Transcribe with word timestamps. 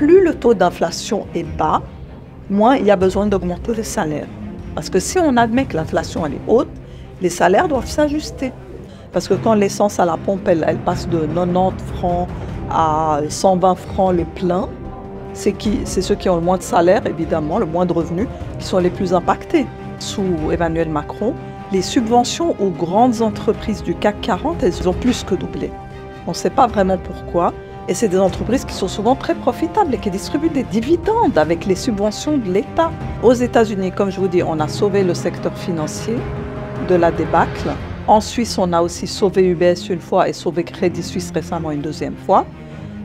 plus 0.00 0.24
le 0.24 0.34
taux 0.34 0.54
d'inflation 0.54 1.26
est 1.34 1.42
bas, 1.42 1.82
moins 2.48 2.76
il 2.76 2.86
y 2.86 2.90
a 2.90 2.96
besoin 2.96 3.26
d'augmenter 3.26 3.74
les 3.74 3.82
salaires. 3.82 4.28
Parce 4.74 4.88
que 4.88 4.98
si 4.98 5.18
on 5.18 5.36
admet 5.36 5.66
que 5.66 5.76
l'inflation 5.76 6.24
est 6.24 6.40
haute, 6.48 6.70
les 7.20 7.28
salaires 7.28 7.68
doivent 7.68 7.86
s'ajuster. 7.86 8.50
Parce 9.12 9.28
que 9.28 9.34
quand 9.34 9.52
l'essence 9.52 10.00
à 10.00 10.06
la 10.06 10.16
pompe, 10.16 10.48
elle, 10.48 10.78
passe 10.86 11.06
de 11.06 11.26
90 11.26 11.84
francs 11.96 12.28
à 12.70 13.20
120 13.28 13.74
francs 13.74 14.14
le 14.14 14.24
plein, 14.24 14.70
c'est 15.34 15.52
ceux 16.00 16.14
qui 16.14 16.30
ont 16.30 16.36
le 16.36 16.42
moins 16.42 16.56
de 16.56 16.62
salaire, 16.62 17.06
évidemment, 17.06 17.58
le 17.58 17.66
moins 17.66 17.84
de 17.84 17.92
revenus, 17.92 18.26
qui 18.58 18.64
sont 18.64 18.78
les 18.78 18.90
plus 18.90 19.12
impactés. 19.12 19.66
Sous 19.98 20.24
Emmanuel 20.50 20.88
Macron, 20.88 21.34
les 21.72 21.82
subventions 21.82 22.56
aux 22.58 22.70
grandes 22.70 23.20
entreprises 23.20 23.82
du 23.82 23.94
CAC 23.94 24.18
40, 24.22 24.62
elles 24.62 24.88
ont 24.88 24.94
plus 24.94 25.24
que 25.24 25.34
doublé. 25.34 25.70
On 26.26 26.30
ne 26.30 26.36
sait 26.36 26.48
pas 26.48 26.68
vraiment 26.68 26.96
pourquoi. 26.96 27.52
Et 27.90 27.94
c'est 27.94 28.06
des 28.06 28.20
entreprises 28.20 28.64
qui 28.64 28.72
sont 28.72 28.86
souvent 28.86 29.16
très 29.16 29.34
profitables 29.34 29.92
et 29.92 29.98
qui 29.98 30.12
distribuent 30.12 30.48
des 30.48 30.62
dividendes 30.62 31.36
avec 31.36 31.66
les 31.66 31.74
subventions 31.74 32.38
de 32.38 32.48
l'État. 32.48 32.92
Aux 33.20 33.32
États-Unis, 33.32 33.90
comme 33.90 34.10
je 34.10 34.20
vous 34.20 34.28
dis, 34.28 34.44
on 34.44 34.60
a 34.60 34.68
sauvé 34.68 35.02
le 35.02 35.12
secteur 35.12 35.52
financier 35.58 36.14
de 36.88 36.94
la 36.94 37.10
débâcle. 37.10 37.68
En 38.06 38.20
Suisse, 38.20 38.56
on 38.58 38.72
a 38.72 38.80
aussi 38.80 39.08
sauvé 39.08 39.44
UBS 39.44 39.88
une 39.90 39.98
fois 39.98 40.28
et 40.28 40.32
sauvé 40.32 40.62
Crédit 40.62 41.02
Suisse 41.02 41.32
récemment 41.34 41.72
une 41.72 41.80
deuxième 41.80 42.14
fois. 42.14 42.46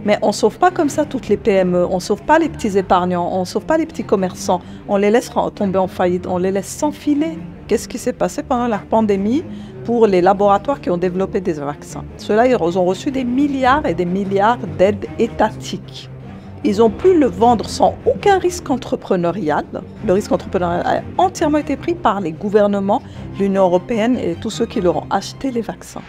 Mais 0.05 0.19
on 0.21 0.27
ne 0.27 0.33
sauve 0.33 0.59
pas 0.59 0.69
comme 0.69 0.89
ça 0.89 1.03
toutes 1.03 1.29
les 1.29 1.37
PME, 1.37 1.87
on 1.89 1.95
ne 1.95 1.99
sauve 1.99 2.21
pas 2.21 2.37
les 2.37 2.47
petits 2.47 2.77
épargnants, 2.77 3.27
on 3.33 3.39
ne 3.39 3.45
sauve 3.45 3.65
pas 3.65 3.79
les 3.79 3.87
petits 3.87 4.03
commerçants. 4.03 4.61
On 4.87 4.97
les 4.97 5.09
laisse 5.09 5.31
tomber 5.55 5.79
en 5.79 5.87
faillite, 5.87 6.27
on 6.27 6.37
les 6.37 6.51
laisse 6.51 6.67
s'enfiler. 6.67 7.39
Qu'est-ce 7.67 7.87
qui 7.87 7.97
s'est 7.97 8.13
passé 8.13 8.43
pendant 8.43 8.67
la 8.67 8.77
pandémie? 8.77 9.43
Pour 9.85 10.07
les 10.07 10.19
laboratoires 10.21 10.81
qui 10.81 10.89
ont 10.89 10.97
développé 10.97 11.39
des 11.39 11.53
vaccins 11.53 12.03
Ceux-là, 12.17 12.47
ils 12.47 12.55
ont 12.55 12.85
reçu 12.85 13.11
des 13.11 13.23
milliards 13.23 13.85
et 13.85 13.93
des 13.93 14.05
milliards 14.05 14.57
d'aides 14.77 15.05
étatiques. 15.19 16.09
Ils 16.63 16.81
ont 16.81 16.89
pu 16.89 17.15
le 17.17 17.27
vendre 17.27 17.69
sans 17.69 17.93
aucun 18.07 18.39
risque 18.39 18.71
entrepreneurial. 18.71 19.65
Le 20.05 20.13
risque 20.13 20.31
entrepreneurial 20.31 20.83
a 20.83 21.21
entièrement 21.21 21.59
été 21.59 21.77
pris 21.77 21.93
par 21.93 22.19
les 22.19 22.31
gouvernements, 22.31 23.03
l'Union 23.39 23.65
européenne 23.65 24.17
et 24.17 24.33
tous 24.33 24.49
ceux 24.49 24.65
qui 24.65 24.81
leur 24.81 24.97
ont 24.97 25.07
acheté 25.11 25.51
les 25.51 25.61
vaccins. 25.61 26.01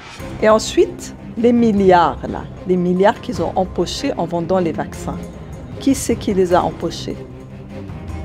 Et 0.43 0.49
ensuite, 0.49 1.15
les 1.37 1.53
milliards, 1.53 2.23
là, 2.27 2.45
les 2.67 2.77
milliards 2.77 3.21
qu'ils 3.21 3.43
ont 3.43 3.53
empochés 3.55 4.13
en 4.17 4.25
vendant 4.25 4.59
les 4.59 4.73
vaccins. 4.73 5.19
Qui 5.79 5.95
c'est 5.95 6.17
qui 6.17 6.33
les 6.33 6.55
a 6.55 6.63
empochés? 6.65 7.17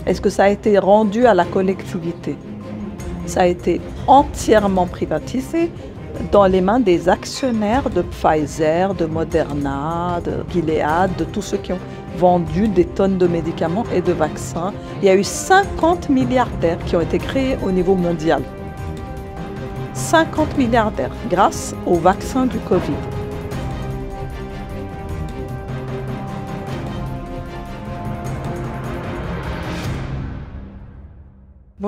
Est-ce 0.05 0.21
que 0.21 0.29
ça 0.29 0.45
a 0.45 0.49
été 0.49 0.79
rendu 0.79 1.25
à 1.25 1.33
la 1.33 1.43
collectivité? 1.43 2.37
Ça 3.31 3.43
a 3.43 3.45
été 3.45 3.79
entièrement 4.07 4.87
privatisé 4.87 5.71
dans 6.33 6.47
les 6.47 6.59
mains 6.59 6.81
des 6.81 7.07
actionnaires 7.07 7.89
de 7.89 8.01
Pfizer, 8.01 8.93
de 8.93 9.05
Moderna, 9.05 10.19
de 10.21 10.43
Gilead, 10.51 11.15
de 11.17 11.23
tous 11.23 11.41
ceux 11.41 11.55
qui 11.55 11.71
ont 11.71 11.79
vendu 12.17 12.67
des 12.67 12.83
tonnes 12.83 13.17
de 13.17 13.27
médicaments 13.27 13.85
et 13.95 14.01
de 14.01 14.11
vaccins. 14.11 14.73
Il 15.01 15.05
y 15.05 15.09
a 15.09 15.15
eu 15.15 15.23
50 15.23 16.09
milliardaires 16.09 16.77
qui 16.85 16.97
ont 16.97 16.99
été 16.99 17.19
créés 17.19 17.57
au 17.65 17.71
niveau 17.71 17.95
mondial. 17.95 18.41
50 19.93 20.57
milliardaires 20.57 21.15
grâce 21.29 21.73
au 21.85 21.95
vaccin 21.95 22.45
du 22.47 22.57
Covid. 22.57 23.20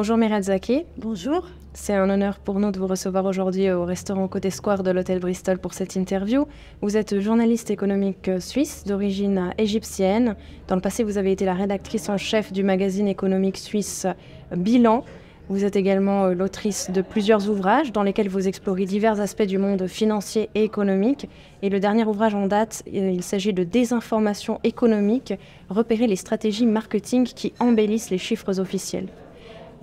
Bonjour 0.03 0.17
Mireille 0.17 0.43
Zaki. 0.43 0.85
Bonjour. 0.97 1.47
C'est 1.73 1.93
un 1.93 2.09
honneur 2.09 2.37
pour 2.37 2.59
nous 2.59 2.71
de 2.71 2.77
vous 2.77 2.87
recevoir 2.87 3.23
aujourd'hui 3.23 3.71
au 3.71 3.85
restaurant 3.85 4.27
Côté 4.27 4.49
Square 4.49 4.83
de 4.83 4.91
l'hôtel 4.91 5.19
Bristol 5.19 5.59
pour 5.59 5.73
cette 5.73 5.95
interview. 5.95 6.45
Vous 6.81 6.97
êtes 6.97 7.21
journaliste 7.21 7.71
économique 7.71 8.29
suisse 8.41 8.83
d'origine 8.83 9.53
égyptienne. 9.57 10.35
Dans 10.67 10.75
le 10.75 10.81
passé, 10.81 11.05
vous 11.05 11.17
avez 11.17 11.31
été 11.31 11.45
la 11.45 11.53
rédactrice 11.53 12.09
en 12.09 12.17
chef 12.17 12.51
du 12.51 12.63
magazine 12.63 13.07
économique 13.07 13.55
suisse 13.55 14.05
Bilan. 14.53 15.05
Vous 15.47 15.63
êtes 15.63 15.77
également 15.77 16.25
euh, 16.25 16.33
l'autrice 16.33 16.91
de 16.91 17.01
plusieurs 17.01 17.49
ouvrages 17.49 17.93
dans 17.93 18.03
lesquels 18.03 18.27
vous 18.27 18.45
explorez 18.45 18.83
divers 18.83 19.21
aspects 19.21 19.43
du 19.43 19.57
monde 19.57 19.87
financier 19.87 20.49
et 20.53 20.65
économique. 20.65 21.29
Et 21.61 21.69
le 21.69 21.79
dernier 21.79 22.03
ouvrage 22.03 22.35
en 22.35 22.47
date, 22.47 22.83
euh, 22.87 23.09
il 23.09 23.23
s'agit 23.23 23.53
de 23.53 23.63
Désinformation 23.63 24.59
économique, 24.65 25.33
repérer 25.69 26.07
les 26.07 26.17
stratégies 26.17 26.65
marketing 26.65 27.23
qui 27.23 27.53
embellissent 27.61 28.09
les 28.09 28.17
chiffres 28.17 28.59
officiels. 28.59 29.07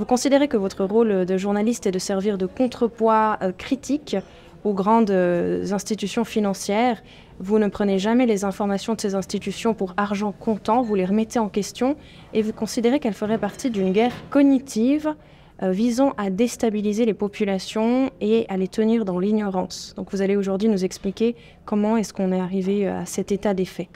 Vous 0.00 0.06
considérez 0.06 0.49
que 0.49 0.56
votre 0.56 0.87
rôle 0.87 1.27
de 1.27 1.37
journaliste 1.37 1.87
est 1.87 1.91
de 1.93 1.99
servir 1.99 2.38
de 2.38 2.47
contrepoids 2.47 3.37
euh, 3.43 3.53
critique 3.53 4.16
aux 4.65 4.72
grandes 4.72 5.11
institutions 5.11 6.25
financières. 6.25 7.03
Vous 7.38 7.59
ne 7.59 7.69
prenez 7.69 7.99
jamais 7.99 8.25
les 8.25 8.47
informations 8.47 8.94
de 8.94 9.00
ces 9.03 9.15
institutions 9.15 9.75
pour 9.75 9.93
argent 9.99 10.33
comptant, 10.33 10.81
vous 10.81 10.94
les 10.94 11.05
remettez 11.05 11.38
en 11.38 11.50
question 11.50 11.97
et 12.33 12.41
vous 12.41 12.55
considérez 12.55 12.99
qu'elles 12.99 13.12
feraient 13.12 13.37
partie 13.37 13.69
d'une 13.69 13.93
guerre 13.93 14.15
cognitive 14.31 15.15
euh, 15.62 15.71
visant 15.71 16.15
à 16.17 16.31
déstabiliser 16.31 17.05
les 17.05 17.12
populations 17.12 18.11
et 18.22 18.47
à 18.49 18.56
les 18.56 18.69
tenir 18.69 19.05
dans 19.05 19.19
l'ignorance. 19.19 19.93
Donc 19.99 20.12
vous 20.12 20.22
allez 20.22 20.37
aujourd'hui 20.37 20.71
nous 20.71 20.82
expliquer 20.82 21.37
comment 21.67 21.99
est-ce 21.99 22.15
qu'on 22.15 22.32
est 22.32 22.41
arrivé 22.41 22.88
euh, 22.88 23.03
à 23.03 23.05
cet 23.05 23.32
état 23.32 23.53
des 23.53 23.67
faits. 23.67 23.88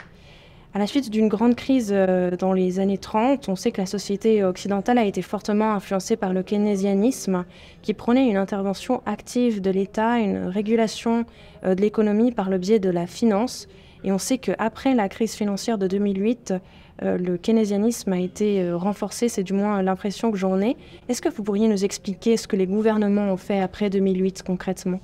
À 0.74 0.78
la 0.80 0.86
suite 0.86 1.08
d'une 1.08 1.28
grande 1.28 1.54
crise 1.54 1.90
euh, 1.92 2.36
dans 2.36 2.52
les 2.52 2.80
années 2.80 2.98
30, 2.98 3.48
on 3.48 3.56
sait 3.56 3.70
que 3.70 3.80
la 3.80 3.86
société 3.86 4.44
occidentale 4.44 4.98
a 4.98 5.04
été 5.04 5.22
fortement 5.22 5.72
influencée 5.72 6.16
par 6.16 6.32
le 6.32 6.42
keynésianisme, 6.42 7.44
qui 7.80 7.94
prônait 7.94 8.28
une 8.28 8.36
intervention 8.36 9.00
active 9.06 9.60
de 9.60 9.70
l'État, 9.70 10.18
une 10.18 10.48
régulation 10.48 11.24
de 11.64 11.80
l'économie 11.80 12.32
par 12.32 12.50
le 12.50 12.58
biais 12.58 12.80
de 12.80 12.90
la 12.90 13.06
finance. 13.06 13.68
Et 14.04 14.12
on 14.12 14.18
sait 14.18 14.38
qu'après 14.38 14.94
la 14.94 15.08
crise 15.08 15.34
financière 15.34 15.78
de 15.78 15.86
2008, 15.86 16.54
euh, 17.02 17.18
le 17.18 17.36
keynésianisme 17.36 18.12
a 18.12 18.20
été 18.20 18.62
euh, 18.62 18.76
renforcé, 18.76 19.28
c'est 19.28 19.42
du 19.42 19.52
moins 19.52 19.82
l'impression 19.82 20.30
que 20.30 20.38
j'en 20.38 20.60
ai. 20.60 20.76
Est-ce 21.08 21.20
que 21.20 21.28
vous 21.28 21.42
pourriez 21.42 21.68
nous 21.68 21.84
expliquer 21.84 22.36
ce 22.36 22.46
que 22.46 22.56
les 22.56 22.66
gouvernements 22.66 23.32
ont 23.32 23.36
fait 23.36 23.60
après 23.60 23.90
2008 23.90 24.42
concrètement? 24.42 25.00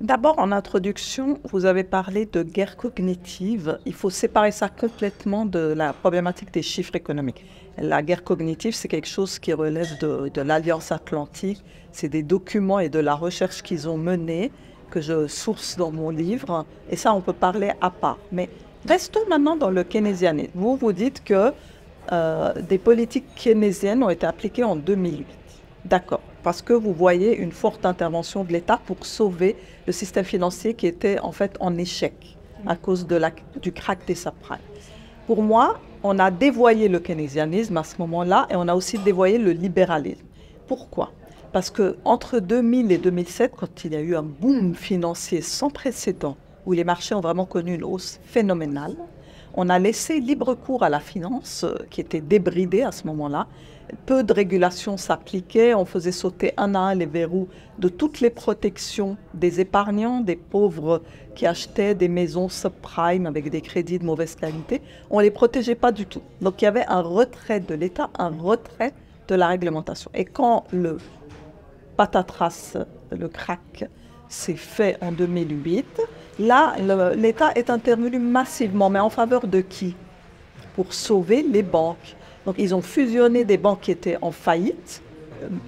D'abord, 0.00 0.38
en 0.38 0.52
introduction, 0.52 1.38
vous 1.44 1.64
avez 1.64 1.82
parlé 1.82 2.26
de 2.26 2.42
guerre 2.42 2.76
cognitive. 2.76 3.78
Il 3.86 3.94
faut 3.94 4.10
séparer 4.10 4.50
ça 4.50 4.68
complètement 4.68 5.46
de 5.46 5.58
la 5.58 5.92
problématique 5.92 6.52
des 6.52 6.62
chiffres 6.62 6.94
économiques. 6.94 7.44
La 7.78 8.02
guerre 8.02 8.22
cognitive, 8.22 8.74
c'est 8.74 8.88
quelque 8.88 9.08
chose 9.08 9.38
qui 9.38 9.52
relève 9.52 9.98
de, 9.98 10.40
l'Alliance 10.40 10.92
atlantique. 10.92 11.64
C'est 11.92 12.08
des 12.08 12.22
documents 12.22 12.78
et 12.78 12.88
de 12.88 12.98
la 12.98 13.14
recherche 13.14 13.62
qu'ils 13.62 13.88
ont 13.88 13.96
menés 13.96 14.52
que 14.90 15.00
je 15.00 15.26
source 15.26 15.76
dans 15.76 15.90
mon 15.90 16.10
livre. 16.10 16.66
Et 16.90 16.96
ça, 16.96 17.14
on 17.14 17.20
peut 17.20 17.32
parler 17.32 17.72
à 17.80 17.90
part. 17.90 18.18
Mais 18.32 18.50
Restons 18.86 19.26
maintenant 19.28 19.56
dans 19.56 19.70
le 19.70 19.82
keynésianisme. 19.82 20.52
Vous 20.54 20.76
vous 20.76 20.92
dites 20.92 21.24
que 21.24 21.52
euh, 22.12 22.52
des 22.62 22.78
politiques 22.78 23.34
keynésiennes 23.34 24.02
ont 24.02 24.10
été 24.10 24.26
appliquées 24.26 24.62
en 24.62 24.76
2008. 24.76 25.26
D'accord. 25.84 26.20
Parce 26.46 26.62
que 26.62 26.72
vous 26.72 26.92
voyez 26.92 27.36
une 27.36 27.50
forte 27.50 27.84
intervention 27.84 28.44
de 28.44 28.52
l'État 28.52 28.78
pour 28.86 29.04
sauver 29.04 29.56
le 29.84 29.92
système 29.92 30.24
financier 30.24 30.74
qui 30.74 30.86
était 30.86 31.18
en 31.18 31.32
fait 31.32 31.56
en 31.58 31.76
échec 31.76 32.38
à 32.68 32.76
cause 32.76 33.04
du 33.60 33.72
crack 33.72 34.06
des 34.06 34.14
subprimes. 34.14 34.60
Pour 35.26 35.42
moi, 35.42 35.80
on 36.04 36.20
a 36.20 36.30
dévoyé 36.30 36.86
le 36.86 37.00
keynésianisme 37.00 37.76
à 37.76 37.82
ce 37.82 37.96
moment-là 37.98 38.46
et 38.48 38.54
on 38.54 38.68
a 38.68 38.76
aussi 38.76 38.96
dévoyé 38.96 39.38
le 39.38 39.50
libéralisme. 39.50 40.24
Pourquoi? 40.68 41.10
Parce 41.52 41.68
que 41.68 41.96
entre 42.04 42.38
2000 42.38 42.92
et 42.92 42.98
2007, 42.98 43.52
quand 43.56 43.84
il 43.84 43.94
y 43.94 43.96
a 43.96 44.00
eu 44.00 44.14
un 44.14 44.22
boom 44.22 44.76
financier 44.76 45.40
sans 45.40 45.70
précédent 45.70 46.36
où 46.64 46.74
les 46.74 46.84
marchés 46.84 47.16
ont 47.16 47.20
vraiment 47.20 47.46
connu 47.46 47.74
une 47.74 47.82
hausse 47.82 48.20
phénoménale. 48.22 48.94
On 49.58 49.70
a 49.70 49.78
laissé 49.78 50.20
libre 50.20 50.54
cours 50.54 50.82
à 50.82 50.90
la 50.90 51.00
finance, 51.00 51.64
euh, 51.64 51.74
qui 51.88 52.02
était 52.02 52.20
débridée 52.20 52.82
à 52.82 52.92
ce 52.92 53.06
moment-là. 53.06 53.46
Peu 54.04 54.22
de 54.22 54.32
régulations 54.32 54.98
s'appliquaient, 54.98 55.72
on 55.72 55.86
faisait 55.86 56.12
sauter 56.12 56.52
un 56.58 56.74
à 56.74 56.80
un 56.80 56.94
les 56.94 57.06
verrous 57.06 57.48
de 57.78 57.88
toutes 57.88 58.20
les 58.20 58.28
protections 58.28 59.16
des 59.32 59.60
épargnants, 59.60 60.20
des 60.20 60.36
pauvres 60.36 61.02
qui 61.34 61.46
achetaient 61.46 61.94
des 61.94 62.08
maisons 62.08 62.50
subprime 62.50 63.26
avec 63.26 63.48
des 63.48 63.62
crédits 63.62 63.98
de 63.98 64.04
mauvaise 64.04 64.34
qualité. 64.34 64.82
On 65.08 65.18
ne 65.18 65.22
les 65.22 65.30
protégeait 65.30 65.74
pas 65.74 65.92
du 65.92 66.04
tout. 66.04 66.22
Donc 66.42 66.60
il 66.60 66.66
y 66.66 66.68
avait 66.68 66.84
un 66.86 67.00
retrait 67.00 67.60
de 67.60 67.74
l'État, 67.74 68.10
un 68.18 68.30
retrait 68.30 68.92
de 69.28 69.34
la 69.34 69.46
réglementation. 69.46 70.10
Et 70.14 70.26
quand 70.26 70.64
le 70.72 70.98
patatras, 71.96 72.76
le 73.10 73.28
crack, 73.28 73.88
s'est 74.28 74.56
fait 74.56 74.98
en 75.00 75.12
2008, 75.12 76.02
Là, 76.38 76.74
l'État 77.14 77.52
est 77.54 77.70
intervenu 77.70 78.18
massivement, 78.18 78.90
mais 78.90 78.98
en 78.98 79.10
faveur 79.10 79.46
de 79.46 79.60
qui? 79.60 79.96
Pour 80.74 80.92
sauver 80.92 81.42
les 81.42 81.62
banques. 81.62 82.16
Donc, 82.44 82.56
ils 82.58 82.74
ont 82.74 82.82
fusionné 82.82 83.44
des 83.44 83.56
banques 83.56 83.80
qui 83.80 83.90
étaient 83.90 84.18
en 84.20 84.30
faillite, 84.30 85.02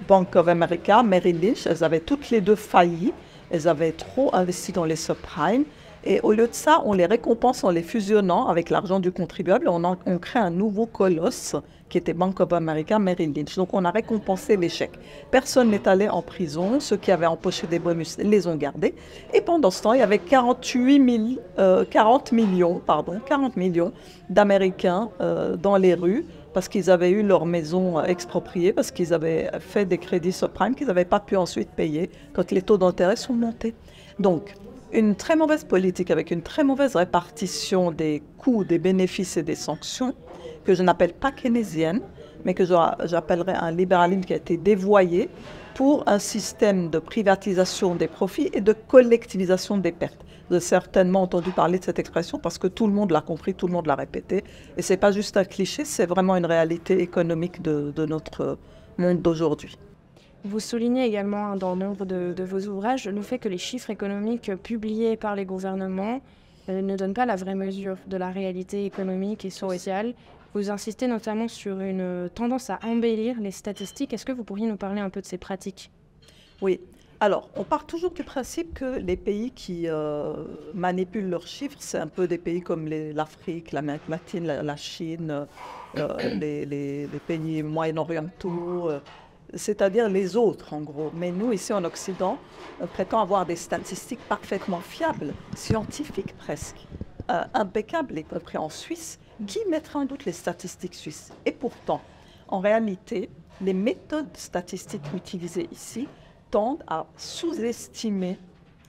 Bank 0.07 0.35
of 0.35 0.47
America, 0.47 1.03
Merrill 1.03 1.39
Lynch, 1.41 1.67
elles 1.67 1.83
avaient 1.83 1.99
toutes 1.99 2.29
les 2.29 2.41
deux 2.41 2.55
failli, 2.55 3.13
elles 3.51 3.67
avaient 3.67 3.91
trop 3.91 4.33
investi 4.33 4.71
dans 4.71 4.85
les 4.85 4.95
subprimes. 4.95 5.65
Et 6.05 6.21
au 6.21 6.31
lieu 6.31 6.47
de 6.47 6.53
ça, 6.53 6.81
on 6.85 6.93
les 6.93 7.05
récompense 7.05 7.63
en 7.63 7.71
les 7.71 7.83
fusionnant 7.83 8.47
avec 8.47 8.69
l'argent 8.69 8.99
du 8.99 9.11
contribuable. 9.11 9.67
On, 9.67 9.83
on 9.83 10.17
crée 10.17 10.39
un 10.39 10.49
nouveau 10.49 10.85
colosse 10.85 11.55
qui 11.89 11.97
était 11.97 12.13
Bank 12.13 12.39
of 12.39 12.53
America 12.53 12.99
Merrill 12.99 13.33
Lynch. 13.35 13.55
Donc 13.55 13.73
on 13.73 13.83
a 13.85 13.91
récompensé 13.91 14.55
l'échec. 14.55 14.91
Personne 15.31 15.69
n'est 15.69 15.87
allé 15.87 16.07
en 16.07 16.21
prison. 16.21 16.79
Ceux 16.79 16.97
qui 16.97 17.11
avaient 17.11 17.25
empoché 17.25 17.67
des 17.67 17.79
bonus 17.79 18.17
les 18.17 18.47
ont 18.47 18.55
gardés. 18.55 18.95
Et 19.33 19.41
pendant 19.41 19.71
ce 19.71 19.81
temps, 19.81 19.93
il 19.93 19.99
y 19.99 20.03
avait 20.03 20.19
48 20.19 21.37
000, 21.57 21.85
40 21.89 22.31
millions, 22.31 22.81
pardon, 22.85 23.19
40 23.25 23.57
millions 23.57 23.91
d'Américains 24.29 25.09
euh, 25.19 25.55
dans 25.55 25.77
les 25.77 25.93
rues 25.93 26.25
parce 26.53 26.67
qu'ils 26.67 26.89
avaient 26.89 27.11
eu 27.11 27.21
leur 27.21 27.45
maison 27.45 28.03
expropriée, 28.03 28.73
parce 28.73 28.91
qu'ils 28.91 29.13
avaient 29.13 29.49
fait 29.59 29.85
des 29.85 29.97
crédits 29.97 30.31
subprime 30.31 30.75
qu'ils 30.75 30.87
n'avaient 30.87 31.05
pas 31.05 31.19
pu 31.19 31.35
ensuite 31.35 31.69
payer 31.69 32.09
quand 32.33 32.51
les 32.51 32.61
taux 32.61 32.77
d'intérêt 32.77 33.15
sont 33.15 33.33
montés. 33.33 33.75
Donc, 34.17 34.55
une 34.91 35.15
très 35.15 35.35
mauvaise 35.35 35.63
politique 35.63 36.09
avec 36.09 36.31
une 36.31 36.41
très 36.41 36.63
mauvaise 36.63 36.95
répartition 36.95 37.91
des 37.91 38.23
coûts, 38.37 38.63
des 38.63 38.79
bénéfices 38.79 39.37
et 39.37 39.43
des 39.43 39.55
sanctions, 39.55 40.15
que 40.69 40.75
je 40.75 40.83
n'appelle 40.83 41.13
pas 41.13 41.31
keynésienne, 41.31 42.01
mais 42.45 42.53
que 42.53 42.63
j'appellerais 42.63 43.55
un 43.55 43.71
libéralisme 43.71 44.21
qui 44.21 44.33
a 44.33 44.35
été 44.35 44.55
dévoyé 44.55 45.27
pour 45.73 46.03
un 46.05 46.19
système 46.19 46.91
de 46.91 46.99
privatisation 46.99 47.95
des 47.95 48.07
profits 48.07 48.51
et 48.53 48.61
de 48.61 48.73
collectivisation 48.73 49.79
des 49.79 49.91
pertes. 49.91 50.23
Vous 50.47 50.53
avez 50.53 50.63
certainement 50.63 51.23
entendu 51.23 51.49
parler 51.49 51.79
de 51.79 51.85
cette 51.85 51.97
expression 51.97 52.37
parce 52.37 52.59
que 52.59 52.67
tout 52.67 52.85
le 52.85 52.93
monde 52.93 53.09
l'a 53.09 53.21
compris, 53.21 53.55
tout 53.55 53.65
le 53.65 53.73
monde 53.73 53.87
l'a 53.87 53.95
répété. 53.95 54.43
Et 54.77 54.83
ce 54.83 54.93
n'est 54.93 54.97
pas 54.97 55.11
juste 55.11 55.37
un 55.37 55.43
cliché, 55.43 55.85
c'est 55.85 56.05
vraiment 56.05 56.35
une 56.35 56.45
réalité 56.45 57.01
économique 57.01 57.63
de, 57.63 58.05
notre 58.05 58.59
monde 58.99 59.23
d'aujourd'hui. 59.23 59.75
Vous 60.43 60.59
soulignez 60.59 61.03
également 61.03 61.55
dans 61.55 61.75
nombre 61.75 62.05
de, 62.05 62.31
de, 62.37 62.43
vos 62.43 62.61
ouvrages 62.67 63.07
le 63.07 63.21
fait 63.23 63.39
que 63.39 63.49
les 63.49 63.57
chiffres 63.57 63.89
économiques 63.89 64.55
publiés 64.61 65.17
par 65.17 65.35
les 65.35 65.45
gouvernements 65.45 66.21
euh, 66.69 66.83
ne 66.83 66.95
donnent 66.95 67.15
pas 67.15 67.25
la 67.25 67.35
vraie 67.35 67.55
mesure 67.55 67.97
de 68.05 68.17
la 68.17 68.29
réalité 68.29 68.85
économique 68.85 69.45
et 69.45 69.49
sociale. 69.49 70.13
Vous 70.53 70.71
insistez 70.71 71.07
notamment 71.07 71.47
sur 71.47 71.79
une 71.79 72.29
tendance 72.33 72.69
à 72.69 72.79
embellir 72.83 73.39
les 73.39 73.51
statistiques. 73.51 74.13
Est-ce 74.13 74.25
que 74.25 74.31
vous 74.31 74.43
pourriez 74.43 74.65
nous 74.65 74.77
parler 74.77 74.99
un 74.99 75.09
peu 75.09 75.21
de 75.21 75.25
ces 75.25 75.37
pratiques? 75.37 75.91
Oui. 76.61 76.79
Alors, 77.21 77.49
on 77.55 77.65
part 77.65 77.85
toujours 77.85 78.11
du 78.11 78.23
principe 78.23 78.73
que 78.73 78.97
les 78.97 79.17
pays 79.17 79.51
qui 79.51 79.87
euh, 79.87 80.33
manipulent 80.73 81.29
leurs 81.29 81.47
chiffres, 81.47 81.77
c'est 81.79 81.97
un 81.97 82.07
peu 82.07 82.27
des 82.27 82.37
pays 82.37 82.61
comme 82.61 82.87
l'Afrique, 82.87 83.73
l'Amérique 83.73 84.07
latine, 84.07 84.45
la, 84.47 84.75
Chine, 84.77 85.45
euh, 85.97 86.17
les, 86.39 87.09
pays 87.27 87.61
moyen-orientaux, 87.61 88.89
euh, 88.89 88.99
c'est-à-dire 89.53 90.07
les 90.07 90.37
autres 90.37 90.73
en 90.73 90.79
gros. 90.79 91.11
Mais 91.13 91.31
nous, 91.31 91.51
ici 91.51 91.73
en 91.73 91.83
Occident, 91.83 92.37
on 92.79 92.87
prétend 92.87 93.19
avoir 93.19 93.45
des 93.45 93.57
statistiques 93.57 94.21
parfaitement 94.29 94.79
fiables, 94.79 95.33
scientifiques 95.57 96.37
presque, 96.37 96.87
impeccables, 97.53 98.17
y 98.17 98.23
compris 98.23 98.57
en 98.57 98.69
Suisse. 98.69 99.19
Qui 99.47 99.59
mettra 99.69 99.99
en 99.99 100.05
doute 100.05 100.25
les 100.25 100.33
statistiques 100.33 100.95
suisses 100.95 101.31
Et 101.45 101.51
pourtant, 101.51 102.01
en 102.49 102.59
réalité, 102.59 103.29
les 103.61 103.73
méthodes 103.73 104.35
statistiques 104.35 105.13
utilisées 105.15 105.69
ici 105.71 106.07
tendent 106.51 106.83
à 106.87 107.05
sous-estimer 107.15 108.37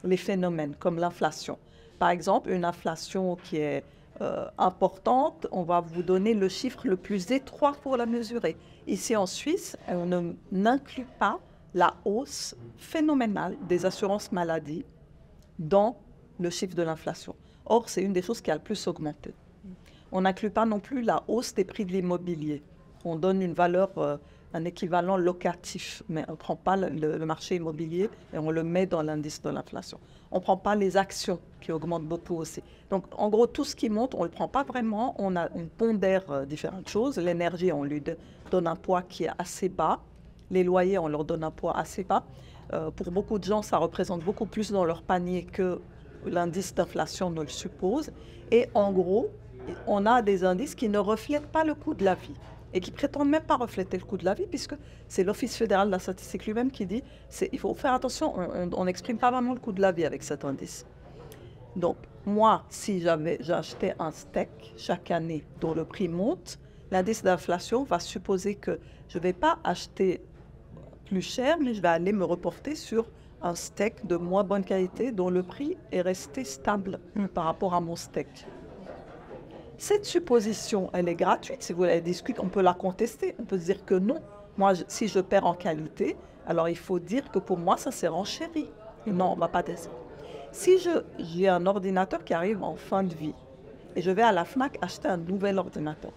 les 0.02 0.17
phénomènes 0.17 0.75
comme 0.75 0.99
l'inflation. 0.99 1.58
Par 1.99 2.11
exemple, 2.11 2.50
une 2.50 2.64
inflation 2.64 3.37
qui 3.37 3.58
est 3.58 3.85
euh, 4.23 4.47
importante, 4.58 5.47
on 5.52 5.62
va 5.62 5.81
vous 5.81 6.02
donner 6.02 6.35
le 6.35 6.49
chiffre 6.49 6.87
le 6.87 6.96
plus 6.96 7.31
étroit 7.31 7.73
pour 7.73 7.96
la 7.96 8.06
mesurer. 8.06 8.56
Ici 8.87 9.14
en 9.14 9.26
Suisse, 9.26 9.76
on 9.88 10.35
n'inclut 10.50 11.06
pas 11.19 11.38
la 11.75 11.94
hausse 12.05 12.56
phénoménale 12.76 13.56
des 13.69 13.87
assurances 13.87 14.32
maladie 14.32 14.85
dans 15.58 15.96
le 16.41 16.50
chiffre 16.50 16.75
de 16.75 16.82
l'inflation. 16.82 17.37
Or, 17.67 17.88
c'est 17.88 18.03
une 18.03 18.12
des 18.12 18.23
choses 18.23 18.41
qui 18.41 18.50
a 18.50 18.55
le 18.55 18.62
plus 18.62 18.88
augmenté. 18.88 19.32
On 20.12 20.23
n'inclut 20.23 20.51
pas 20.51 20.67
non 20.67 20.81
plus 20.81 21.03
la 21.03 21.23
hausse 21.29 21.55
des 21.55 21.65
prix 21.65 21.85
de 21.85 21.93
l'immobilier. 21.93 22.62
On 23.05 23.17
donne 23.17 23.43
une 23.43 23.55
valeur 23.55 23.91
euh, 23.99 24.17
un 24.53 24.65
équivalent 24.65 25.17
locatif, 25.17 26.03
mais 26.09 26.25
on 26.29 26.33
ne 26.33 26.37
prend 26.37 26.57
pas 26.57 26.77
le, 26.77 27.25
marché 27.25 27.57
immobilier 27.57 28.11
et 28.33 28.39
on 28.39 28.51
le 28.51 28.62
met 28.62 28.87
dans 28.87 29.03
l'indice 29.03 29.41
de 29.43 29.51
l'inflation. 29.51 29.99
On 30.33 30.37
ne 30.37 30.43
prend 30.43 30.57
pas 30.57 30.75
les 30.75 30.97
actions 30.97 31.39
qui 31.61 31.73
augmentent 31.73 32.07
beaucoup 32.07 32.37
aussi. 32.37 32.62
Donc, 32.91 33.05
en 33.17 33.29
gros, 33.29 33.47
tout 33.47 33.65
ce 33.65 33.77
qui 33.77 33.89
monte, 33.89 34.15
on 34.15 34.21
ne 34.21 34.25
le 34.25 34.31
prend 34.31 34.49
pas 34.49 34.65
vraiment. 34.65 35.15
On, 35.19 35.33
pondère 35.77 36.31
euh, 36.31 36.45
différentes 36.45 36.89
choses. 36.89 37.17
L'énergie, 37.19 37.73
on 37.73 37.85
lui 37.85 38.03
donne 38.51 38.67
un 38.67 38.77
poids 38.77 39.03
qui 39.03 39.25
est 39.25 39.31
assez 39.39 39.69
bas. 39.69 40.01
Les 40.51 40.65
loyers, 40.65 40.99
on 40.99 41.09
leur 41.09 41.25
donne 41.25 41.45
un 41.45 41.51
poids 41.51 41.77
assez 41.77 42.03
bas. 42.05 42.25
Euh, 42.73 42.91
pour 42.91 43.11
beaucoup 43.11 43.39
de 43.39 43.45
gens, 43.45 43.63
ça 43.63 43.79
représente 43.79 44.25
beaucoup 44.25 44.47
plus 44.47 44.73
dans 44.73 44.85
leur 44.85 45.03
panier 45.03 45.45
que 45.45 45.81
l'indice 46.27 46.75
d'inflation 46.75 47.31
ne 47.31 47.43
le 47.43 47.49
suppose. 47.49 48.11
Et 48.51 48.69
en 48.75 48.93
gros, 48.93 49.31
on 49.87 50.06
a 50.06 50.22
des 50.22 50.44
indices 50.44 50.75
qui 50.75 50.88
ne 50.88 50.99
reflètent 50.99 51.46
pas 51.46 51.64
le 51.64 51.75
coût 51.75 51.94
de 51.94 52.05
la 52.05 52.14
vie 52.14 52.34
et 52.72 52.81
qui 52.81 52.90
prétendent 52.90 53.28
même 53.28 53.43
pas 53.43 53.56
refléter 53.56 53.96
le 53.99 54.05
coût 54.05 54.17
de 54.17 54.25
la 54.25 54.34
vie, 54.34 54.46
puisque 54.46 54.75
c'est 55.08 55.25
l'Office 55.25 55.56
fédéral 55.56 55.88
de 55.88 55.93
la 55.93 55.99
statistique 55.99 56.46
lui-même 56.46 56.70
qui 56.70 56.87
dit 56.87 57.02
il 57.52 57.58
faut 57.58 57.75
faire 57.75 57.94
attention, 57.94 58.34
on 58.72 58.84
n'exprime 58.84 59.19
pas 59.19 59.31
vraiment 59.31 59.55
le 59.55 59.61
coût 59.61 59.72
de 59.72 59.81
la 59.81 59.93
vie 59.93 60.05
avec 60.05 60.22
cet 60.22 60.44
indice. 60.44 60.87
Donc, 61.76 61.96
moi, 62.26 62.64
si 62.69 63.00
j'achetais 63.00 63.94
un 63.99 64.11
steak 64.11 64.75
chaque 64.76 65.11
année 65.11 65.44
dont 65.61 65.75
le 65.75 65.84
prix 65.84 66.08
monte, 66.08 66.58
l'indice 66.90 67.22
d'inflation 67.22 67.84
va 67.84 67.99
supposer 67.99 68.55
que 68.55 68.78
je 69.08 69.19
ne 69.19 69.22
vais 69.22 69.32
pas 69.32 69.58
acheter 69.64 70.22
plus 71.06 71.22
cher, 71.22 71.58
mais 71.61 71.75
je 71.75 71.82
vais 71.82 71.88
aller 71.88 72.12
me 72.12 72.25
reporter 72.25 72.75
sur 72.76 73.06
un 73.43 73.55
steak 73.55 74.06
de 74.06 74.17
moins 74.17 74.44
bonne 74.44 74.64
qualité 74.64 75.12
dont 75.12 75.31
le 75.31 75.43
prix 75.43 75.76
est 75.93 76.02
resté 76.02 76.44
stable 76.44 77.00
par 77.34 77.44
rapport 77.44 77.75
à 77.75 77.81
mon 77.81 77.96
steak. 77.96 78.46
Cette 79.81 80.05
supposition, 80.05 80.91
elle 80.93 81.09
est 81.09 81.15
gratuite. 81.15 81.62
Si 81.62 81.73
vous 81.73 81.85
la 81.85 82.03
discutez, 82.03 82.38
on 82.43 82.50
peut 82.50 82.61
la 82.61 82.75
contester. 82.75 83.35
On 83.41 83.44
peut 83.44 83.56
dire 83.56 83.82
que 83.87 83.94
non. 83.94 84.21
Moi, 84.59 84.75
si 84.88 85.09
je 85.09 85.21
perds 85.21 85.47
en 85.47 85.55
qualité, 85.55 86.19
alors 86.47 86.69
il 86.69 86.77
faut 86.77 86.99
dire 86.99 87.31
que 87.31 87.38
pour 87.38 87.56
moi, 87.56 87.79
ça 87.79 87.91
s'est 87.91 88.06
renchéri. 88.06 88.69
Non, 89.06 89.32
on 89.32 89.37
ne 89.37 89.41
va 89.41 89.49
pas 89.49 89.62
dire 89.62 89.79
Si 90.53 90.77
j'ai 91.19 91.49
un 91.49 91.65
ordinateur 91.65 92.23
qui 92.25 92.35
arrive 92.35 92.62
en 92.62 92.77
fin 92.77 93.03
de 93.03 93.15
vie 93.15 93.32
et 93.97 94.03
je 94.03 94.11
vais 94.11 94.21
à 94.21 94.32
la 94.32 94.44
FNAC 94.44 94.77
acheter 94.82 95.09
un 95.09 95.17
nouvel 95.17 95.59
ordinateur 95.59 96.12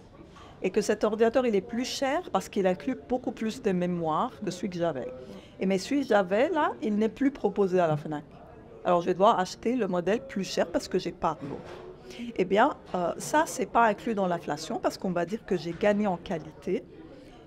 et 0.62 0.68
que 0.68 0.82
cet 0.82 1.02
ordinateur, 1.02 1.46
il 1.46 1.56
est 1.56 1.62
plus 1.62 1.86
cher 1.86 2.20
parce 2.30 2.50
qu'il 2.50 2.66
inclut 2.66 2.98
beaucoup 3.08 3.32
plus 3.32 3.62
de 3.62 3.72
mémoire 3.72 4.32
que 4.44 4.50
celui 4.50 4.68
que 4.68 4.76
j'avais. 4.76 5.10
Et 5.58 5.64
mais 5.64 5.78
celui 5.78 6.02
que 6.02 6.08
j'avais, 6.08 6.50
là, 6.50 6.72
il 6.82 6.96
n'est 6.96 7.08
plus 7.08 7.30
proposé 7.30 7.80
à 7.80 7.86
la 7.86 7.96
FNAC. 7.96 8.24
Alors 8.84 9.00
je 9.00 9.06
vais 9.06 9.14
devoir 9.14 9.38
acheter 9.38 9.74
le 9.74 9.88
modèle 9.88 10.20
plus 10.26 10.44
cher 10.44 10.66
parce 10.66 10.86
que 10.86 10.98
j'ai 10.98 11.12
pas 11.12 11.38
l'autre. 11.40 11.83
Eh 12.36 12.44
bien, 12.44 12.76
euh, 12.94 13.12
ça, 13.18 13.46
ce 13.46 13.60
n'est 13.60 13.66
pas 13.66 13.86
inclus 13.86 14.14
dans 14.14 14.26
l'inflation 14.26 14.78
parce 14.78 14.98
qu'on 14.98 15.10
va 15.10 15.24
dire 15.26 15.44
que 15.44 15.56
j'ai 15.56 15.72
gagné 15.72 16.06
en 16.06 16.16
qualité. 16.16 16.84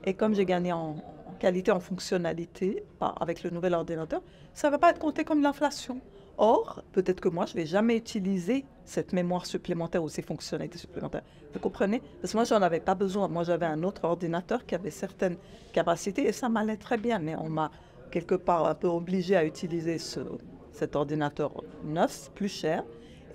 Et 0.05 0.13
comme 0.13 0.33
j'ai 0.33 0.45
gagné 0.45 0.71
en, 0.71 0.95
qualité, 1.39 1.71
en 1.71 1.79
fonctionnalité 1.79 2.83
avec 2.99 3.43
le 3.43 3.49
nouvel 3.49 3.73
ordinateur, 3.73 4.21
ça 4.53 4.67
ne 4.67 4.71
va 4.71 4.79
pas 4.79 4.89
être 4.91 4.99
compté 4.99 5.23
comme 5.23 5.41
l'inflation. 5.41 6.01
Or, 6.39 6.83
peut-être 6.91 7.19
que 7.19 7.29
moi, 7.29 7.45
je 7.45 7.53
ne 7.53 7.61
vais 7.61 7.65
jamais 7.65 7.97
utiliser 7.97 8.63
cette 8.85 9.11
mémoire 9.11 9.45
supplémentaire 9.45 10.03
ou 10.03 10.09
ces 10.09 10.21
fonctionnalités 10.21 10.77
supplémentaires. 10.77 11.23
Vous 11.53 11.59
comprenez? 11.59 12.01
Parce 12.21 12.31
que 12.33 12.37
moi, 12.37 12.43
je 12.43 12.53
n'en 12.53 12.61
avais 12.61 12.79
pas 12.79 12.93
besoin. 12.93 13.27
Moi, 13.27 13.43
j'avais 13.43 13.65
un 13.65 13.81
autre 13.83 14.03
ordinateur 14.05 14.65
qui 14.65 14.75
avait 14.75 14.91
certaines 14.91 15.37
capacités 15.73 16.27
et 16.27 16.31
ça 16.31 16.47
m'allait 16.47 16.77
très 16.77 16.97
bien. 16.97 17.17
Mais 17.17 17.35
on 17.35 17.49
m'a 17.49 17.71
quelque 18.11 18.35
part 18.35 18.67
un 18.67 18.75
peu 18.75 18.87
obligé 18.87 19.35
à 19.35 19.45
utiliser 19.45 19.97
cet 19.97 20.95
ordinateur 20.95 21.51
neuf, 21.83 22.31
plus 22.35 22.49
cher 22.49 22.83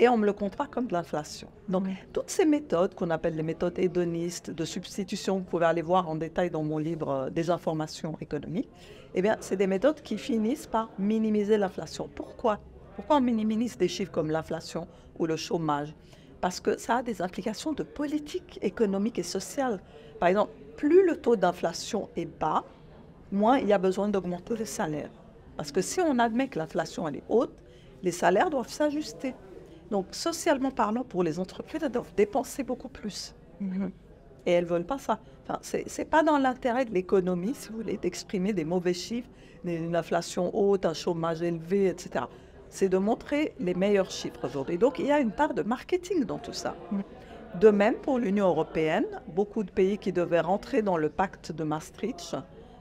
et 0.02 0.08
on 0.08 0.16
ne 0.16 0.22
me 0.22 0.26
le 0.26 0.32
compte 0.32 0.56
pas 0.56 0.66
comme 0.66 0.88
de 0.88 0.92
l'inflation. 0.94 1.46
Donc, 1.68 1.84
toutes 2.12 2.28
ces 2.28 2.44
méthodes 2.44 2.92
qu'on 2.96 3.10
appelle 3.10 3.36
les 3.36 3.44
méthodes 3.44 3.78
hédonistes 3.78 4.50
de 4.50 4.64
substitution, 4.64 5.38
vous 5.38 5.44
pouvez 5.44 5.66
aller 5.66 5.80
voir 5.80 6.08
en 6.08 6.16
détail 6.16 6.50
dans 6.50 6.64
mon 6.64 6.78
livre 6.78 7.08
euh, 7.08 7.30
Des 7.30 7.50
informations 7.50 8.16
économiques, 8.20 8.68
eh 9.14 9.22
bien, 9.22 9.36
c'est 9.38 9.54
des 9.54 9.68
méthodes 9.68 10.02
qui 10.02 10.18
finissent 10.18 10.66
par 10.66 10.90
minimiser 10.98 11.56
l'inflation. 11.56 12.10
Pourquoi? 12.12 12.58
Pourquoi 12.96 13.18
on 13.18 13.20
minimise 13.20 13.78
des 13.78 13.86
chiffres 13.86 14.10
comme 14.10 14.32
l'inflation 14.32 14.88
ou 15.20 15.26
le 15.26 15.36
chômage? 15.36 15.94
Parce 16.40 16.58
que 16.58 16.76
ça 16.78 16.96
a 16.96 17.02
des 17.04 17.22
implications 17.22 17.72
de 17.72 17.84
politique 17.84 18.58
économique 18.60 19.20
et 19.20 19.22
sociale. 19.22 19.78
Par 20.18 20.30
exemple, 20.30 20.50
plus 20.76 21.06
le 21.06 21.16
taux 21.16 21.36
d'inflation 21.36 22.08
est 22.16 22.26
bas, 22.26 22.64
moins 23.30 23.58
il 23.58 23.68
y 23.68 23.72
a 23.72 23.78
besoin 23.78 24.08
d'augmenter 24.08 24.56
les 24.56 24.64
salaires. 24.64 25.12
Parce 25.56 25.70
que 25.70 25.80
si 25.80 26.00
on 26.00 26.18
admet 26.18 26.48
que 26.48 26.58
l'inflation 26.58 27.06
est 27.06 27.22
haute, 27.28 27.54
les 28.02 28.10
salaires 28.10 28.50
doivent 28.50 28.68
s'ajuster. 28.68 29.36
Donc, 29.92 30.06
socialement 30.12 30.70
parlant, 30.70 31.04
pour 31.04 31.22
les 31.22 31.38
entreprises, 31.38 31.82
elles 31.84 31.92
doivent 31.92 32.14
dépenser 32.16 32.62
beaucoup 32.62 32.88
plus. 32.88 33.34
Mhm. 33.60 33.90
Et 34.46 34.52
elles 34.52 34.64
ne 34.64 34.70
veulent 34.70 34.86
pas 34.86 34.96
ça. 34.96 35.20
Enfin, 35.44 35.58
ce 35.60 35.76
n'est 35.76 36.06
pas 36.06 36.22
dans 36.22 36.38
l'intérêt 36.38 36.86
de 36.86 36.94
l'économie, 36.94 37.54
si 37.54 37.68
vous 37.68 37.76
voulez, 37.76 37.98
d'exprimer 37.98 38.54
des 38.54 38.64
mauvais 38.64 38.94
chiffres, 38.94 39.28
une 39.66 39.94
inflation 39.94 40.50
haute, 40.56 40.86
un 40.86 40.94
chômage 40.94 41.42
élevé, 41.42 41.88
etc. 41.88 42.24
C'est 42.70 42.88
de 42.88 42.96
montrer 42.96 43.52
les 43.60 43.74
meilleurs 43.74 44.10
chiffres 44.10 44.46
aujourd'hui. 44.46 44.78
Donc, 44.78 44.98
il 44.98 45.04
y 45.04 45.12
a 45.12 45.20
une 45.20 45.30
part 45.30 45.52
de 45.52 45.60
marketing 45.60 46.24
dans 46.24 46.38
tout 46.38 46.54
ça. 46.54 46.74
Mhm. 46.90 47.02
De 47.60 47.68
même, 47.68 47.96
pour 47.96 48.18
l'Union 48.18 48.46
européenne, 48.46 49.04
beaucoup 49.28 49.62
de 49.62 49.70
pays 49.70 49.98
qui 49.98 50.10
devaient 50.10 50.40
rentrer 50.40 50.80
dans 50.80 50.96
le 50.96 51.10
pacte 51.10 51.52
de 51.52 51.64
Maastricht 51.64 52.34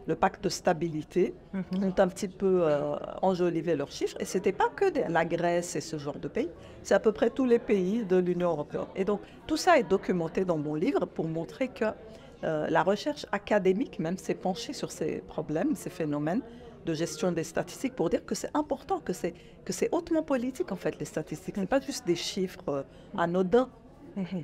le 0.07 0.15
pacte 0.15 0.43
de 0.43 0.49
stabilité, 0.49 1.33
mhm. 1.53 1.83
ont 1.83 1.93
un 1.97 2.07
petit 2.07 2.27
peu 2.27 2.63
euh, 2.63 2.95
enjolivé 3.21 3.75
leurs 3.75 3.91
chiffres. 3.91 4.17
Et 4.19 4.25
ce 4.25 4.37
n'était 4.37 4.51
pas 4.51 4.69
que 4.69 4.85
la 5.09 5.25
Grèce 5.25 5.75
et 5.75 5.81
ce 5.81 5.97
genre 5.97 6.19
de 6.19 6.27
pays, 6.27 6.49
c'est 6.83 6.93
à 6.93 6.99
peu 6.99 7.11
près 7.11 7.29
tous 7.29 7.45
les 7.45 7.59
pays 7.59 8.03
de 8.05 8.17
l'Union 8.17 8.49
européenne. 8.49 8.85
Et 8.95 9.05
donc 9.05 9.21
tout 9.47 9.57
ça 9.57 9.77
est 9.77 9.83
documenté 9.83 10.45
dans 10.45 10.57
mon 10.57 10.75
livre 10.75 11.05
pour 11.05 11.27
montrer 11.27 11.67
que 11.67 11.85
euh, 12.43 12.67
la 12.69 12.83
recherche 12.83 13.25
académique 13.31 13.99
même 13.99 14.17
s'est 14.17 14.33
penchée 14.33 14.73
sur 14.73 14.91
ces 14.91 15.19
problèmes, 15.27 15.75
ces 15.75 15.91
phénomènes 15.91 16.41
de 16.85 16.93
gestion 16.95 17.31
des 17.31 17.43
statistiques 17.43 17.95
pour 17.95 18.09
dire 18.09 18.25
que 18.25 18.33
c'est 18.33 18.49
important, 18.55 18.99
que 18.99 19.13
c'est, 19.13 19.35
que 19.63 19.73
c'est 19.73 19.89
hautement 19.91 20.23
politique 20.23 20.71
en 20.71 20.75
fait 20.75 20.97
les 20.97 21.05
statistiques. 21.05 21.55
Ce 21.55 21.61
n'est 21.61 21.67
pas 21.67 21.79
juste 21.79 22.07
des 22.07 22.15
chiffres 22.15 22.69
euh, 22.69 22.83
anodins. 23.17 23.69
Mhm. 24.15 24.43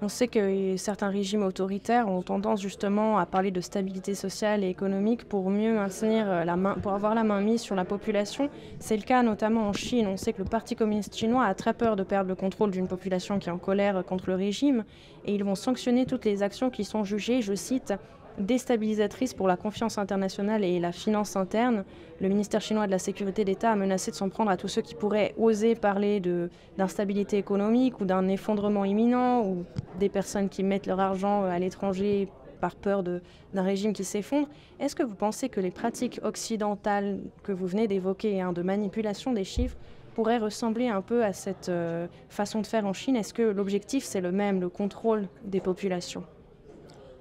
On 0.00 0.08
sait 0.08 0.28
que 0.28 0.76
certains 0.76 1.08
régimes 1.08 1.42
autoritaires 1.42 2.08
ont 2.08 2.22
tendance 2.22 2.62
justement 2.62 3.18
à 3.18 3.26
parler 3.26 3.50
de 3.50 3.60
stabilité 3.60 4.14
sociale 4.14 4.62
et 4.62 4.68
économique 4.68 5.24
pour 5.24 5.50
mieux 5.50 5.74
maintenir 5.74 6.30
euh, 6.30 6.44
la 6.44 6.54
main, 6.54 6.74
pour 6.74 6.92
avoir 6.92 7.16
la 7.16 7.24
main 7.24 7.40
mise 7.40 7.60
sur 7.60 7.74
la 7.74 7.84
population. 7.84 8.48
C'est 8.78 8.96
le 8.96 9.02
cas 9.02 9.24
notamment 9.24 9.68
en 9.68 9.72
Chine. 9.72 10.06
On 10.06 10.16
sait 10.16 10.32
que 10.32 10.38
le 10.38 10.48
Parti 10.48 10.76
communiste 10.76 11.16
chinois 11.16 11.44
a 11.44 11.54
très 11.54 11.74
peur 11.74 11.96
de 11.96 12.04
perdre 12.04 12.28
le 12.28 12.36
contrôle 12.36 12.70
d'une 12.70 12.86
population 12.86 13.40
qui 13.40 13.48
est 13.48 13.52
en 13.52 13.58
colère 13.58 14.04
contre 14.04 14.28
le 14.28 14.36
régime 14.36 14.84
et 15.24 15.34
ils 15.34 15.42
vont 15.42 15.56
sanctionner 15.56 16.06
toutes 16.06 16.24
les 16.24 16.44
actions 16.44 16.70
qui 16.70 16.84
sont 16.84 17.02
jugées, 17.02 17.42
je 17.42 17.54
cite, 17.54 17.92
déstabilisatrice 18.38 19.34
pour 19.34 19.48
la 19.48 19.56
confiance 19.56 19.98
internationale 19.98 20.64
et 20.64 20.78
la 20.80 20.92
finance 20.92 21.36
interne. 21.36 21.84
Le 22.20 22.28
ministère 22.28 22.60
chinois 22.60 22.86
de 22.86 22.90
la 22.90 22.98
Sécurité 22.98 23.44
d'État 23.44 23.72
a 23.72 23.76
menacé 23.76 24.10
de 24.10 24.16
s'en 24.16 24.28
prendre 24.28 24.50
à 24.50 24.56
tous 24.56 24.68
ceux 24.68 24.82
qui 24.82 24.94
pourraient 24.94 25.34
oser 25.38 25.74
parler 25.74 26.20
d'instabilité 26.76 27.38
économique 27.38 28.00
ou 28.00 28.04
d'un 28.04 28.28
effondrement 28.28 28.84
imminent 28.84 29.44
ou 29.44 29.64
des 29.98 30.08
personnes 30.08 30.48
qui 30.48 30.62
mettent 30.62 30.86
leur 30.86 31.00
argent 31.00 31.44
à 31.44 31.58
l'étranger 31.58 32.28
par 32.60 32.74
peur 32.74 33.02
d'un 33.02 33.62
régime 33.62 33.92
qui 33.92 34.04
s'effondre. 34.04 34.48
Est-ce 34.80 34.96
que 34.96 35.02
vous 35.02 35.14
pensez 35.14 35.48
que 35.48 35.60
les 35.60 35.70
pratiques 35.70 36.20
occidentales 36.22 37.20
que 37.42 37.52
vous 37.52 37.66
venez 37.66 37.86
d'évoquer, 37.86 38.40
hein, 38.40 38.52
de 38.52 38.62
manipulation 38.62 39.32
des 39.32 39.44
chiffres, 39.44 39.76
pourraient 40.14 40.38
ressembler 40.38 40.88
un 40.88 41.00
peu 41.00 41.24
à 41.24 41.32
cette 41.32 41.68
euh, 41.68 42.08
façon 42.28 42.60
de 42.60 42.66
faire 42.66 42.86
en 42.86 42.92
Chine? 42.92 43.14
Est-ce 43.14 43.32
que 43.32 43.42
l'objectif 43.42 44.02
c'est 44.02 44.20
le 44.20 44.32
même, 44.32 44.60
le 44.60 44.68
contrôle 44.68 45.28
des 45.44 45.60
populations? 45.60 46.24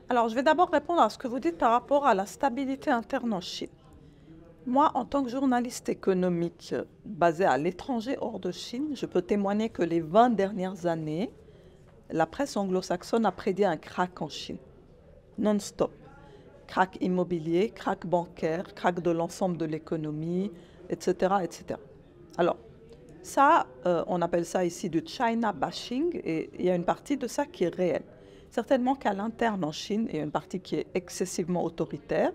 Alors, 0.09 0.29
je 0.29 0.35
vais 0.35 0.43
d'abord 0.43 0.69
répondre 0.69 1.01
à 1.01 1.09
ce 1.09 1.17
que 1.17 1.27
vous 1.27 1.39
dites 1.39 1.57
par 1.57 1.71
rapport 1.71 2.05
à 2.05 2.13
la 2.13 2.25
stabilité 2.25 2.89
interne 2.89 3.33
en 3.33 3.41
Chine. 3.41 3.67
Moi, 4.65 4.89
en 4.95 5.03
tant 5.03 5.21
que 5.21 5.29
journaliste 5.29 5.89
économique 5.89 6.73
basé 7.03 7.43
à 7.43 7.57
l'étranger 7.57 8.17
hors 8.21 8.39
de 8.39 8.51
Chine, 8.51 8.91
je 8.93 9.05
peux 9.05 9.21
témoigner 9.21 9.69
que 9.69 9.83
les 9.83 9.99
20 9.99 10.29
dernières 10.29 10.85
années, 10.85 11.29
la 12.09 12.25
presse 12.25 12.55
anglo-saxonne 12.55 13.25
a 13.25 13.33
prédit 13.33 13.65
un 13.65 13.75
crack 13.75 14.21
en 14.21 14.29
Chine, 14.29 14.57
non-stop. 15.37 15.91
Crack 16.67 16.97
immobilier, 17.01 17.69
crack 17.71 18.05
bancaire, 18.05 18.73
crack 18.75 19.01
de 19.01 19.11
l'ensemble 19.11 19.57
de 19.57 19.65
l'économie, 19.65 20.51
etc., 20.89 21.35
etc. 21.43 21.79
Alors, 22.37 22.57
ça, 23.23 23.67
euh, 23.85 24.05
on 24.07 24.21
appelle 24.21 24.45
ça 24.45 24.63
ici 24.63 24.89
du 24.89 25.03
China 25.05 25.51
bashing, 25.51 26.17
et 26.23 26.49
il 26.57 26.65
y 26.65 26.69
a 26.69 26.75
une 26.75 26.85
partie 26.85 27.17
de 27.17 27.27
ça 27.27 27.45
qui 27.45 27.65
est 27.65 27.75
réelle. 27.75 28.03
Certainement 28.49 28.95
qu'à 28.95 29.13
l'interne 29.13 29.63
en 29.63 29.71
Chine, 29.71 30.07
il 30.09 30.15
y 30.17 30.19
a 30.19 30.23
une 30.23 30.31
partie 30.31 30.59
qui 30.59 30.75
est 30.75 30.87
excessivement 30.93 31.63
autoritaire, 31.63 32.31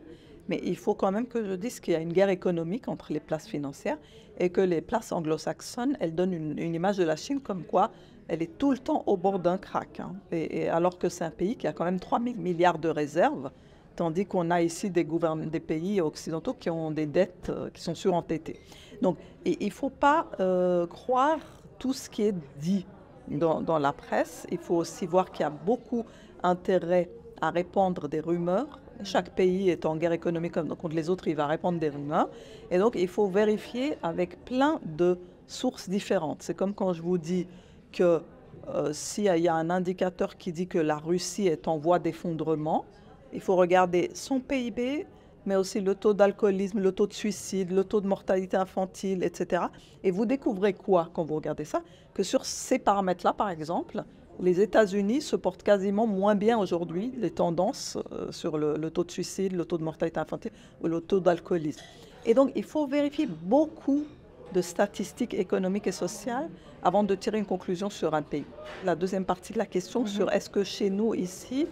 mais 0.48 0.60
il 0.64 0.76
faut 0.76 0.94
quand 0.94 1.12
même 1.12 1.26
que 1.26 1.44
je 1.44 1.52
dise 1.52 1.80
qu'il 1.80 1.94
y 1.94 1.96
a 1.96 2.00
une 2.00 2.12
guerre 2.12 2.28
économique 2.28 2.88
entre 2.88 3.12
les 3.12 3.20
places 3.20 3.46
financières 3.46 3.98
et 4.38 4.50
que 4.50 4.60
les 4.60 4.80
places 4.80 5.12
anglo-saxonnes, 5.12 5.96
elles 6.00 6.14
donnent 6.14 6.32
une, 6.58 6.74
image 6.74 6.96
de 6.96 7.04
la 7.04 7.16
Chine 7.16 7.40
comme 7.40 7.64
quoi 7.64 7.90
elle 8.28 8.42
est 8.42 8.58
tout 8.58 8.70
le 8.70 8.78
temps 8.78 9.02
au 9.06 9.16
bord 9.16 9.38
d'un 9.38 9.58
crack. 9.58 10.00
Hein. 10.00 10.14
Et, 10.30 10.68
alors 10.68 10.98
que 10.98 11.08
c'est 11.08 11.24
un 11.24 11.30
pays 11.30 11.56
qui 11.56 11.66
a 11.66 11.72
quand 11.72 11.84
même 11.84 12.00
3 12.00 12.20
000 12.20 12.36
milliards 12.36 12.78
de 12.78 12.88
réserves, 12.88 13.50
tandis 13.96 14.26
qu'on 14.26 14.50
a 14.50 14.62
ici 14.62 14.90
des, 14.90 15.04
des 15.04 15.60
pays 15.60 16.00
occidentaux 16.00 16.54
qui 16.54 16.70
ont 16.70 16.90
des 16.90 17.06
dettes 17.06 17.50
euh, 17.50 17.68
qui 17.70 17.82
sont 17.82 17.94
surentêtées. 17.94 18.60
Donc 19.02 19.18
il 19.44 19.66
ne 19.66 19.70
faut 19.70 19.90
pas 19.90 20.28
euh, 20.40 20.86
croire 20.86 21.40
tout 21.78 21.92
ce 21.92 22.08
qui 22.08 22.22
est 22.22 22.34
dit 22.60 22.86
dans, 23.28 23.78
la 23.78 23.92
presse. 23.92 24.46
Il 24.50 24.58
faut 24.58 24.76
aussi 24.76 25.06
voir 25.06 25.30
qu'il 25.30 25.42
y 25.42 25.46
a 25.46 25.50
beaucoup 25.50 26.04
intérêt 26.42 27.10
à 27.40 27.50
répandre 27.50 28.08
des 28.08 28.20
rumeurs. 28.20 28.80
Chaque 29.04 29.34
pays 29.34 29.70
est 29.70 29.84
en 29.84 29.96
guerre 29.96 30.12
économique 30.12 30.54
contre 30.54 30.94
les 30.94 31.10
autres, 31.10 31.26
il 31.28 31.34
va 31.34 31.46
répandre 31.46 31.78
des 31.78 31.88
rumeurs. 31.88 32.28
Et 32.70 32.78
donc, 32.78 32.94
il 32.96 33.08
faut 33.08 33.26
vérifier 33.26 33.96
avec 34.02 34.44
plein 34.44 34.78
de 34.84 35.18
sources 35.46 35.88
différentes. 35.88 36.42
C'est 36.42 36.54
comme 36.54 36.74
quand 36.74 36.92
je 36.92 37.02
vous 37.02 37.18
dis 37.18 37.46
que 37.90 38.22
euh, 38.68 38.92
s'il 38.92 39.24
y 39.24 39.48
a 39.48 39.54
un 39.54 39.70
indicateur 39.70 40.36
qui 40.36 40.52
dit 40.52 40.68
que 40.68 40.78
la 40.78 40.96
Russie 40.96 41.48
est 41.48 41.66
en 41.66 41.78
voie 41.78 41.98
d'effondrement, 41.98 42.84
il 43.32 43.40
faut 43.40 43.56
regarder 43.56 44.10
son 44.14 44.40
PIB, 44.40 45.06
mais 45.46 45.56
aussi 45.56 45.80
le 45.80 45.94
taux 45.94 46.14
d'alcoolisme, 46.14 46.78
le 46.80 46.92
taux 46.92 47.06
de 47.06 47.12
suicide, 47.12 47.70
le 47.72 47.84
taux 47.84 48.00
de 48.00 48.06
mortalité 48.06 48.56
infantile, 48.56 49.22
etc. 49.22 49.64
Et 50.04 50.10
vous 50.10 50.26
découvrez 50.26 50.72
quoi 50.72 51.10
quand 51.12 51.24
vous 51.24 51.34
regardez 51.34 51.64
ça? 51.64 51.82
Que 52.14 52.22
sur 52.22 52.44
ces 52.44 52.78
paramètres-là, 52.78 53.32
par 53.32 53.50
exemple, 53.50 54.04
les 54.40 54.60
États-Unis 54.60 55.20
se 55.20 55.36
portent 55.36 55.62
quasiment 55.62 56.06
moins 56.06 56.34
bien 56.34 56.58
aujourd'hui, 56.58 57.12
les 57.18 57.30
tendances 57.30 57.98
euh, 58.12 58.32
sur 58.32 58.58
le, 58.58 58.90
taux 58.90 59.04
de 59.04 59.10
suicide, 59.10 59.52
le 59.52 59.64
taux 59.64 59.78
de 59.78 59.84
mortalité 59.84 60.20
infantile 60.20 60.52
ou 60.82 60.88
le 60.88 61.00
taux 61.00 61.20
d'alcoolisme. 61.20 61.82
Et 62.24 62.34
donc, 62.34 62.52
il 62.54 62.64
faut 62.64 62.86
vérifier 62.86 63.26
beaucoup 63.26 64.04
de 64.52 64.60
statistiques 64.60 65.34
économiques 65.34 65.86
et 65.86 65.92
sociales 65.92 66.48
avant 66.82 67.04
de 67.04 67.14
tirer 67.14 67.38
une 67.38 67.46
conclusion 67.46 67.90
sur 67.90 68.14
un 68.14 68.22
pays. 68.22 68.44
La 68.84 68.94
deuxième 68.94 69.24
partie 69.24 69.52
de 69.52 69.58
la 69.58 69.66
question 69.66 70.04
mm-hmm. 70.04 70.08
sur 70.08 70.32
est-ce 70.32 70.50
que 70.50 70.64
chez 70.64 70.90
nous, 70.90 71.14
ici, 71.14 71.66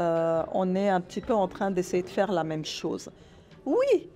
euh, 0.00 0.42
on 0.52 0.74
est 0.74 0.88
un 0.88 1.00
petit 1.00 1.20
peu 1.20 1.34
en 1.34 1.48
train 1.48 1.70
d'essayer 1.70 2.02
de 2.02 2.08
faire 2.08 2.32
la 2.32 2.44
même 2.44 2.64
chose. 2.64 3.10
Oui, 3.64 4.08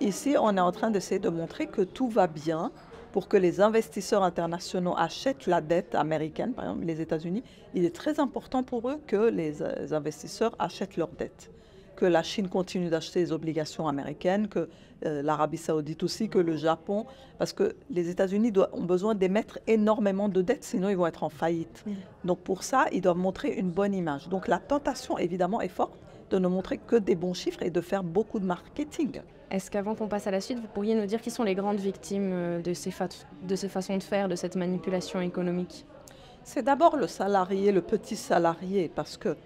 ici, 0.00 0.36
on 0.40 0.56
est 0.56 0.60
en 0.60 0.72
train 0.72 0.90
d'essayer 0.90 1.18
de 1.18 1.28
montrer 1.28 1.66
que 1.66 1.82
tout 1.82 2.08
va 2.08 2.26
bien 2.26 2.70
pour 3.12 3.28
que 3.28 3.36
les 3.36 3.60
investisseurs 3.60 4.22
internationaux 4.22 4.94
achètent 4.96 5.46
la 5.46 5.60
dette 5.60 5.94
américaine, 5.94 6.52
par 6.52 6.66
exemple 6.66 6.84
les 6.84 7.00
États-Unis. 7.00 7.42
Il 7.74 7.84
est 7.84 7.94
très 7.94 8.20
important 8.20 8.62
pour 8.62 8.90
eux 8.90 9.00
que 9.06 9.30
les 9.30 9.62
investisseurs 9.92 10.54
achètent 10.58 10.96
leur 10.96 11.08
dette 11.08 11.50
que 11.96 12.04
la 12.04 12.22
Chine 12.22 12.48
continue 12.48 12.88
d'acheter 12.88 13.20
les 13.20 13.32
obligations 13.32 13.88
américaines, 13.88 14.48
que 14.48 14.68
euh, 15.04 15.22
l'Arabie 15.22 15.56
saoudite 15.56 16.02
aussi, 16.02 16.28
que 16.28 16.38
le 16.38 16.56
Japon, 16.56 17.06
parce 17.38 17.52
que 17.52 17.74
les 17.90 18.08
États-Unis 18.08 18.52
ont 18.72 18.84
besoin 18.84 19.14
d'émettre 19.14 19.58
énormément 19.66 20.28
de 20.28 20.42
dettes, 20.42 20.64
sinon 20.64 20.88
ils 20.88 20.96
vont 20.96 21.06
être 21.06 21.24
en 21.24 21.30
faillite. 21.30 21.84
Donc 22.24 22.40
pour 22.40 22.62
ça, 22.62 22.86
ils 22.92 23.00
doivent 23.00 23.16
montrer 23.16 23.54
une 23.54 23.70
bonne 23.70 23.94
image. 23.94 24.28
Donc 24.28 24.46
la 24.46 24.58
tentation, 24.58 25.18
évidemment, 25.18 25.60
est 25.60 25.68
forte 25.68 25.98
de 26.30 26.38
ne 26.38 26.48
montrer 26.48 26.78
que 26.78 26.96
des 26.96 27.14
bons 27.14 27.34
chiffres 27.34 27.62
et 27.62 27.70
de 27.70 27.80
faire 27.80 28.02
beaucoup 28.02 28.38
de 28.38 28.46
marketing. 28.46 29.20
Est-ce 29.50 29.70
qu'avant 29.70 29.94
qu'on 29.94 30.08
passe 30.08 30.26
à 30.26 30.32
la 30.32 30.40
suite, 30.40 30.58
vous 30.58 30.66
pourriez 30.66 30.94
nous 30.94 31.06
dire 31.06 31.20
qui 31.20 31.30
sont 31.30 31.44
les 31.44 31.54
grandes 31.54 31.78
victimes 31.78 32.30
euh, 32.32 32.60
de 32.60 32.74
ces, 32.74 32.92
de 33.42 33.56
ces 33.56 33.68
façons 33.68 33.96
de 33.96 34.02
faire, 34.02 34.28
de 34.28 34.34
cette 34.34 34.56
manipulation 34.56 35.20
économique? 35.20 35.86
C'est 36.42 36.62
d'abord 36.62 36.96
le 36.96 37.06
salarié, 37.06 37.72
le 37.72 37.80
petit 37.80 38.16
salarié, 38.16 38.90
parce 38.92 39.16
que 39.16 39.36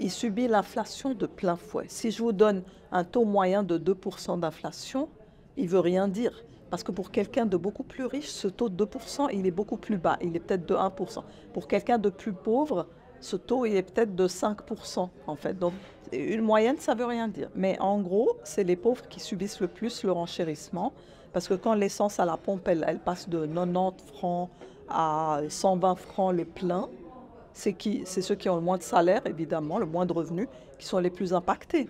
il 0.00 0.10
subit 0.10 0.48
l'inflation 0.48 1.14
de 1.14 1.26
plein 1.26 1.56
fouet. 1.56 1.84
Si 1.88 2.10
je 2.10 2.22
vous 2.22 2.32
donne 2.32 2.62
un 2.90 3.04
taux 3.04 3.24
moyen 3.24 3.62
de 3.62 3.78
2% 3.78 4.40
d'inflation, 4.40 5.08
il 5.56 5.68
veut 5.68 5.80
rien 5.80 6.08
dire. 6.08 6.42
Parce 6.70 6.82
que 6.82 6.90
pour 6.90 7.10
quelqu'un 7.10 7.46
de 7.46 7.56
beaucoup 7.56 7.82
plus 7.82 8.04
riche, 8.04 8.28
ce 8.28 8.48
taux 8.48 8.68
de 8.68 8.84
2%, 8.84 9.28
il 9.32 9.46
est 9.46 9.50
beaucoup 9.50 9.76
plus 9.76 9.98
bas. 9.98 10.16
Il 10.22 10.34
est 10.34 10.40
peut-être 10.40 10.66
de 10.66 10.74
1%. 10.74 11.22
Pour 11.52 11.68
quelqu'un 11.68 11.98
de 11.98 12.08
plus 12.08 12.32
pauvre, 12.32 12.86
ce 13.20 13.36
taux 13.36 13.66
il 13.66 13.76
est 13.76 13.82
peut-être 13.82 14.14
de 14.14 14.26
5% 14.26 15.08
en 15.26 15.36
fait. 15.36 15.58
Donc 15.58 15.74
une 16.12 16.40
moyenne, 16.40 16.78
ça 16.78 16.94
veut 16.94 17.04
rien 17.04 17.28
dire. 17.28 17.50
Mais 17.54 17.78
en 17.80 18.00
gros, 18.00 18.36
c'est 18.42 18.64
les 18.64 18.76
pauvres 18.76 19.06
qui 19.08 19.20
subissent 19.20 19.60
le 19.60 19.68
plus 19.68 20.02
le 20.02 20.12
renchérissement. 20.12 20.92
Parce 21.32 21.46
que 21.46 21.54
quand 21.54 21.74
l'essence 21.74 22.18
à 22.18 22.24
la 22.24 22.36
pompe, 22.36 22.66
elle, 22.68 22.84
elle 22.88 22.98
passe 22.98 23.28
de 23.28 23.46
90 23.46 24.04
francs 24.14 24.48
à 24.88 25.40
120 25.48 25.94
francs 25.96 26.34
le 26.34 26.44
plein, 26.44 26.88
c'est 27.52 28.22
ceux 28.22 28.34
qui 28.34 28.48
ont 28.48 28.56
le 28.56 28.62
moins 28.62 28.78
de 28.78 28.82
salaire, 28.82 29.22
évidemment, 29.26 29.78
le 29.78 29.86
moins 29.86 30.06
de 30.06 30.12
revenus, 30.12 30.48
qui 30.78 30.86
sont 30.86 30.98
les 30.98 31.10
plus 31.10 31.34
impactés. 31.34 31.88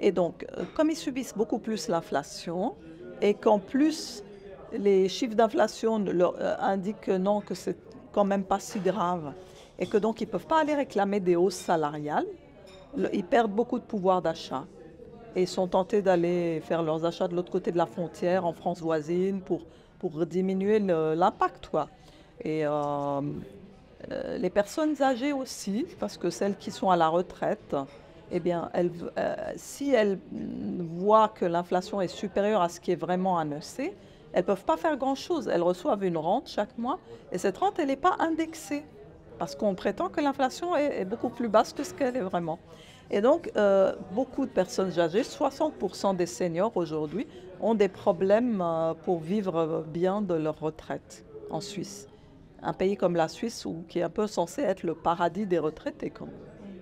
Et 0.00 0.12
donc, 0.12 0.46
euh, 0.56 0.64
comme 0.74 0.90
ils 0.90 0.96
subissent 0.96 1.34
beaucoup 1.34 1.58
plus 1.58 1.88
l'inflation, 1.88 2.74
et 3.20 3.34
qu'en 3.34 3.58
plus, 3.58 4.22
les 4.72 5.08
chiffres 5.08 5.34
d'inflation 5.34 5.98
leur 5.98 6.34
euh, 6.40 6.54
indiquent 6.60 7.08
non, 7.08 7.40
que 7.40 7.54
c'est 7.54 7.76
quand 8.12 8.24
même 8.24 8.44
pas 8.44 8.60
si 8.60 8.78
grave, 8.80 9.32
et 9.78 9.86
que 9.86 9.96
donc 9.96 10.20
ils 10.20 10.26
ne 10.26 10.30
peuvent 10.30 10.46
pas 10.46 10.60
aller 10.60 10.74
réclamer 10.74 11.20
des 11.20 11.36
hausses 11.36 11.56
salariales, 11.56 12.26
ils 13.12 13.24
perdent 13.24 13.50
beaucoup 13.50 13.80
de 13.80 13.84
pouvoir 13.84 14.22
d'achat 14.22 14.64
et 15.34 15.46
sont 15.46 15.66
tentés 15.66 16.00
d'aller 16.00 16.60
faire 16.60 16.82
leurs 16.82 17.04
achats 17.04 17.26
de 17.26 17.34
l'autre 17.34 17.50
côté 17.50 17.72
de 17.72 17.76
la 17.76 17.86
frontière, 17.86 18.46
en 18.46 18.52
France 18.52 18.80
voisine, 18.80 19.40
pour, 19.40 19.62
pour 19.98 20.24
diminuer 20.26 20.78
l'impact. 20.78 21.70
Et 22.44 22.64
euh, 22.64 23.20
euh, 24.10 24.38
les 24.38 24.50
personnes 24.50 25.00
âgées 25.02 25.32
aussi, 25.32 25.86
parce 25.98 26.16
que 26.16 26.30
celles 26.30 26.56
qui 26.56 26.70
sont 26.70 26.90
à 26.90 26.96
la 26.96 27.08
retraite, 27.08 27.76
eh 28.30 28.40
bien, 28.40 28.70
euh, 28.74 29.34
si 29.56 29.90
elles 29.90 30.18
voient 30.32 31.28
que 31.28 31.44
l'inflation 31.44 32.00
est 32.00 32.08
supérieure 32.08 32.62
à 32.62 32.68
ce 32.68 32.80
qui 32.80 32.92
est 32.92 32.96
vraiment 32.96 33.38
annoncé, 33.38 33.94
elles 34.32 34.42
ne 34.42 34.46
peuvent 34.46 34.64
pas 34.64 34.76
faire 34.76 34.96
grand-chose. 34.96 35.48
Elles 35.48 35.62
reçoivent 35.62 36.04
une 36.04 36.16
rente 36.16 36.48
chaque 36.48 36.76
mois 36.78 36.98
et 37.32 37.38
cette 37.38 37.58
rente, 37.58 37.78
elle 37.78 37.88
n'est 37.88 37.96
pas 37.96 38.16
indexée 38.18 38.84
parce 39.38 39.54
qu'on 39.54 39.74
prétend 39.74 40.08
que 40.08 40.20
l'inflation 40.20 40.76
est, 40.76 41.04
beaucoup 41.04 41.28
plus 41.28 41.48
basse 41.48 41.72
que 41.72 41.84
ce 41.84 41.92
qu'elle 41.92 42.16
est 42.16 42.20
vraiment. 42.20 42.58
Et 43.10 43.20
donc, 43.20 43.50
euh, 43.56 43.92
beaucoup 44.12 44.46
de 44.46 44.50
personnes 44.50 44.98
âgées, 44.98 45.22
60% 45.22 46.16
des 46.16 46.26
seniors 46.26 46.76
aujourd'hui, 46.76 47.26
ont 47.60 47.74
des 47.74 47.88
problèmes 47.88 48.64
pour 49.04 49.20
vivre 49.20 49.84
bien 49.88 50.22
de 50.22 50.34
leur 50.34 50.58
retraite 50.58 51.24
en 51.50 51.60
Suisse. 51.60 52.08
Un 52.64 52.72
pays 52.72 52.96
comme 52.96 53.14
la 53.14 53.28
Suisse, 53.28 53.66
qui 53.88 53.98
est 53.98 54.02
un 54.02 54.10
peu 54.10 54.26
censé 54.26 54.62
être 54.62 54.82
le 54.82 54.94
paradis 54.94 55.46
des 55.46 55.58
retraités, 55.58 56.10
quand 56.10 56.28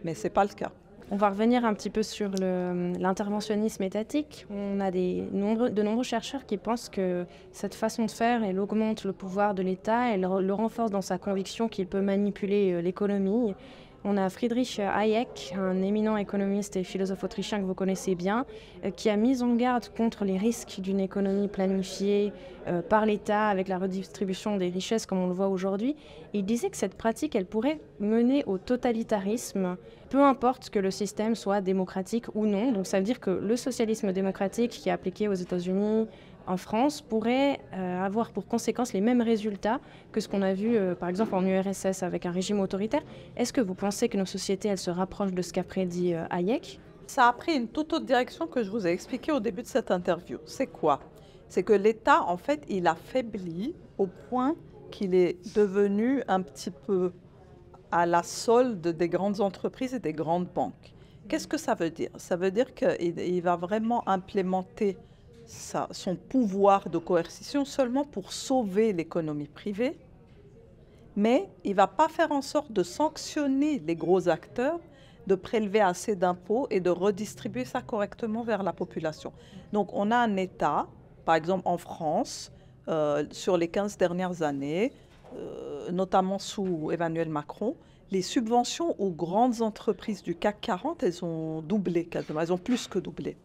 mais 0.04 0.14
ce 0.14 0.24
n'est 0.24 0.30
pas 0.30 0.44
le 0.44 0.50
cas. 0.50 0.72
On 1.10 1.16
va 1.16 1.28
revenir 1.28 1.66
un 1.66 1.74
petit 1.74 1.90
peu 1.90 2.02
sur 2.02 2.30
l'interventionnisme 2.30 3.82
étatique. 3.82 4.46
On 4.50 4.80
a 4.80 4.90
de 4.90 5.82
nombreux 5.82 6.04
chercheurs 6.04 6.46
qui 6.46 6.56
pensent 6.56 6.88
que 6.88 7.26
cette 7.50 7.74
façon 7.74 8.06
de 8.06 8.10
faire, 8.10 8.42
elle 8.42 8.58
augmente 8.58 9.04
le 9.04 9.12
pouvoir 9.12 9.54
de 9.54 9.62
l'État, 9.62 10.14
elle 10.14 10.22
le 10.22 10.54
renforce 10.54 10.90
dans 10.90 11.02
sa 11.02 11.18
conviction 11.18 11.68
qu'il 11.68 11.86
peut 11.86 12.00
manipuler 12.00 12.72
euh, 12.72 12.80
l'économie 12.80 13.54
on 14.04 14.16
a 14.16 14.28
Friedrich 14.28 14.80
Hayek, 14.80 15.54
un 15.56 15.82
éminent 15.82 16.16
économiste 16.16 16.76
et 16.76 16.84
philosophe 16.84 17.22
autrichien 17.24 17.60
que 17.60 17.64
vous 17.64 17.74
connaissez 17.74 18.14
bien, 18.14 18.46
euh, 18.84 18.90
qui 18.90 19.08
a 19.10 19.16
mis 19.16 19.42
en 19.42 19.54
garde 19.54 19.88
contre 19.96 20.24
les 20.24 20.38
risques 20.38 20.80
d'une 20.80 21.00
économie 21.00 21.48
planifiée 21.48 22.32
euh, 22.66 22.82
par 22.82 23.06
l'État 23.06 23.48
avec 23.48 23.68
la 23.68 23.78
redistribution 23.78 24.56
des 24.56 24.68
richesses 24.68 25.06
comme 25.06 25.18
on 25.18 25.28
le 25.28 25.34
voit 25.34 25.48
aujourd'hui. 25.48 25.96
Il 26.32 26.44
disait 26.44 26.70
que 26.70 26.76
cette 26.76 26.94
pratique, 26.94 27.36
elle 27.36 27.46
pourrait 27.46 27.80
mener 28.00 28.44
au 28.46 28.58
totalitarisme, 28.58 29.76
peu 30.10 30.22
importe 30.22 30.70
que 30.70 30.78
le 30.78 30.90
système 30.90 31.34
soit 31.34 31.60
démocratique 31.60 32.26
ou 32.34 32.46
non. 32.46 32.72
Donc 32.72 32.86
ça 32.86 32.98
veut 32.98 33.04
dire 33.04 33.20
que 33.20 33.30
le 33.30 33.56
socialisme 33.56 34.12
démocratique 34.12 34.72
qui 34.72 34.88
est 34.88 34.92
appliqué 34.92 35.28
aux 35.28 35.34
États-Unis, 35.34 36.06
en 36.46 36.56
France 36.56 37.00
pourrait 37.00 37.60
euh, 37.74 38.02
avoir 38.02 38.30
pour 38.30 38.46
conséquence 38.46 38.92
les 38.92 39.00
mêmes 39.00 39.22
résultats 39.22 39.80
que 40.12 40.20
ce 40.20 40.28
qu'on 40.28 40.42
a 40.42 40.54
vu 40.54 40.76
euh, 40.76 40.94
par 40.94 41.08
exemple 41.08 41.34
en 41.34 41.44
URSS 41.44 42.02
avec 42.02 42.26
un 42.26 42.30
régime 42.30 42.60
autoritaire. 42.60 43.02
Est-ce 43.36 43.52
que 43.52 43.60
vous 43.60 43.74
pensez 43.74 44.08
que 44.08 44.16
nos 44.16 44.26
sociétés 44.26 44.68
elles 44.68 44.78
se 44.78 44.90
rapprochent 44.90 45.32
de 45.32 45.42
ce 45.42 45.52
qu'a 45.52 45.64
prédit 45.64 46.14
euh, 46.14 46.24
Hayek? 46.30 46.80
Ça 47.06 47.28
a 47.28 47.32
pris 47.32 47.54
une 47.54 47.68
toute 47.68 47.92
autre 47.92 48.06
direction 48.06 48.46
que 48.46 48.62
je 48.62 48.70
vous 48.70 48.86
ai 48.86 48.90
expliqué 48.90 49.32
au 49.32 49.40
début 49.40 49.62
de 49.62 49.66
cette 49.66 49.90
interview. 49.90 50.38
C'est 50.46 50.66
quoi? 50.66 51.00
C'est 51.48 51.62
que 51.62 51.72
l'État 51.72 52.22
en 52.22 52.36
fait 52.36 52.64
il 52.68 52.86
affaibli 52.86 53.74
au 53.98 54.06
point 54.06 54.54
qu'il 54.90 55.14
est 55.14 55.38
devenu 55.54 56.22
un 56.28 56.42
petit 56.42 56.70
peu 56.70 57.12
à 57.90 58.06
la 58.06 58.22
solde 58.22 58.86
des 58.88 59.08
grandes 59.08 59.40
entreprises 59.40 59.94
et 59.94 59.98
des 59.98 60.12
grandes 60.12 60.48
banques. 60.48 60.94
Qu'est-ce 61.28 61.46
que 61.46 61.58
ça 61.58 61.74
veut 61.74 61.90
dire? 61.90 62.10
Ça 62.16 62.36
veut 62.36 62.50
dire 62.50 62.74
qu'il 62.74 63.42
va 63.42 63.56
vraiment 63.56 64.06
implémenter 64.08 64.96
son 65.90 66.16
pouvoir 66.16 66.88
de 66.88 66.98
coercition 66.98 67.64
seulement 67.64 68.04
pour 68.04 68.32
sauver 68.32 68.92
l'économie 68.92 69.48
privée, 69.48 69.98
mais 71.16 71.48
il 71.64 71.72
ne 71.72 71.76
va 71.76 71.86
pas 71.86 72.08
faire 72.08 72.32
en 72.32 72.42
sorte 72.42 72.72
de 72.72 72.82
sanctionner 72.82 73.78
les 73.78 73.96
gros 73.96 74.28
acteurs, 74.28 74.80
de 75.26 75.34
prélever 75.34 75.80
assez 75.80 76.16
d'impôts 76.16 76.66
et 76.70 76.80
de 76.80 76.90
redistribuer 76.90 77.64
ça 77.64 77.82
correctement 77.82 78.42
vers 78.42 78.62
la 78.62 78.72
population. 78.72 79.32
Donc 79.72 79.90
on 79.92 80.10
a 80.10 80.16
un 80.16 80.36
État, 80.36 80.88
par 81.24 81.34
exemple 81.34 81.62
en 81.66 81.78
France, 81.78 82.50
euh, 82.88 83.24
sur 83.30 83.56
les 83.56 83.68
15 83.68 83.96
dernières 83.96 84.42
années, 84.42 84.92
euh, 85.36 85.90
notamment 85.92 86.38
sous 86.38 86.90
Emmanuel 86.90 87.28
Macron, 87.28 87.76
les 88.10 88.22
subventions 88.22 89.00
aux 89.00 89.10
grandes 89.10 89.62
entreprises 89.62 90.22
du 90.22 90.34
CAC 90.34 90.60
40, 90.60 91.02
elles 91.02 91.24
ont 91.24 91.62
doublé 91.62 92.08
elles 92.12 92.52
ont 92.52 92.58
plus 92.58 92.88
que 92.88 92.98
doublé. 92.98 93.36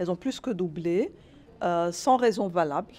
Elles 0.00 0.10
ont 0.10 0.16
plus 0.16 0.40
que 0.40 0.48
doublé, 0.48 1.12
euh, 1.62 1.92
sans 1.92 2.16
raison 2.16 2.48
valable. 2.48 2.94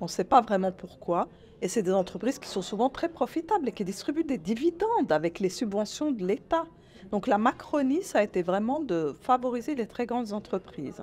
On 0.00 0.06
ne 0.06 0.10
sait 0.10 0.24
pas 0.24 0.40
vraiment 0.40 0.72
pourquoi. 0.72 1.28
Et 1.60 1.68
c'est 1.68 1.82
des 1.82 1.92
entreprises 1.92 2.38
qui 2.38 2.48
sont 2.48 2.62
souvent 2.62 2.88
très 2.88 3.10
profitables 3.10 3.68
et 3.68 3.72
qui 3.72 3.84
distribuent 3.84 4.24
des 4.24 4.38
dividendes 4.38 5.12
avec 5.12 5.38
les 5.38 5.50
subventions 5.50 6.10
de 6.10 6.24
l'État. 6.24 6.64
Donc 7.10 7.26
la 7.26 7.36
Macronie, 7.36 8.02
ça 8.02 8.20
a 8.20 8.22
été 8.22 8.40
vraiment 8.40 8.80
de 8.80 9.14
favoriser 9.20 9.74
les 9.74 9.86
très 9.86 10.06
grandes 10.06 10.32
entreprises. 10.32 11.02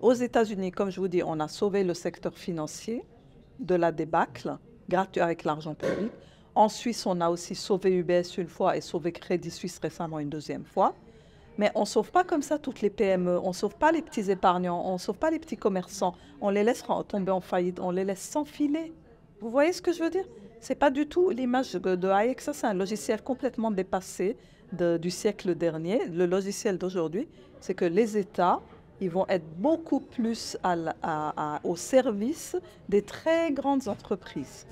Aux 0.00 0.12
États-Unis, 0.12 0.70
comme 0.70 0.90
je 0.90 1.00
vous 1.00 1.08
dis, 1.08 1.24
on 1.24 1.40
a 1.40 1.48
sauvé 1.48 1.82
le 1.82 1.92
secteur 1.92 2.38
financier 2.38 3.04
de 3.58 3.74
la 3.74 3.90
débâcle, 3.90 4.56
gratuit 4.88 5.20
avec 5.20 5.42
l'argent 5.42 5.74
public. 5.74 6.12
En 6.54 6.68
Suisse, 6.68 7.04
on 7.06 7.20
a 7.20 7.28
aussi 7.28 7.56
sauvé 7.56 7.92
UBS 7.92 8.38
une 8.38 8.46
fois 8.46 8.76
et 8.76 8.80
sauvé 8.80 9.10
Crédit 9.10 9.50
Suisse 9.50 9.80
récemment 9.82 10.20
une 10.20 10.30
deuxième 10.30 10.64
fois. 10.64 10.94
Mais 11.58 11.70
on 11.74 11.80
ne 11.80 11.86
sauve 11.86 12.10
pas 12.10 12.24
comme 12.24 12.42
ça 12.42 12.58
toutes 12.58 12.82
les 12.82 12.90
PME, 12.90 13.38
on 13.38 13.48
ne 13.48 13.54
sauve 13.54 13.76
pas 13.76 13.92
les 13.92 14.02
petits 14.02 14.30
épargnants, 14.30 14.82
on 14.84 14.94
ne 14.94 14.98
sauve 14.98 15.16
pas 15.16 15.30
les 15.30 15.38
petits 15.38 15.56
commerçants, 15.56 16.14
on 16.40 16.50
les 16.50 16.62
laisse 16.62 16.84
tomber 17.08 17.32
en 17.32 17.40
faillite, 17.40 17.80
on 17.80 17.90
les 17.90 18.04
laisse 18.04 18.20
s'enfiler. 18.20 18.92
Vous 19.40 19.50
voyez 19.50 19.72
ce 19.72 19.80
que 19.80 19.92
je 19.92 20.02
veux 20.02 20.10
dire? 20.10 20.26
C'est 20.60 20.74
pas 20.74 20.90
du 20.90 21.06
tout 21.06 21.30
l'image 21.30 21.72
de 21.72 21.98
ça 22.38 22.52
c'est 22.52 22.66
un 22.66 22.74
logiciel 22.74 23.22
complètement 23.22 23.70
dépassé 23.70 24.36
du 24.72 25.10
siècle 25.10 25.54
dernier. 25.54 26.06
Le 26.06 26.26
logiciel 26.26 26.76
d'aujourd'hui, 26.76 27.28
c'est 27.60 27.74
que 27.74 27.84
les 27.84 28.16
États, 28.18 28.60
ils 29.00 29.10
vont 29.10 29.26
être 29.28 29.46
beaucoup 29.58 30.00
plus 30.00 30.58
au 31.64 31.76
service 31.76 32.56
des 32.88 33.02
très 33.02 33.52
grandes 33.52 33.88
entreprises 33.88 34.66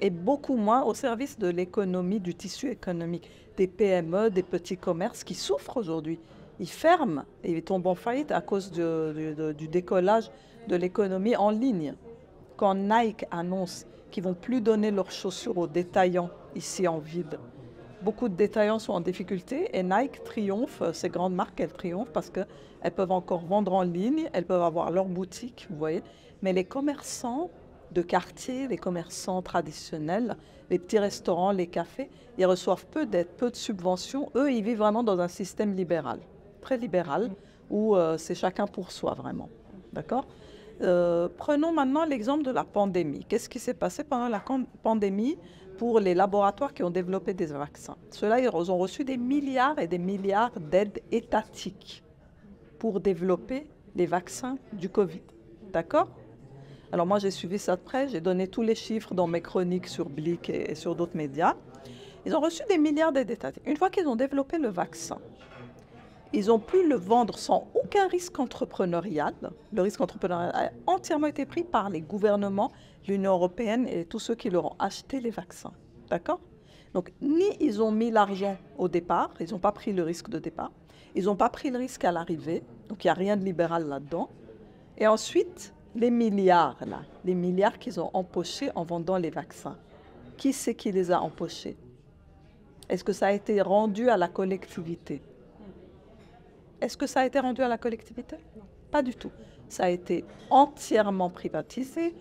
et 0.00 0.10
beaucoup 0.10 0.56
moins 0.56 0.82
au 0.82 0.94
service 0.94 1.38
de 1.38 1.48
l'économie, 1.48 2.20
du 2.20 2.34
tissu 2.34 2.70
économique, 2.70 3.30
des 3.56 3.66
PME, 3.66 4.30
des 4.30 4.42
petits 4.42 4.76
commerces 4.76 5.24
qui 5.24 5.34
souffrent 5.34 5.76
aujourd'hui. 5.76 6.18
Ils 6.60 6.68
ferment 6.68 7.24
et 7.42 7.52
ils 7.52 7.62
tombent 7.62 7.86
en 7.86 7.94
faillite 7.94 8.30
à 8.30 8.40
cause 8.40 8.70
du 8.70 9.68
décollage 9.68 10.30
de 10.68 10.76
l'économie 10.76 11.36
en 11.36 11.50
ligne. 11.50 11.94
Quand 12.56 12.74
Nike 12.74 13.24
annonce 13.30 13.86
qu'ils 14.10 14.24
vont 14.24 14.34
plus 14.34 14.60
donner 14.60 14.90
leurs 14.90 15.10
chaussures 15.10 15.58
aux 15.58 15.66
détaillants 15.66 16.30
ici 16.54 16.86
en 16.86 16.98
ville, 16.98 17.38
beaucoup 18.02 18.28
de 18.28 18.34
détaillants 18.34 18.78
sont 18.78 18.92
en 18.92 19.00
difficulté 19.00 19.76
et 19.76 19.82
Nike 19.82 20.22
triomphe, 20.24 20.82
ces 20.92 21.08
grandes 21.08 21.34
marques, 21.34 21.60
elles 21.60 21.72
triomphent 21.72 22.12
parce 22.12 22.30
qu'elles 22.30 22.92
peuvent 22.94 23.12
encore 23.12 23.44
vendre 23.44 23.72
en 23.72 23.82
ligne, 23.82 24.28
elles 24.32 24.44
peuvent 24.44 24.62
avoir 24.62 24.90
leur 24.90 25.06
boutique, 25.06 25.66
vous 25.70 25.78
voyez. 25.78 26.02
Mais 26.42 26.52
les 26.52 26.64
commerçants 26.64 27.50
de 27.92 28.02
quartier, 28.02 28.68
les 28.68 28.78
commerçants 28.78 29.42
traditionnels, 29.42 30.36
les 30.70 30.78
petits 30.78 30.98
restaurants, 30.98 31.52
les 31.52 31.66
cafés, 31.66 32.10
ils 32.38 32.46
reçoivent 32.46 32.86
peu 32.86 33.06
d'aides, 33.06 33.28
peu 33.36 33.50
de 33.50 33.56
subventions. 33.56 34.30
Eux, 34.34 34.50
ils 34.50 34.62
vivent 34.62 34.78
vraiment 34.78 35.02
dans 35.02 35.20
un 35.20 35.28
système 35.28 35.74
libéral, 35.74 36.20
très 36.60 36.78
libéral, 36.78 37.30
où 37.70 37.96
euh, 37.96 38.18
c'est 38.18 38.34
chacun 38.34 38.66
pour 38.66 38.90
soi 38.90 39.14
vraiment. 39.14 39.48
D'accord? 39.92 40.26
Euh, 40.80 41.28
Prenons 41.36 41.72
maintenant 41.72 42.04
l'exemple 42.04 42.42
de 42.42 42.50
la 42.50 42.64
pandémie. 42.64 43.24
Qu'est-ce 43.28 43.48
qui 43.48 43.58
s'est 43.58 43.74
passé 43.74 44.04
pendant 44.04 44.28
la 44.28 44.42
pandémie 44.82 45.36
pour 45.78 46.00
les 46.00 46.14
laboratoires 46.14 46.72
qui 46.72 46.82
ont 46.82 46.90
développé 46.90 47.34
des 47.34 47.46
vaccins? 47.46 47.96
Ceux-là, 48.10 48.40
ils 48.40 48.48
ont 48.48 48.78
reçu 48.78 49.04
des 49.04 49.16
milliards 49.16 49.78
et 49.78 49.86
des 49.86 49.98
milliards 49.98 50.58
d'aides 50.58 51.02
étatiques 51.10 52.02
pour 52.78 53.00
développer 53.00 53.66
les 53.94 54.06
vaccins 54.06 54.56
du 54.72 54.88
Covid. 54.88 55.22
D'accord? 55.72 56.08
Alors 56.92 57.06
moi, 57.06 57.18
j'ai 57.18 57.30
suivi 57.30 57.58
ça 57.58 57.76
de 57.76 57.80
près, 57.80 58.06
j'ai 58.08 58.20
donné 58.20 58.46
tous 58.46 58.60
les 58.60 58.74
chiffres 58.74 59.14
dans 59.14 59.26
mes 59.26 59.40
chroniques 59.40 59.88
sur 59.88 60.10
Blick 60.10 60.50
et, 60.50 60.74
sur 60.74 60.94
d'autres 60.94 61.16
médias. 61.16 61.54
Ils 62.26 62.36
ont 62.36 62.40
reçu 62.40 62.62
des 62.68 62.76
milliards 62.76 63.12
d'aides 63.12 63.30
étatiques. 63.30 63.62
Une 63.66 63.78
fois 63.78 63.88
qu'ils 63.88 64.06
ont 64.06 64.14
développé 64.14 64.58
le 64.58 64.68
vaccin, 64.68 65.18
ils 66.34 66.52
ont 66.52 66.58
pu 66.58 66.86
le 66.86 66.96
vendre 66.96 67.38
sans 67.38 67.66
aucun 67.74 68.08
risque 68.08 68.38
entrepreneurial. 68.38 69.32
Le 69.72 69.80
risque 69.80 70.02
entrepreneurial 70.02 70.52
a 70.54 70.70
entièrement 70.86 71.28
été 71.28 71.46
pris 71.46 71.64
par 71.64 71.88
les 71.88 72.02
gouvernements, 72.02 72.70
l'Union 73.08 73.32
européenne 73.32 73.88
et 73.88 74.04
tous 74.04 74.18
ceux 74.18 74.34
qui 74.34 74.50
leur 74.50 74.66
ont 74.66 74.76
acheté 74.78 75.20
les 75.20 75.30
vaccins. 75.30 75.72
D'accord? 76.10 76.40
Donc, 76.92 77.10
ni 77.22 77.46
ils 77.58 77.80
ont 77.82 77.90
mis 77.90 78.10
l'argent 78.10 78.58
au 78.76 78.88
départ, 78.88 79.30
ils 79.40 79.50
n'ont 79.50 79.58
pas 79.58 79.72
pris 79.72 79.94
le 79.94 80.02
risque 80.02 80.28
de 80.28 80.38
départ, 80.38 80.72
ils 81.14 81.24
n'ont 81.24 81.36
pas 81.36 81.48
pris 81.48 81.70
le 81.70 81.78
risque 81.78 82.04
à 82.04 82.12
l'arrivée, 82.12 82.62
donc 82.90 83.02
il 83.02 83.06
n'y 83.06 83.12
a 83.12 83.14
rien 83.14 83.38
de 83.38 83.44
libéral 83.44 83.88
là-dedans. 83.88 84.28
Et 84.98 85.06
ensuite, 85.06 85.72
les 85.94 86.10
milliards, 86.10 86.78
là, 86.86 87.02
les 87.24 87.34
milliards 87.34 87.78
qu'ils 87.78 88.00
ont 88.00 88.10
empochés 88.14 88.70
en 88.74 88.84
vendant 88.84 89.16
les 89.16 89.30
vaccins, 89.30 89.76
qui 90.36 90.52
c'est 90.52 90.74
qui 90.74 90.90
les 90.92 91.10
a 91.10 91.20
empochés? 91.20 91.76
Est-ce 92.88 93.04
que 93.04 93.12
ça 93.12 93.26
a 93.28 93.32
été 93.32 93.60
rendu 93.60 94.08
à 94.08 94.16
la 94.16 94.28
collectivité? 94.28 95.22
Est-ce 96.80 96.96
que 96.96 97.06
ça 97.06 97.20
a 97.20 97.26
été 97.26 97.38
rendu 97.38 97.62
à 97.62 97.68
la 97.68 97.78
collectivité? 97.78 98.36
Pas 98.90 99.02
du 99.02 99.14
tout. 99.14 99.30
Ça 99.68 99.84
a 99.84 99.88
été 99.88 100.24
entièrement 100.50 101.30
privatisé 101.30 102.14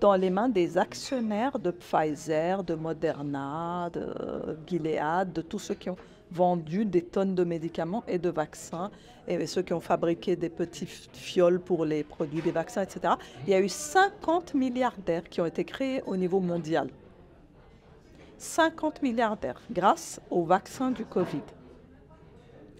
dans 0.00 0.14
les 0.14 0.30
mains 0.30 0.48
des 0.48 0.76
actionnaires 0.76 1.58
de 1.58 1.70
Pfizer, 1.70 2.64
de 2.64 2.74
Moderna, 2.74 3.90
de 3.92 4.58
Gilead, 4.66 5.32
de 5.32 5.42
tous 5.42 5.58
ceux 5.58 5.74
qui 5.74 5.90
ont 5.90 5.96
vendu 6.30 6.84
des 6.84 7.02
tonnes 7.02 7.34
de 7.34 7.44
médicaments 7.44 8.04
et 8.06 8.18
de 8.18 8.28
vaccins, 8.28 8.90
et 9.26 9.46
ceux 9.46 9.62
qui 9.62 9.72
ont 9.72 9.80
fabriqué 9.80 10.36
des 10.36 10.48
petites 10.48 11.10
fioles 11.12 11.60
pour 11.60 11.84
les 11.84 12.02
produits 12.02 12.42
des 12.42 12.50
vaccins, 12.50 12.82
etc. 12.82 13.14
Il 13.46 13.50
y 13.50 13.54
a 13.54 13.60
eu 13.60 13.68
50 13.68 14.54
milliardaires 14.54 15.28
qui 15.28 15.40
ont 15.40 15.46
été 15.46 15.64
créés 15.64 16.02
au 16.06 16.16
niveau 16.16 16.40
mondial. 16.40 16.88
50 18.38 19.02
milliardaires 19.02 19.60
grâce 19.70 20.20
aux 20.30 20.44
vaccins 20.44 20.90
du 20.90 21.04
Covid. 21.04 21.42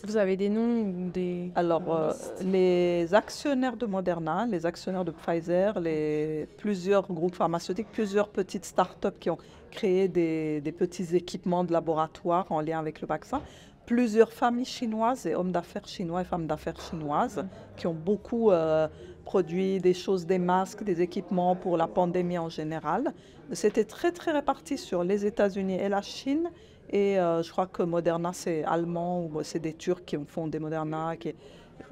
Vous 0.05 0.17
avez 0.17 0.37
des 0.37 0.49
noms 0.49 0.83
ou 0.83 1.11
des... 1.11 1.51
Alors, 1.57 1.93
euh, 1.93 2.13
les 2.41 3.13
actionnaires 3.15 3.77
de 3.77 3.85
Moderna, 3.85 4.47
les 4.47 4.65
actionnaires 4.65 5.05
de 5.05 5.11
Pfizer, 5.11 5.81
les, 5.81 6.47
plusieurs 6.57 7.13
groupes 7.13 7.35
pharmaceutiques, 7.35 7.89
plusieurs 7.93 8.29
petites 8.29 8.65
start-up 8.65 9.17
qui 9.19 9.29
ont 9.29 9.39
créé 9.73 10.07
des, 10.07 10.61
des 10.61 10.73
petits 10.73 11.17
équipements 11.17 11.65
de 11.65 11.73
laboratoire 11.73 12.47
en 12.51 12.61
lien 12.61 12.79
avec 12.79 13.01
le 13.01 13.09
vaccin, 13.09 13.43
plusieurs 13.89 14.33
familles 14.33 14.67
chinoises 14.67 15.27
et 15.27 15.35
hommes 15.35 15.51
d'affaires 15.51 15.89
chinois 15.89 16.21
et 16.21 16.25
femmes 16.25 16.47
d'affaires 16.47 16.79
chinoises 16.79 17.45
qui 17.77 17.87
ont 17.87 17.95
beaucoup 17.95 18.51
euh, 18.51 18.87
produit 19.25 19.81
des 19.81 19.95
choses, 19.95 20.27
des 20.27 20.39
masques, 20.39 20.85
des 20.85 21.01
équipements 21.01 21.57
pour 21.57 21.79
la 21.79 21.87
pandémie 21.87 22.39
en 22.39 22.51
général. 22.51 23.15
C'était 23.53 23.85
très 23.85 24.13
très 24.13 24.33
réparti 24.33 24.77
sur 24.77 25.05
les 25.05 25.25
États-Unis 25.25 25.79
et 25.81 25.89
la 25.89 26.03
Chine. 26.03 26.51
Et 26.91 27.19
euh, 27.19 27.43
je 27.43 27.51
crois 27.51 27.67
que 27.67 27.83
Moderna 27.83 28.33
c'est 28.33 28.65
allemand 28.65 29.25
ou 29.25 29.43
c'est 29.43 29.59
des 29.59 29.75
Turcs 29.75 30.05
qui 30.05 30.17
font 30.27 30.49
des 30.49 30.59
Moderna. 30.59 31.15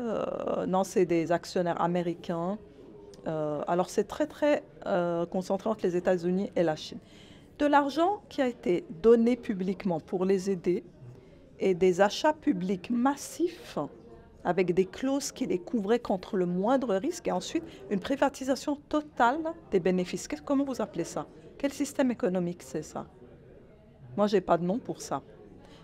Euh, 0.00 0.66
non, 0.66 0.84
c'est 0.84 1.06
des 1.06 1.32
actionnaires 1.32 1.80
américains. 1.80 2.58
alors 3.26 3.90
c'est 3.90 4.04
très 4.04 4.26
très 4.26 4.62
concentré 5.30 5.68
entre 5.68 5.84
les 5.84 5.96
États-Unis 5.96 6.50
et 6.56 6.62
la 6.62 6.76
Chine. 6.76 6.98
De 7.58 7.66
l'argent 7.66 8.20
qui 8.28 8.42
a 8.42 8.48
été 8.48 8.84
donné 9.02 9.36
publiquement 9.36 9.98
pour 9.98 10.24
les 10.24 10.50
aider 10.50 10.84
et 11.58 11.74
des 11.74 12.00
achats 12.00 12.34
publics 12.34 12.90
massifs 12.90 13.78
avec 14.44 14.72
des 14.72 14.86
clauses 14.86 15.32
qui 15.32 15.46
les 15.46 15.58
couvraient 15.58 15.98
contre 15.98 16.36
le 16.36 16.46
moindre 16.46 16.94
risque 16.94 17.26
et 17.26 17.32
ensuite 17.32 17.64
une 17.90 17.98
privatisation 17.98 18.76
totale 18.88 19.40
des 19.72 19.80
bénéfices. 19.80 20.28
Comment 20.44 20.64
vous 20.64 20.80
appelez 20.80 21.04
ça? 21.04 21.26
Quel 21.58 21.72
système 21.72 22.10
économique 22.10 22.62
c'est 22.62 22.82
ça? 22.82 23.06
Moi, 24.16 24.26
j'ai 24.26 24.40
pas 24.40 24.56
de 24.58 24.64
nom 24.64 24.78
pour 24.78 25.00
ça. 25.00 25.22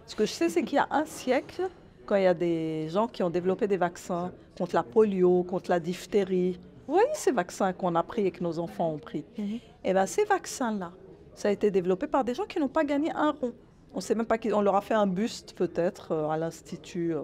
Ce 0.06 0.16
que 0.16 0.26
je 0.26 0.32
sais, 0.32 0.48
c'est 0.48 0.62
qu'il 0.62 0.76
y 0.76 0.78
a 0.78 0.88
un 0.90 1.04
siècle, 1.04 1.68
quand 2.06 2.16
il 2.16 2.24
y 2.24 2.26
a 2.26 2.34
des 2.34 2.88
gens 2.88 3.06
qui 3.06 3.22
ont 3.22 3.30
développé 3.30 3.66
des 3.66 3.76
vaccins 3.76 4.32
contre 4.56 4.74
la 4.74 4.82
polio, 4.82 5.42
contre 5.42 5.70
la 5.70 5.80
diphtérie, 5.80 6.58
vous 6.86 6.94
voyez 6.94 7.08
ces 7.14 7.32
vaccins 7.32 7.72
qu'on 7.72 7.94
a 7.94 8.02
pris 8.02 8.26
et 8.26 8.30
que 8.30 8.42
nos 8.42 8.58
enfants 8.58 8.92
ont 8.92 8.98
pris 8.98 9.24
mhm. 9.38 9.58
Eh 9.84 9.92
bien, 9.92 10.06
ces 10.06 10.24
vaccins-là, 10.24 10.92
ça 11.34 11.48
a 11.48 11.50
été 11.50 11.70
développé 11.70 12.06
par 12.06 12.24
des 12.24 12.34
gens 12.34 12.44
qui 12.44 12.58
n'ont 12.58 12.68
pas 12.68 12.84
gagné 12.84 13.10
un 13.14 13.30
rond. 13.30 13.52
On 13.94 14.00
sait 14.00 14.14
même 14.14 14.26
pas 14.26 14.38
qu'on 14.38 14.62
leur 14.62 14.76
a 14.76 14.80
fait 14.80 14.94
un 14.94 15.06
buste 15.06 15.54
peut-être 15.54 16.12
euh, 16.12 16.28
à 16.28 16.36
l'institut 16.36 17.14
euh, 17.14 17.20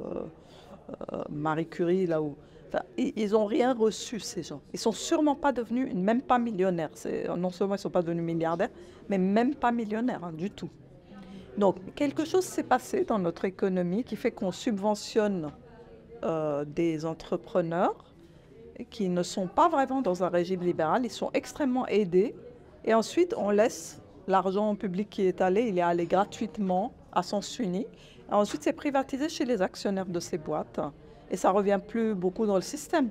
euh, 1.12 1.24
Marie 1.30 1.66
Curie 1.66 2.06
là 2.06 2.20
où. 2.20 2.36
ils 2.96 3.30
n'ont 3.30 3.46
rien 3.46 3.74
reçu 3.74 4.20
ces 4.20 4.42
gens. 4.42 4.60
Ils 4.72 4.78
sont 4.78 4.92
sûrement 4.92 5.34
pas 5.34 5.52
devenus, 5.52 5.94
même 5.94 6.20
pas 6.22 6.38
millionnaires. 6.38 6.90
Non 7.36 7.50
seulement 7.50 7.74
ils 7.74 7.78
sont 7.78 7.90
pas 7.90 8.02
devenus 8.02 8.24
milliardaires, 8.24 8.70
mais 9.08 9.18
même 9.18 9.54
pas 9.54 9.72
millionnaires 9.72 10.24
hein, 10.24 10.32
du 10.32 10.50
tout. 10.50 10.70
Donc 11.58 11.76
quelque 11.94 12.24
chose 12.24 12.44
s'est 12.44 12.62
passé 12.62 13.04
dans 13.04 13.18
notre 13.18 13.44
économie 13.44 14.04
qui 14.04 14.16
fait 14.16 14.30
qu'on 14.30 14.52
subventionne 14.52 15.50
des 16.66 17.04
entrepreneurs 17.04 17.94
qui 18.90 19.08
ne 19.08 19.22
sont 19.22 19.46
pas 19.46 19.68
vraiment 19.68 20.02
dans 20.02 20.24
un 20.24 20.28
régime 20.28 20.62
libéral. 20.62 21.04
Ils 21.04 21.10
sont 21.10 21.30
extrêmement 21.34 21.86
aidés 21.86 22.34
et 22.84 22.94
ensuite 22.94 23.34
on 23.36 23.50
laisse 23.50 24.00
L'argent 24.28 24.74
public 24.74 25.08
qui 25.08 25.22
est 25.22 25.40
allé, 25.40 25.62
il 25.62 25.78
est 25.78 25.82
allé 25.82 26.04
gratuitement 26.04 26.92
à 27.12 27.22
sens 27.22 27.58
unique. 27.58 27.88
ensuite, 28.30 28.62
c'est 28.62 28.74
privatisé 28.74 29.30
chez 29.30 29.46
les 29.46 29.62
actionnaires 29.62 30.04
de 30.04 30.20
ces 30.20 30.36
boîtes. 30.36 30.78
Et 31.30 31.36
ça 31.38 31.50
revient 31.50 31.80
plus 31.84 32.14
beaucoup 32.14 32.44
dans 32.44 32.56
le 32.56 32.62
système. 32.62 33.06
Mhm. 33.06 33.10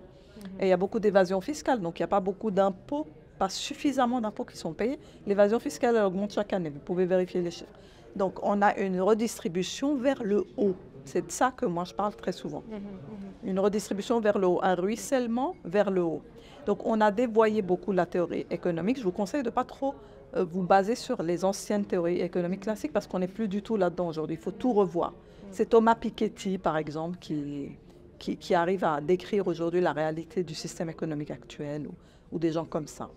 Et 0.60 0.66
il 0.68 0.70
y 0.70 0.72
a 0.72 0.78
beaucoup 0.78 1.00
d'évasion 1.00 1.42
fiscale. 1.42 1.82
Donc, 1.82 1.98
il 1.98 2.04
n'y 2.04 2.06
a 2.06 2.08
pas 2.08 2.20
beaucoup 2.20 2.52
d'impôts, 2.52 3.08
pas 3.40 3.50
suffisamment 3.50 4.22
d'impôts 4.22 4.46
qui 4.46 4.58
sont 4.58 4.74
payés. 4.74 5.00
L'évasion 5.26 5.60
fiscale 5.60 5.98
augmente 5.98 6.34
chaque 6.34 6.54
année. 6.54 6.70
Vous 6.70 6.80
pouvez 6.80 7.08
vérifier 7.08 7.42
les 7.42 7.50
chiffres. 7.50 7.74
Donc, 8.18 8.40
on 8.44 8.62
a 8.62 8.78
une 8.78 9.00
redistribution 9.02 9.96
vers 9.96 10.22
le 10.24 10.46
haut. 10.58 10.76
C'est 11.06 11.26
de 11.26 11.32
ça 11.32 11.52
que 11.56 11.66
moi 11.66 11.86
je 11.86 11.94
parle 11.94 12.14
très 12.16 12.34
souvent. 12.34 12.64
Mhm, 12.68 12.76
mhm. 12.76 13.50
Une 13.50 13.60
redistribution 13.60 14.20
vers 14.20 14.38
le 14.38 14.48
haut, 14.48 14.60
un 14.62 14.76
ruissellement 14.76 15.56
vers 15.64 15.90
le 15.90 16.02
haut. 16.02 16.22
Donc 16.66 16.86
on 16.86 17.00
a 17.00 17.12
dévoyé 17.12 17.62
beaucoup 17.62 17.94
la 17.94 18.06
théorie 18.06 18.46
économique. 18.52 18.98
Je 18.98 19.04
vous 19.04 19.14
conseille 19.14 19.42
de 19.42 19.48
ne 19.48 19.54
pas 19.54 19.64
trop 19.64 19.96
euh, 20.36 20.44
vous 20.44 20.64
baser 20.64 20.96
sur 20.96 21.24
les 21.24 21.46
anciennes 21.46 21.86
théories 21.86 22.20
économiques 22.20 22.60
classiques 22.60 22.92
parce 22.92 23.08
qu'on 23.08 23.20
n'est 23.20 23.30
plus 23.30 23.48
du 23.48 23.62
tout 23.62 23.78
là-dedans 23.78 24.10
aujourd'hui. 24.10 24.36
Il 24.36 24.42
faut 24.42 24.52
tout 24.52 24.74
revoir. 24.74 25.14
C'est 25.52 25.70
Thomas 25.70 25.96
Piketty, 25.96 26.58
par 26.58 26.76
exemple, 26.76 27.18
qui, 27.20 27.78
qui, 28.20 28.54
arrive 28.54 28.84
à 28.84 29.00
décrire 29.00 29.48
aujourd'hui 29.48 29.80
la 29.80 29.94
réalité 29.94 30.44
du 30.44 30.54
système 30.54 30.90
économique 30.90 31.32
actuel 31.32 31.88
ou, 32.32 32.38
des 32.38 32.52
gens 32.52 32.66
comme 32.66 32.88
ça. 32.88 33.10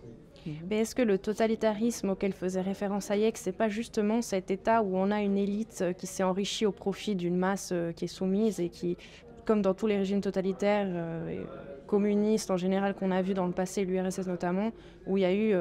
Mais 0.68 0.78
est-ce 0.78 0.94
que 0.94 1.02
le 1.02 1.18
totalitarisme 1.18 2.10
auquel 2.10 2.32
faisait 2.32 2.60
référence 2.60 3.10
Hayek, 3.10 3.36
c'est 3.36 3.52
pas 3.52 3.68
justement 3.68 4.22
cet 4.22 4.50
état 4.50 4.82
où 4.82 4.96
on 4.96 5.10
a 5.10 5.20
une 5.20 5.36
élite 5.36 5.84
qui 5.98 6.06
s'est 6.06 6.22
enrichie 6.22 6.66
au 6.66 6.72
profit 6.72 7.14
d'une 7.14 7.36
masse 7.36 7.70
euh, 7.72 7.92
qui 7.92 8.06
est 8.06 8.08
soumise 8.08 8.60
et 8.60 8.68
qui, 8.68 8.96
comme 9.44 9.62
dans 9.62 9.74
tous 9.74 9.86
les 9.86 9.96
régimes 9.96 10.20
totalitaires, 10.20 10.88
euh, 10.88 11.44
communistes 11.86 12.50
en 12.50 12.56
général 12.56 12.94
qu'on 12.94 13.10
a 13.10 13.22
vu 13.22 13.34
dans 13.34 13.46
le 13.46 13.52
passé, 13.52 13.84
l'URSS 13.84 14.26
notamment, 14.26 14.70
où 15.06 15.18
il 15.18 15.22
y 15.22 15.24
a 15.24 15.34
eu 15.34 15.54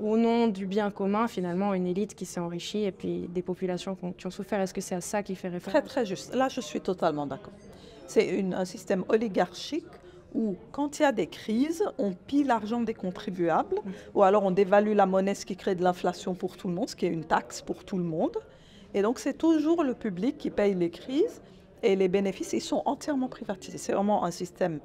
au 0.00 0.16
nom 0.16 0.48
du 0.48 0.66
bien 0.66 0.90
commun, 0.90 1.26
finalement, 1.26 1.74
une 1.74 1.86
élite 1.86 2.14
qui 2.14 2.24
s'est 2.24 2.40
enrichie 2.40 2.84
et 2.84 2.92
puis 2.92 3.28
des 3.28 3.42
populations 3.42 3.96
qui 4.16 4.26
ont 4.26 4.30
souffert. 4.30 4.60
Est-ce 4.60 4.74
que 4.74 4.80
c'est 4.80 4.94
à 4.94 5.00
ça 5.00 5.22
qui 5.22 5.34
fait 5.34 5.48
référence? 5.48 5.80
Très, 5.80 5.88
très 5.88 6.06
juste. 6.06 6.34
Là, 6.34 6.48
je 6.48 6.60
suis 6.60 6.80
totalement 6.80 7.26
d'accord. 7.26 7.52
C'est 8.06 8.44
un 8.52 8.64
système 8.64 9.04
oligarchique 9.08 9.86
où, 10.36 10.54
quand 10.70 10.98
il 10.98 11.02
y 11.02 11.04
a 11.06 11.12
des 11.12 11.26
crises, 11.26 11.82
on 11.98 12.12
pille 12.12 12.44
l'argent 12.44 12.80
des 12.80 12.94
contribuables, 12.94 13.80
ou 14.14 14.22
alors 14.22 14.44
on 14.44 14.50
dévalue 14.50 14.94
la 14.94 15.06
monnaie, 15.06 15.34
ce 15.34 15.46
qui 15.46 15.56
crée 15.56 15.74
de 15.74 15.82
l'inflation 15.82 16.34
pour 16.34 16.56
tout 16.56 16.68
le 16.68 16.74
monde, 16.74 16.88
ce 16.88 16.94
qui 16.94 17.06
est 17.06 17.10
une 17.10 17.24
taxe 17.24 17.62
pour 17.62 17.84
tout 17.84 17.96
le 17.96 18.04
monde. 18.04 18.36
Et 18.94 19.02
donc, 19.02 19.18
c'est 19.18 19.36
toujours 19.36 19.82
le 19.82 19.94
public 19.94 20.38
qui 20.38 20.50
paye 20.50 20.74
les 20.74 20.90
crises 20.90 21.42
et 21.82 21.96
les 21.96 22.08
bénéfices, 22.08 22.52
ils 22.52 22.60
sont 22.60 22.82
entièrement 22.84 23.28
privatisés. 23.28 23.78
C'est 23.78 23.92
vraiment 23.92 24.24
un 24.24 24.30
système 24.30 24.80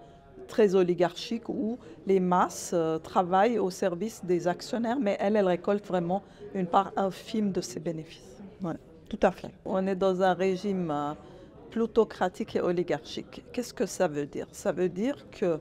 très 0.47 0.75
oligarchique 0.75 1.47
où 1.47 1.77
les 2.07 2.19
masses 2.19 2.71
euh, 2.73 2.99
travaillent 2.99 3.57
au 3.57 3.69
service 3.69 4.23
des 4.25 4.47
actionnaires, 4.47 4.99
mais 4.99 5.15
elle, 5.19 5.37
elle 5.37 5.47
récolte 5.47 5.85
vraiment 5.85 6.23
une 6.53 6.67
part 6.67 6.91
infime 6.97 7.51
de 7.51 7.61
ses 7.61 7.79
bénéfices. 7.79 8.37
Voilà, 8.59 8.79
tout 9.09 9.19
à 9.21 9.31
fait. 9.31 9.51
On 9.65 9.87
est 9.87 9.95
dans 9.95 10.21
un 10.21 10.33
régime 10.33 10.91
euh, 10.91 11.13
plutocratique 11.71 12.55
et 12.55 12.62
oligarchique. 12.62 13.43
Qu'est-ce 13.51 13.73
que 13.73 13.86
ça 13.86 14.07
veut 14.07 14.27
dire? 14.27 14.47
Ça 14.51 14.71
veut 14.71 14.89
dire 14.89 15.29
que 15.31 15.60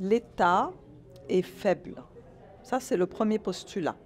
l'État 0.00 0.72
est 1.28 1.42
faible. 1.42 2.02
Ça, 2.62 2.80
c'est 2.80 2.96
le 2.96 3.06
premier 3.06 3.38
postulat. 3.38 3.96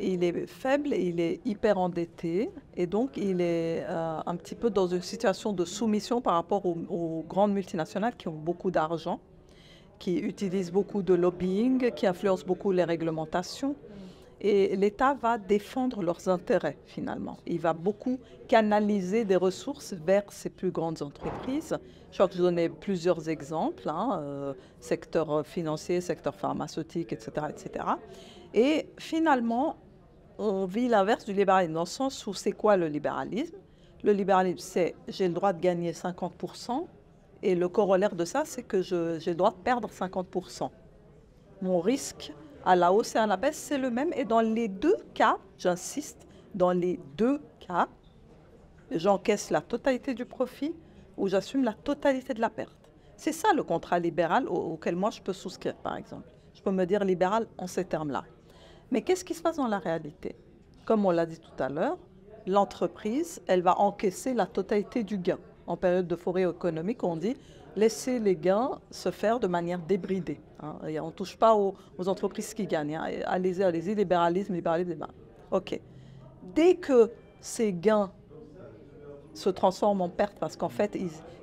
Il 0.00 0.24
est 0.24 0.46
faible, 0.46 0.94
il 0.94 1.20
est 1.20 1.40
hyper 1.44 1.78
endetté 1.78 2.50
et 2.76 2.86
donc 2.86 3.16
il 3.16 3.40
est 3.40 3.84
euh, 3.88 4.20
un 4.24 4.36
petit 4.36 4.54
peu 4.54 4.70
dans 4.70 4.86
une 4.86 5.02
situation 5.02 5.52
de 5.52 5.64
soumission 5.64 6.20
par 6.20 6.34
rapport 6.34 6.64
aux 6.64 7.24
grandes 7.28 7.52
multinationales 7.52 8.16
qui 8.16 8.26
ont 8.28 8.32
beaucoup 8.48 8.70
d'argent 8.70 9.20
qui 10.02 10.18
utilisent 10.18 10.72
beaucoup 10.72 11.00
de 11.00 11.14
lobbying, 11.14 11.92
qui 11.92 12.08
influencent 12.08 12.44
beaucoup 12.44 12.72
les 12.72 12.82
réglementations. 12.82 13.76
Et 14.44 14.74
l'État 14.74 15.14
va 15.14 15.38
défendre 15.38 16.02
leurs 16.02 16.28
intérêts 16.28 16.76
finalement. 16.84 17.38
Il 17.46 17.60
va 17.60 17.72
beaucoup 17.72 18.18
canaliser 18.48 19.24
des 19.24 19.36
ressources 19.36 19.92
vers 19.92 20.24
ces 20.32 20.50
plus 20.50 20.72
grandes 20.72 21.00
entreprises. 21.00 21.78
Je 22.10 22.16
crois 22.16 22.26
que 22.26 22.34
je 22.34 22.42
donnais 22.42 22.68
plusieurs 22.68 23.28
exemples, 23.28 23.88
hein, 23.88 24.18
euh, 24.20 24.52
secteur 24.80 25.46
financier, 25.46 26.00
secteur 26.00 26.34
pharmaceutique, 26.34 27.12
etc., 27.12 27.46
etc. 27.50 27.84
Et 28.52 28.88
finalement, 28.98 29.76
on 30.38 30.64
vit 30.64 30.88
l'inverse 30.88 31.24
du 31.24 31.32
libéralisme, 31.32 31.74
dans 31.74 31.80
le 31.80 31.86
sens 31.86 32.26
où 32.26 32.34
c'est 32.34 32.50
quoi 32.50 32.76
le 32.76 32.88
libéralisme? 32.88 33.54
Le 34.02 34.12
libéralisme, 34.12 34.58
c'est 34.58 34.96
j'ai 35.06 35.28
le 35.28 35.34
droit 35.34 35.52
de 35.52 35.60
gagner 35.60 35.92
50% 35.92 36.84
et 37.44 37.54
le 37.54 37.68
corollaire 37.68 38.16
de 38.16 38.24
ça, 38.24 38.42
c'est 38.44 38.64
que 38.64 38.82
j'ai 38.82 39.30
le 39.30 39.34
droit 39.36 39.52
de 39.52 39.62
perdre 39.62 39.88
50%. 39.88 40.68
Mon 41.60 41.78
risque 41.78 42.32
à 42.64 42.76
la 42.76 42.92
hausse 42.92 43.14
et 43.14 43.18
à 43.18 43.26
la 43.26 43.36
baisse, 43.36 43.56
c'est 43.56 43.78
le 43.78 43.90
même. 43.90 44.12
Et 44.14 44.24
dans 44.24 44.40
les 44.40 44.68
deux 44.68 44.96
cas, 45.14 45.38
j'insiste, 45.58 46.26
dans 46.54 46.72
les 46.72 47.00
deux 47.16 47.40
cas, 47.60 47.88
j'encaisse 48.90 49.50
la 49.50 49.60
totalité 49.60 50.14
du 50.14 50.24
profit 50.24 50.74
ou 51.16 51.28
j'assume 51.28 51.64
la 51.64 51.72
totalité 51.72 52.34
de 52.34 52.40
la 52.40 52.50
perte. 52.50 52.90
C'est 53.16 53.32
ça 53.32 53.52
le 53.54 53.62
contrat 53.62 53.98
libéral 53.98 54.48
auquel 54.48 54.96
moi 54.96 55.10
je 55.10 55.20
peux 55.20 55.32
souscrire, 55.32 55.76
par 55.76 55.96
exemple. 55.96 56.28
Je 56.54 56.62
peux 56.62 56.70
me 56.70 56.84
dire 56.84 57.04
libéral 57.04 57.46
en 57.58 57.66
ces 57.66 57.84
termes-là. 57.84 58.24
Mais 58.90 59.02
qu'est-ce 59.02 59.24
qui 59.24 59.34
se 59.34 59.42
passe 59.42 59.56
dans 59.56 59.68
la 59.68 59.78
réalité? 59.78 60.36
Comme 60.84 61.06
on 61.06 61.10
l'a 61.10 61.26
dit 61.26 61.38
tout 61.38 61.62
à 61.62 61.68
l'heure, 61.68 61.98
l'entreprise, 62.46 63.40
elle 63.46 63.62
va 63.62 63.78
encaisser 63.78 64.34
la 64.34 64.46
totalité 64.46 65.04
du 65.04 65.18
gain 65.18 65.38
en 65.66 65.76
période 65.76 66.06
de 66.06 66.16
forêt 66.16 66.42
économique, 66.42 67.02
on 67.04 67.16
dit 67.16 67.36
laisser 67.76 68.18
les 68.18 68.36
gains 68.36 68.80
se 68.90 69.10
faire 69.10 69.40
de 69.40 69.46
manière 69.46 69.78
débridée. 69.78 70.40
Hein. 70.60 70.76
on 71.00 71.06
ne 71.06 71.12
touche 71.12 71.36
pas 71.36 71.54
aux, 71.54 71.74
entreprises 72.06 72.54
qui 72.54 72.66
gagnent. 72.66 72.96
Hein. 72.96 73.06
Allez-y, 73.26 73.62
allez-y, 73.62 73.94
libéralisme, 73.94 74.54
libéralisme. 74.54 75.06
OK. 75.50 75.80
Dès 76.54 76.76
que 76.76 77.10
ces 77.40 77.72
gains 77.72 78.10
se 79.34 79.48
transforment 79.50 80.02
en 80.02 80.08
pertes, 80.08 80.38
parce 80.38 80.56
qu'en 80.56 80.68
fait, 80.68 80.96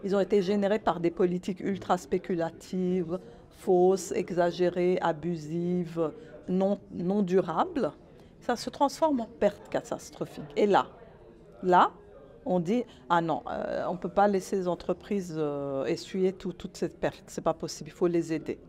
ils, 0.04 0.16
ont 0.16 0.20
été 0.20 0.42
générés 0.42 0.80
par 0.80 1.00
des 1.00 1.12
politiques 1.12 1.60
ultra 1.60 1.98
spéculatives, 1.98 3.20
fausses, 3.50 4.12
exagérées, 4.12 5.00
abusives, 5.02 6.12
non, 6.48 6.80
non 6.92 7.22
durables, 7.22 7.92
ça 8.42 8.56
se 8.56 8.70
transforme 8.70 9.22
en 9.22 9.28
pertes 9.40 9.70
catastrophiques. 9.70 10.54
Et 10.56 10.66
là, 10.66 10.88
là, 11.64 11.92
on 12.46 12.60
dit 12.60 12.84
ah 13.10 13.22
non, 13.22 13.44
euh, 13.50 13.86
on 13.88 13.94
ne 13.94 13.98
peut 13.98 14.10
pas 14.10 14.28
laisser 14.28 14.56
les 14.56 14.68
entreprises 14.68 15.36
euh, 15.38 15.86
essuyer 15.86 16.34
tout, 16.34 16.54
toute 16.54 16.78
cette 16.78 17.00
perte, 17.00 17.24
c'est 17.28 17.44
pas 17.44 17.54
possible, 17.54 17.90
il 17.90 17.94
faut 17.94 18.08
les 18.08 18.34
aider. 18.34 18.60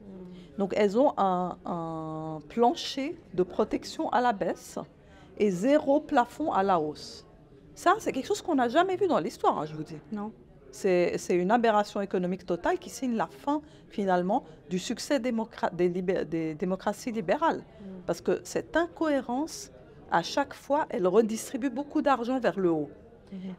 Hmm. 0.00 0.58
Donc 0.58 0.74
elles 0.76 0.98
ont 0.98 1.12
un, 1.16 1.56
un, 1.64 2.40
plancher 2.48 3.20
de 3.34 3.42
protection 3.42 4.08
à 4.10 4.20
la 4.20 4.32
baisse 4.32 4.78
et 5.38 5.50
zéro 5.50 6.00
plafond 6.00 6.52
à 6.52 6.62
la 6.62 6.78
hausse. 6.78 7.26
Ça, 7.74 7.94
c'est 7.98 8.12
quelque 8.12 8.26
chose 8.26 8.42
qu'on 8.42 8.56
n'a 8.56 8.68
jamais 8.68 8.96
vu 8.96 9.06
dans 9.06 9.18
l'histoire, 9.18 9.58
hein, 9.58 9.64
je 9.64 9.74
vous 9.74 9.84
dis. 9.84 9.96
Non. 10.12 10.32
C'est 10.70 11.16
une 11.30 11.50
aberration 11.50 12.00
économique 12.00 12.46
totale 12.46 12.78
qui 12.78 12.90
signe 12.90 13.16
la 13.16 13.26
fin, 13.26 13.60
finalement, 13.88 14.44
du 14.68 14.78
succès 14.78 15.18
des, 15.18 15.32
des, 15.88 16.54
démocraties 16.54 17.10
libérales. 17.10 17.58
Hmm. 17.58 18.02
Parce 18.06 18.20
que 18.20 18.40
cette 18.44 18.76
incohérence, 18.76 19.72
à 20.10 20.22
chaque 20.22 20.54
fois, 20.54 20.86
elle 20.90 21.06
redistribue 21.06 21.70
beaucoup 21.70 22.02
d'argent 22.02 22.38
vers 22.38 22.58
le 22.58 22.70
haut. 22.70 22.90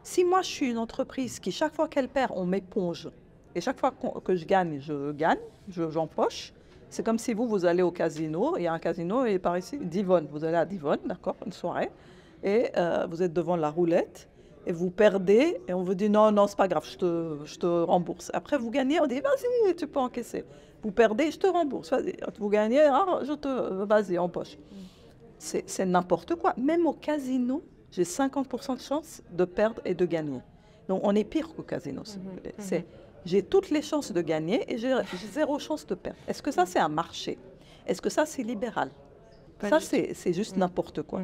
Si 0.02 0.24
moi, 0.24 0.42
je 0.42 0.48
suis 0.48 0.70
une 0.70 0.78
entreprise 0.78 1.40
qui, 1.40 1.50
chaque 1.50 1.74
fois 1.74 1.88
qu'elle 1.88 2.08
perd, 2.08 2.32
on 2.34 2.44
m'éponge, 2.44 3.10
et 3.54 3.60
chaque 3.60 3.78
fois 3.78 3.92
que 4.24 4.34
je 4.34 4.44
gagne, 4.44 4.80
je 4.80 5.12
gagne, 5.12 5.38
j'empoche, 5.68 6.52
c'est 6.90 7.04
comme 7.04 7.18
si 7.18 7.32
vous, 7.32 7.48
vous 7.48 7.64
allez 7.64 7.82
au 7.82 7.90
casino, 7.90 8.56
il 8.58 8.64
y 8.64 8.66
a 8.66 8.72
un 8.72 8.78
casino, 8.78 9.24
et 9.24 9.38
par 9.38 9.56
ici, 9.56 9.78
Divonne, 9.78 10.28
vous 10.30 10.44
allez 10.44 10.56
à 10.56 10.64
Divonne, 10.66 11.00
d'accord, 11.06 11.36
une 11.46 11.52
soirée, 11.52 11.90
et 12.42 12.70
euh, 12.76 13.06
vous 13.08 13.22
êtes 13.22 13.32
devant 13.32 13.56
la 13.56 13.70
roulette, 13.70 14.28
et 14.66 14.72
vous 14.72 14.90
perdez, 14.90 15.60
et 15.66 15.74
on 15.74 15.82
vous 15.82 15.94
dit 15.94 16.08
non, 16.08 16.30
non, 16.30 16.46
c'est 16.46 16.56
pas 16.56 16.68
grave, 16.68 16.86
je 16.86 16.96
te, 16.96 17.38
je 17.44 17.58
te 17.58 17.66
rembourse. 17.66 18.30
Après, 18.34 18.58
vous 18.58 18.70
gagnez, 18.70 19.00
on 19.00 19.06
dit 19.06 19.20
vas-y, 19.20 19.74
tu 19.74 19.86
peux 19.86 20.00
encaisser. 20.00 20.44
Vous 20.82 20.92
perdez, 20.92 21.30
je 21.30 21.38
te 21.38 21.46
rembourse. 21.46 21.92
Vous 22.38 22.48
gagnez, 22.48 22.82
ah, 22.82 23.20
je 23.22 23.32
te, 23.32 23.48
vas-y, 23.84 24.18
empoche. 24.18 24.58
C'est 25.38 25.86
n'importe 25.86 26.36
quoi. 26.36 26.54
Même 26.56 26.86
au 26.86 26.92
casino, 26.92 27.62
j'ai 27.92 28.02
50% 28.02 28.76
de 28.76 28.80
chance 28.80 29.22
de 29.30 29.44
perdre 29.44 29.80
et 29.84 29.94
de 29.94 30.04
gagner. 30.04 30.40
Donc 30.88 31.00
on 31.04 31.14
est 31.14 31.24
pire 31.24 31.54
qu'au 31.54 31.62
casino, 31.62 32.02
si 32.04 32.18
vous 32.18 32.30
mhm, 32.30 32.36
voulez. 32.38 32.54
Mhm. 32.58 32.84
j'ai 33.24 33.42
toutes 33.42 33.70
les 33.70 33.82
chances 33.82 34.10
de 34.10 34.20
gagner 34.20 34.64
et 34.72 34.78
j'ai 34.78 34.94
zéro 35.32 35.58
chance 35.58 35.86
de 35.86 35.94
perdre. 35.94 36.18
Est-ce 36.26 36.42
que 36.42 36.50
ça 36.50 36.66
c'est 36.66 36.80
un 36.80 36.88
marché? 36.88 37.38
Est-ce 37.86 38.02
que 38.02 38.10
ça 38.10 38.26
c'est 38.26 38.42
libéral? 38.42 38.90
Ça 39.60 39.78
c'est 39.78 40.32
juste 40.32 40.54
mhm. 40.54 40.60
n'importe 40.60 41.02
quoi. 41.02 41.22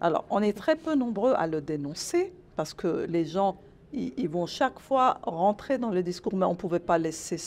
Alors 0.00 0.24
on 0.30 0.42
est 0.42 0.52
très 0.52 0.76
peu 0.76 0.94
nombreux 0.94 1.32
à 1.36 1.46
le 1.46 1.60
dénoncer 1.60 2.32
parce 2.56 2.74
que 2.74 3.06
les 3.08 3.24
gens 3.24 3.56
ils, 3.92 4.28
vont 4.28 4.46
chaque 4.46 4.78
fois 4.78 5.18
rentrer 5.22 5.78
dans 5.78 5.90
le 5.90 6.02
discours, 6.02 6.34
mais 6.34 6.46
on 6.46 6.50
ne 6.50 6.56
pouvait 6.56 6.78
pas 6.78 6.98
laisser 6.98 7.38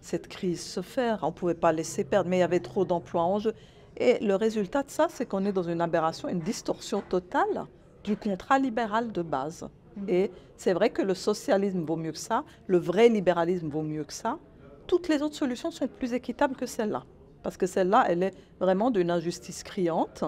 cette 0.00 0.28
crise 0.28 0.60
se 0.60 0.80
faire, 0.80 1.20
on 1.22 1.28
ne 1.28 1.32
pouvait 1.32 1.54
pas 1.54 1.72
laisser 1.72 2.04
perdre, 2.04 2.28
mais 2.28 2.38
il 2.38 2.40
y 2.40 2.42
avait 2.42 2.60
trop 2.60 2.84
d'emplois 2.84 3.22
en 3.22 3.38
jeu. 3.38 3.54
Et 3.96 4.18
le 4.18 4.34
résultat 4.34 4.82
de 4.82 4.90
ça, 4.90 5.06
c'est 5.08 5.26
qu'on 5.26 5.44
est 5.44 5.52
dans 5.52 5.62
une 5.62 5.80
aberration, 5.80 6.28
une 6.28 6.40
distorsion 6.40 7.02
totale 7.08 7.66
du 8.06 8.16
contrat 8.16 8.58
libéral 8.58 9.12
de 9.12 9.22
base. 9.22 9.68
Mm. 9.96 10.08
Et 10.08 10.30
c'est 10.56 10.72
vrai 10.72 10.90
que 10.90 11.02
le 11.02 11.14
socialisme 11.14 11.84
vaut 11.84 11.96
mieux 11.96 12.12
que 12.12 12.18
ça, 12.18 12.44
le 12.66 12.78
vrai 12.78 13.08
libéralisme 13.08 13.68
vaut 13.68 13.82
mieux 13.82 14.04
que 14.04 14.12
ça. 14.12 14.38
Toutes 14.86 15.08
les 15.08 15.20
autres 15.22 15.34
solutions 15.34 15.70
sont 15.70 15.88
plus 15.88 16.12
équitables 16.14 16.56
que 16.56 16.66
celle-là. 16.66 17.04
Parce 17.42 17.56
que 17.56 17.66
celle-là, 17.66 18.06
elle 18.08 18.22
est 18.22 18.34
vraiment 18.60 18.90
d'une 18.90 19.10
injustice 19.10 19.62
criante 19.62 20.24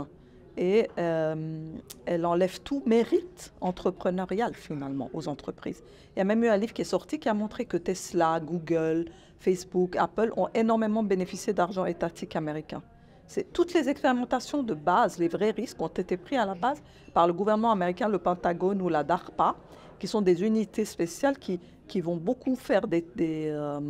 et 0.57 0.88
euh, 0.99 1.73
elle 2.05 2.27
enlève 2.27 2.61
tout 2.61 2.83
mérite 2.85 3.53
entrepreneurial 3.61 4.55
finalement 4.55 5.09
aux 5.12 5.29
entreprises. 5.29 5.83
Il 6.14 6.19
y 6.19 6.23
a 6.23 6.25
même 6.25 6.43
eu 6.43 6.49
un 6.49 6.57
livre 6.57 6.73
qui 6.73 6.83
est 6.83 6.93
sorti 6.97 7.21
qui 7.21 7.29
a 7.29 7.35
montré 7.35 7.64
que 7.64 7.77
Tesla, 7.77 8.41
Google, 8.41 9.07
Facebook, 9.38 9.95
Apple 9.97 10.33
ont 10.37 10.49
énormément 10.55 11.05
bénéficié 11.05 11.53
d'argent 11.53 11.85
étatique 11.85 12.35
américain 12.35 12.83
toutes 13.53 13.75
les 13.75 13.88
expérimentations 13.88 14.62
de 14.62 14.75
base, 14.75 15.19
les 15.19 15.29
vrais 15.29 15.51
risques 15.51 15.81
ont 15.81 15.88
été 15.88 16.17
pris 16.17 16.37
à 16.37 16.47
la 16.47 16.55
base 16.55 16.83
par 17.12 17.27
le 17.27 17.33
gouvernement 17.33 17.73
américain, 17.73 18.09
le 18.09 18.19
Pentagone 18.19 18.81
ou 18.81 18.88
la 18.88 19.05
DARPA, 19.05 19.57
qui 19.99 20.07
sont 20.07 20.23
des 20.23 20.43
unités 20.43 20.85
spéciales 20.85 21.38
qui, 21.38 21.61
qui 21.87 22.01
vont 22.01 22.17
beaucoup 22.17 22.55
faire 22.55 22.87
des, 22.87 23.05
euh, 23.19 23.81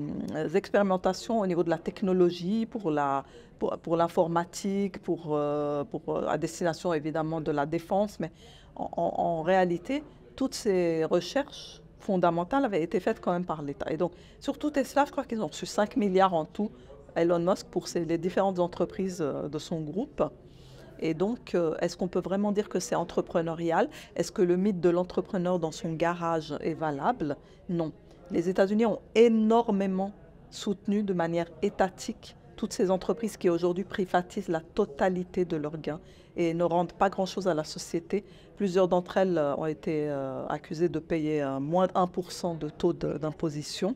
expérimentations 0.55 1.40
au 1.40 1.46
niveau 1.46 1.62
de 1.62 1.70
la 1.70 1.79
technologie, 1.79 2.66
pour, 2.66 2.92
pour, 3.83 3.96
l'informatique, 3.96 5.03
pour, 5.03 5.37
euh, 5.37 5.85
euh, 6.09 6.27
à 6.27 6.38
destination 6.38 6.94
évidemment 6.94 7.40
de 7.40 7.51
la 7.51 7.66
défense. 7.66 8.18
Mais 8.20 8.31
en, 8.77 8.88
en 8.96 9.42
réalité, 9.42 10.03
toutes 10.37 10.55
ces 10.55 11.05
recherches 11.05 11.83
fondamentales 11.98 12.64
avaient 12.64 12.83
été 12.83 13.01
faites 13.01 13.20
quand 13.20 13.33
même 13.33 13.44
par 13.44 13.62
l'État. 13.62 13.90
Et 13.92 13.96
donc, 13.96 14.12
surtout 14.40 14.70
Tesla, 14.70 15.05
je 15.05 15.11
crois 15.11 15.24
qu'ils 15.24 15.42
ont 15.42 15.48
reçu 15.48 15.66
5 15.66 15.96
milliards 15.96 16.35
en 16.35 16.44
tout 16.44 16.70
Elon 17.16 17.38
Musk 17.38 17.66
pour 17.68 17.87
les 17.94 18.18
différentes 18.18 18.59
entreprises 18.59 19.21
euh, 19.21 19.49
de 19.49 19.59
son 19.59 19.81
groupe. 19.81 20.23
Et 21.01 21.14
donc, 21.14 21.55
euh, 21.55 21.77
est-ce 21.81 21.97
qu'on 21.97 22.09
peut 22.09 22.21
vraiment 22.21 22.53
dire 22.53 22.68
que 22.68 22.81
c'est 22.81 22.94
entrepreneurial? 22.94 23.88
Est-ce 24.16 24.33
que 24.33 24.42
le 24.42 24.57
mythe 24.57 24.81
de 24.81 24.88
l'entrepreneur 24.88 25.59
dans 25.59 25.71
son 25.71 25.92
garage 25.92 26.55
est 26.61 26.75
valable? 26.75 27.37
Non. 27.68 27.92
Les 28.31 28.49
États-Unis 28.49 28.87
ont 28.87 29.01
énormément 29.14 30.12
soutenu 30.51 31.03
de 31.03 31.12
manière 31.12 31.47
étatique 31.62 32.37
toutes 32.57 32.73
ces 32.73 32.90
entreprises 32.90 33.37
qui 33.37 33.49
aujourd'hui 33.49 33.85
privatisent 33.85 34.49
la 34.49 34.61
totalité 34.61 35.44
de 35.44 35.57
leurs 35.57 35.79
gains 35.79 36.01
et 36.37 36.55
ne 36.55 36.64
rendent 36.64 36.92
pas 36.92 37.09
grand-chose 37.09 37.47
à 37.47 37.55
la 37.55 37.62
société. 37.62 38.25
Plusieurs 38.57 38.88
d'entre 38.88 39.16
elles 39.16 39.38
euh, 39.38 39.55
ont 39.55 39.66
été 39.66 40.11
accusées 40.49 40.88
de 40.88 40.99
payer 40.99 41.47
moins 41.61 41.87
de 41.87 41.92
1% 41.92 42.59
de 42.59 42.68
taux 42.68 42.92
d'imposition 42.92 43.94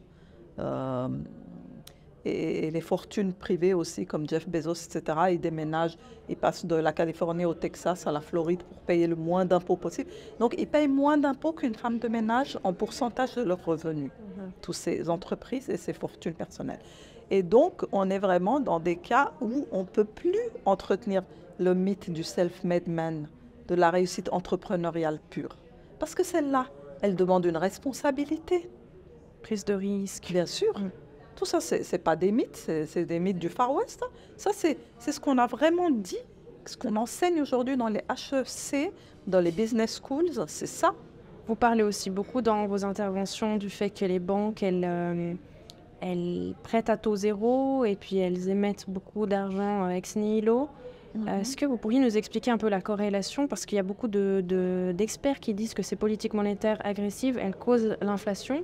et 2.25 2.71
les 2.71 2.81
fortunes 2.81 3.33
privées 3.33 3.75
aussi, 3.75 4.07
comme 4.07 4.29
Jeff 4.29 4.49
Bezos, 4.49 4.75
etc., 4.75 5.19
ils 5.33 5.41
déménagent, 5.41 5.99
ils 6.29 6.37
passent 6.37 6.65
de 6.65 6.77
la 6.77 6.93
Californie 6.93 7.45
au 7.45 7.55
Texas, 7.55 8.07
à 8.07 8.13
la 8.13 8.21
Floride, 8.21 8.63
pour 8.63 8.79
payer 8.79 9.07
le 9.07 9.17
moins 9.17 9.45
d'impôts 9.45 9.77
possible. 9.77 10.11
Donc, 10.39 10.55
ils 10.57 10.69
payent 10.69 10.89
moins 10.89 11.19
d'impôts 11.19 11.53
qu'une 11.53 11.75
femme 11.75 11.99
de 11.99 12.09
ménage 12.09 12.59
en 12.63 12.73
pourcentage 12.73 13.35
de 13.35 13.43
leurs 13.43 13.65
revenus, 13.65 14.11
mhm. 14.11 14.53
toutes 14.61 14.77
ces 14.77 15.11
entreprises 15.11 15.69
et 15.69 15.77
ces 15.77 15.93
fortunes 15.93 16.35
personnelles. 16.35 16.81
Et 17.31 17.43
donc, 17.43 17.85
on 17.93 18.09
est 18.11 18.19
vraiment 18.19 18.61
dans 18.61 18.79
des 18.79 18.97
cas 18.97 19.33
où 19.41 19.67
on 19.73 19.81
ne 19.81 19.87
peut 19.87 20.05
plus 20.05 20.39
entretenir 20.65 21.23
le 21.59 21.75
mythe 21.75 22.11
du 22.11 22.23
self-made 22.23 22.87
man, 22.87 23.27
de 23.69 23.75
la 23.75 23.91
réussite 23.91 24.29
entrepreneuriale 24.33 25.19
pure. 25.31 25.57
Parce 25.99 26.15
que 26.15 26.25
celle-là, 26.25 26.67
elle 27.01 27.17
demande 27.17 27.47
une 27.47 27.57
responsabilité. 27.57 28.69
Prise 29.43 29.65
de 29.65 29.75
risque. 29.75 30.29
Bien 30.31 30.47
sûr. 30.47 30.79
Mm. 30.79 30.91
Tout 31.43 31.47
ça, 31.47 31.61
ce 31.61 31.75
n'est 31.75 31.99
pas 31.99 32.15
des 32.15 32.31
mythes, 32.31 32.71
c'est 32.87 33.05
des 33.05 33.19
mythes 33.19 33.41
du 33.41 33.49
Far 33.49 33.75
West. 33.75 34.01
Hein. 34.05 34.11
Ça, 34.37 34.53
c'est 34.55 34.79
ce 35.01 35.19
qu'on 35.19 35.39
a 35.39 35.49
vraiment 35.49 35.91
dit, 35.91 36.21
ce 36.65 36.77
qu'on 36.77 36.95
enseigne 36.95 37.43
aujourd'hui 37.43 37.77
dans 37.77 37.89
les 37.89 37.99
HEC, 38.09 38.93
dans 39.27 39.41
les 39.41 39.51
business 39.51 40.01
schools, 40.01 40.31
c'est 40.47 40.69
ça. 40.69 40.95
Vous 41.49 41.57
parlez 41.57 41.83
aussi 41.83 42.11
beaucoup 42.11 42.43
dans 42.43 42.69
vos 42.69 42.85
interventions 42.85 43.57
du 43.57 43.71
fait 43.71 43.91
que 43.91 44.05
les 44.05 44.21
banques, 44.21 44.63
elles, 44.63 44.87
euh, 44.89 45.35
elles 46.01 46.55
prêtent 46.63 46.91
à 46.91 46.97
taux 46.97 47.17
zéro 47.17 47.85
et 47.85 47.97
puis 47.97 48.19
elles 48.19 48.49
émettent 48.49 48.85
beaucoup 48.87 49.27
d'argent 49.27 49.89
ex 49.89 50.15
nihilo. 50.15 50.69
Mhm. 51.17 51.27
Est-ce 51.27 51.57
que 51.57 51.67
vous 51.67 51.77
pourriez 51.77 51.99
nous 51.99 52.17
expliquer 52.17 52.53
un 52.53 52.59
peu 52.59 52.69
la 52.69 52.81
corrélation? 52.81 53.49
Parce 53.49 53.67
qu'il 53.67 53.75
y 53.75 53.81
a 53.81 53.83
beaucoup 53.83 54.07
d'experts 54.07 55.35
de, 55.35 55.41
qui 55.41 55.55
disent 55.55 55.75
que 55.75 55.83
ces 55.83 55.97
politiques 55.97 56.35
monétaires 56.35 56.79
agressives, 56.85 57.37
elles 57.37 57.57
causent 57.57 57.97
l'inflation 58.01 58.63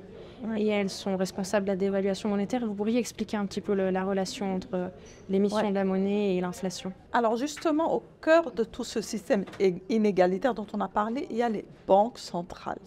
et 0.57 0.66
elles 0.68 0.90
sont 0.90 1.16
responsables 1.16 1.66
de 1.66 1.72
la 1.72 1.77
dévaluation 1.77 2.29
monétaire. 2.29 2.66
Vous 2.66 2.74
pourriez 2.74 2.98
expliquer 2.98 3.37
un 3.37 3.46
petit 3.46 3.61
peu 3.61 3.74
la 3.74 4.05
relation 4.05 4.55
entre 4.55 4.90
l'émission 5.29 5.68
de 5.68 5.74
la 5.74 5.85
monnaie 5.85 6.37
et 6.37 6.40
l'inflation? 6.40 6.92
Alors 7.12 7.37
justement, 7.37 7.94
au 7.94 8.03
cœur 8.20 8.53
de 8.53 8.64
tout 8.64 8.85
ce 8.85 9.01
système 9.01 9.44
inégalitaire 9.88 10.55
dont 10.55 10.66
on 10.72 10.81
a 10.81 10.88
parlé, 10.88 11.27
il 11.31 11.37
y 11.37 11.42
a 11.42 11.48
les 11.48 11.64
banques 11.87 12.18
centrales. 12.18 12.79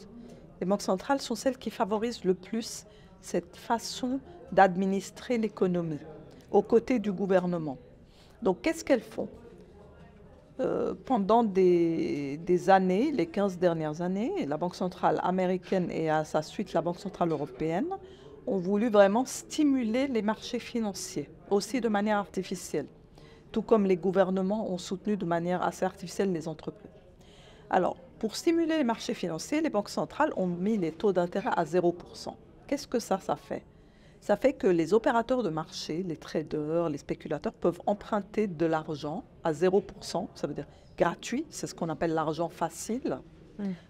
Les 0.60 0.66
banques 0.68 0.82
centrales 0.82 1.22
sont 1.22 1.36
celles 1.36 1.58
qui 1.58 1.70
favorisent 1.70 2.24
le 2.24 2.34
plus 2.34 2.86
cette 3.22 3.56
façon 3.56 4.20
d'administrer 4.52 5.38
l'économie 5.38 6.00
aux 6.52 6.62
côtés 6.62 7.00
du 7.00 7.12
gouvernement. 7.12 7.78
Donc 8.42 8.62
qu'est-ce 8.62 8.84
qu'elles 8.84 9.02
font? 9.02 9.30
Euh, 10.60 10.94
pendant 11.06 11.44
des, 11.44 12.40
années, 12.68 13.12
les 13.12 13.26
15 13.26 13.58
dernières 13.58 14.02
années, 14.02 14.46
la 14.46 14.58
Banque 14.58 14.76
centrale 14.76 15.20
américaine 15.24 15.90
et 15.90 16.10
à 16.10 16.24
sa 16.26 16.42
suite 16.42 16.74
la 16.74 16.82
Banque 16.82 17.00
centrale 17.00 17.32
européenne 17.32 17.88
ont 18.46 18.58
voulu 18.58 18.90
vraiment 18.90 19.26
stimuler 19.26 20.08
les 20.08 20.22
marchés 20.22 20.60
financiers, 20.60 21.30
aussi 21.50 21.80
de 21.80 21.88
manière 21.88 22.18
artificielle, 22.18 22.88
tout 23.52 23.62
comme 23.62 23.86
les 23.86 23.98
gouvernements 23.98 24.72
ont 24.72 24.78
soutenu 24.78 25.16
de 25.16 25.26
manière 25.26 25.64
assez 25.64 25.86
artificielle 25.86 26.32
les 26.32 26.48
entreprises. 26.48 26.92
Alors, 27.70 27.96
pour 28.20 28.36
stimuler 28.36 28.78
les 28.78 28.84
marchés 28.84 29.14
financiers, 29.14 29.62
les 29.62 29.70
banques 29.70 29.90
centrales 29.90 30.34
ont 30.36 30.48
mis 30.48 30.78
les 30.78 30.92
taux 30.92 31.14
d'intérêt 31.14 31.52
à 31.56 31.64
0%. 31.64 32.36
Qu'est-ce 32.68 32.88
que 32.88 33.00
ça, 33.00 33.20
ça 33.20 33.36
fait? 33.36 33.64
Ça 34.22 34.38
fait 34.38 34.54
que 34.54 34.68
les 34.68 34.94
opérateurs 34.94 35.44
de 35.44 35.50
marché, 35.50 36.04
les 36.04 36.16
traders, 36.16 36.90
les 36.90 37.00
spéculateurs 37.00 37.54
peuvent 37.54 37.82
emprunter 37.88 38.48
de 38.48 38.66
l'argent 38.66 39.24
à 39.44 39.52
0%, 39.52 40.28
ça 40.36 40.48
veut 40.48 40.54
dire 40.54 40.68
gratuit, 40.98 41.46
c'est 41.50 41.66
ce 41.66 41.74
qu'on 41.74 41.90
appelle 41.90 42.14
l'argent 42.14 42.48
facile, 42.48 43.20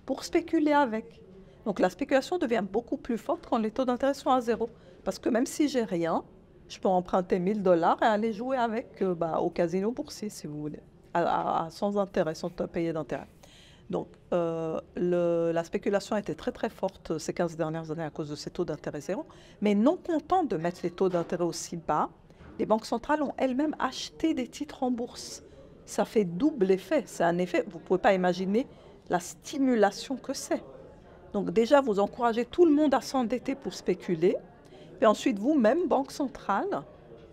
pour 0.05 0.23
spéculer 0.23 0.73
avec. 0.73 1.21
Donc 1.65 1.79
la 1.79 1.89
spéculation 1.89 2.37
devient 2.37 2.63
beaucoup 2.69 2.97
plus 2.97 3.17
forte 3.17 3.45
quand 3.49 3.57
les 3.57 3.71
taux 3.71 3.85
d'intérêt 3.85 4.13
sont 4.13 4.29
à 4.29 4.41
zéro. 4.41 4.69
Parce 5.03 5.19
que 5.19 5.29
même 5.29 5.45
si 5.45 5.67
j'ai 5.67 5.83
rien, 5.83 6.23
je 6.67 6.79
peux 6.79 6.89
emprunter 6.89 7.39
1000 7.39 7.61
dollars 7.61 7.97
et 8.01 8.05
aller 8.05 8.33
jouer 8.33 8.57
avec 8.57 9.01
euh, 9.01 9.13
bah, 9.13 9.39
au 9.39 9.49
casino 9.49 9.91
boursier, 9.91 10.29
si 10.29 10.47
vous 10.47 10.59
voulez, 10.59 10.81
sans 11.69 11.97
intérêt, 11.97 12.35
sans 12.35 12.49
payer 12.49 12.93
d'intérêt. 12.93 13.27
Donc, 13.91 14.07
euh, 14.31 14.79
la 14.95 15.63
spéculation 15.65 16.15
a 16.15 16.19
été 16.19 16.33
très 16.33 16.53
très 16.53 16.69
forte 16.69 17.17
ces 17.17 17.33
15 17.33 17.57
dernières 17.57 17.91
années 17.91 18.03
à 18.03 18.09
cause 18.09 18.29
de 18.29 18.35
ces 18.35 18.49
taux 18.49 18.63
d'intérêt 18.63 19.01
zéro. 19.01 19.25
Mais 19.59 19.75
non 19.75 19.97
content 19.97 20.45
de 20.45 20.55
mettre 20.55 20.79
les 20.83 20.91
taux 20.91 21.09
d'intérêt 21.09 21.43
aussi 21.43 21.75
bas, 21.75 22.09
les 22.57 22.65
banques 22.65 22.85
centrales 22.85 23.21
ont 23.21 23.33
elles-mêmes 23.37 23.75
acheté 23.79 24.33
des 24.33 24.47
titres 24.47 24.83
en 24.83 24.91
bourse. 24.91 25.43
Ça 25.85 26.05
fait 26.05 26.23
double 26.23 26.71
effet. 26.71 27.03
C'est 27.05 27.25
un 27.25 27.37
effet, 27.37 27.65
vous 27.67 27.79
ne 27.79 27.83
pouvez 27.83 27.99
pas 27.99 28.13
imaginer 28.13 28.65
la 29.09 29.19
stimulation 29.19 30.15
que 30.15 30.33
c'est. 30.33 30.63
Donc 31.33 31.51
déjà, 31.51 31.81
vous 31.81 31.99
encouragez 31.99 32.45
tout 32.45 32.65
le 32.65 32.71
monde 32.71 32.93
à 32.93 33.01
s'endetter 33.01 33.55
pour 33.55 33.73
spéculer. 33.73 34.37
Et 35.01 35.05
ensuite, 35.05 35.37
vous-même, 35.37 35.89
Banque 35.89 36.11
centrale, 36.11 36.83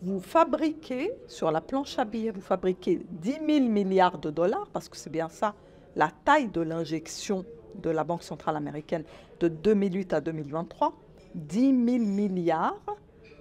vous 0.02 0.20
fabriquez 0.20 1.12
sur 1.28 1.52
la 1.52 1.60
planche 1.60 1.98
à 2.00 2.04
billets, 2.04 2.30
vous 2.30 2.40
fabriquez 2.40 3.00
10 3.10 3.38
000 3.46 3.68
milliards 3.68 4.18
de 4.18 4.30
dollars, 4.30 4.68
parce 4.72 4.88
que 4.88 4.96
c'est 4.96 5.10
bien 5.10 5.28
ça, 5.28 5.54
la 5.98 6.10
taille 6.24 6.48
de 6.48 6.60
l'injection 6.60 7.44
de 7.74 7.90
la 7.90 8.04
Banque 8.04 8.22
centrale 8.22 8.56
américaine 8.56 9.04
de 9.40 9.48
2008 9.48 10.12
à 10.14 10.20
2023. 10.20 10.94
10 11.34 11.60
000 11.60 11.74
milliards 12.04 12.80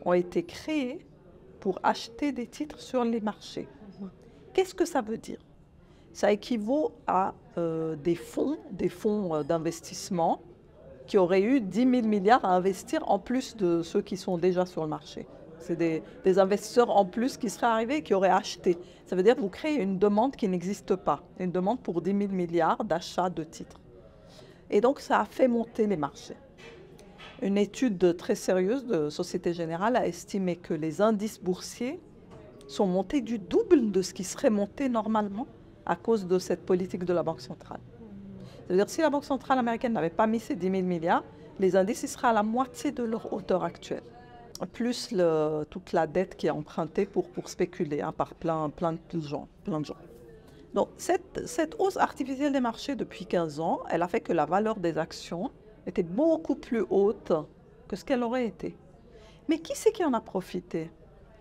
ont 0.04 0.14
été 0.14 0.44
créés 0.44 1.06
pour 1.60 1.80
acheter 1.84 2.32
des 2.32 2.48
titres 2.48 2.82
sur 2.82 3.04
les 3.04 3.22
marchés. 3.22 3.68
Qu'est-ce 4.54 4.74
que 4.74 4.86
ça 4.86 5.02
veut 5.02 5.18
dire? 5.18 5.40
Ça 6.14 6.32
équivaut 6.32 6.94
à 7.06 7.36
euh, 7.60 7.96
des 7.96 8.16
fonds, 8.16 8.58
des 8.72 8.90
fonds 8.90 9.36
euh, 9.36 9.44
d'investissement 9.44 10.42
qui 11.06 11.20
auraient 11.20 11.44
eu 11.44 11.62
10 11.62 11.80
000 11.80 12.08
milliards 12.08 12.44
à 12.44 12.56
investir 12.56 13.10
en 13.10 13.20
plus 13.20 13.56
de 13.56 13.84
ceux 13.84 14.02
qui 14.02 14.18
sont 14.18 14.38
déjà 14.40 14.66
sur 14.66 14.82
le 14.82 14.88
marché. 14.88 15.28
C'est 15.68 15.76
des, 15.76 16.40
investisseurs 16.40 16.96
en 16.96 17.04
plus 17.04 17.36
qui 17.36 17.50
seraient 17.50 17.68
arrivés 17.68 17.98
et 17.98 18.02
qui 18.02 18.14
auraient 18.14 18.30
acheté. 18.30 18.78
Ça 19.06 19.18
veut 19.18 19.24
dire 19.24 19.36
que 19.36 19.42
vous 19.42 19.50
créez 19.50 19.82
une 19.82 20.00
demande 20.00 20.34
qui 20.38 20.48
n'existe 20.48 20.96
pas, 20.96 21.24
une 21.40 21.52
demande 21.52 21.82
pour 21.82 22.02
10 22.02 22.18
000 22.18 22.32
milliards 22.32 22.86
d'achats 22.86 23.30
de 23.30 23.44
titres. 23.44 23.82
Et 24.70 24.80
donc 24.80 25.02
ça 25.02 25.20
a 25.20 25.26
fait 25.26 25.50
monter 25.50 25.86
les 25.86 25.98
marchés. 25.98 26.38
Une 27.42 27.58
étude 27.58 28.16
très 28.16 28.36
sérieuse 28.36 28.86
de 28.86 29.10
Société 29.10 29.54
Générale 29.54 29.98
a 29.98 30.08
estimé 30.08 30.56
que 30.56 30.74
les 30.74 31.02
indices 31.02 31.42
boursiers 31.42 32.00
sont 32.70 32.88
montés 32.88 33.20
du 33.20 33.38
double 33.38 33.92
de 33.92 34.02
ce 34.02 34.14
qui 34.14 34.24
serait 34.24 34.50
monté 34.50 34.88
normalement 34.88 35.48
à 35.86 35.98
cause 35.98 36.28
de 36.28 36.40
cette 36.40 36.66
politique 36.66 37.04
de 37.04 37.14
la 37.14 37.24
Banque 37.24 37.42
centrale. 37.42 37.82
C'est-à-dire 38.68 38.90
si 38.90 39.02
la 39.02 39.10
Banque 39.10 39.26
centrale 39.26 39.60
américaine 39.60 39.94
n'avait 39.94 40.10
pas 40.10 40.28
mis 40.28 40.40
ces 40.40 40.56
10 40.56 40.72
000 40.72 40.84
milliards, 40.84 41.26
les 41.60 41.76
indices 41.76 42.06
seraient 42.06 42.30
à 42.30 42.34
la 42.34 42.44
moitié 42.44 42.92
de 42.94 43.04
leur 43.04 43.34
hauteur 43.34 43.66
actuelle 43.66 44.04
plus 44.66 45.12
le, 45.12 45.66
toute 45.70 45.94
la 45.94 46.08
dette 46.08 46.36
qui 46.36 46.48
est 46.48 46.52
empruntée 46.52 47.06
pour, 47.06 47.30
pour 47.30 47.50
spéculer 47.50 48.02
hein, 48.02 48.12
par 48.12 48.34
plein, 48.34 48.70
plein, 48.70 48.94
de 48.94 49.22
gens, 49.22 49.48
plein 49.64 49.80
de 49.80 49.86
gens. 49.86 49.98
Donc 50.74 50.90
cette, 50.98 51.48
cette 51.48 51.76
hausse 51.80 51.98
artificielle 51.98 52.54
des 52.54 52.60
marchés 52.60 52.96
depuis 52.96 53.26
15 53.26 53.60
ans, 53.60 53.82
elle 53.90 54.02
a 54.02 54.08
fait 54.08 54.22
que 54.22 54.34
la 54.34 54.46
valeur 54.46 54.78
des 54.78 54.98
actions 54.98 55.52
était 55.86 56.04
beaucoup 56.04 56.56
plus 56.56 56.84
haute 56.90 57.34
que 57.88 57.96
ce 57.96 58.04
qu'elle 58.04 58.24
aurait 58.24 58.46
été. 58.46 58.76
Mais 59.48 59.60
qui 59.60 59.74
c'est 59.76 59.92
qui 59.92 60.04
en 60.04 60.14
a 60.14 60.22
profité? 60.22 60.92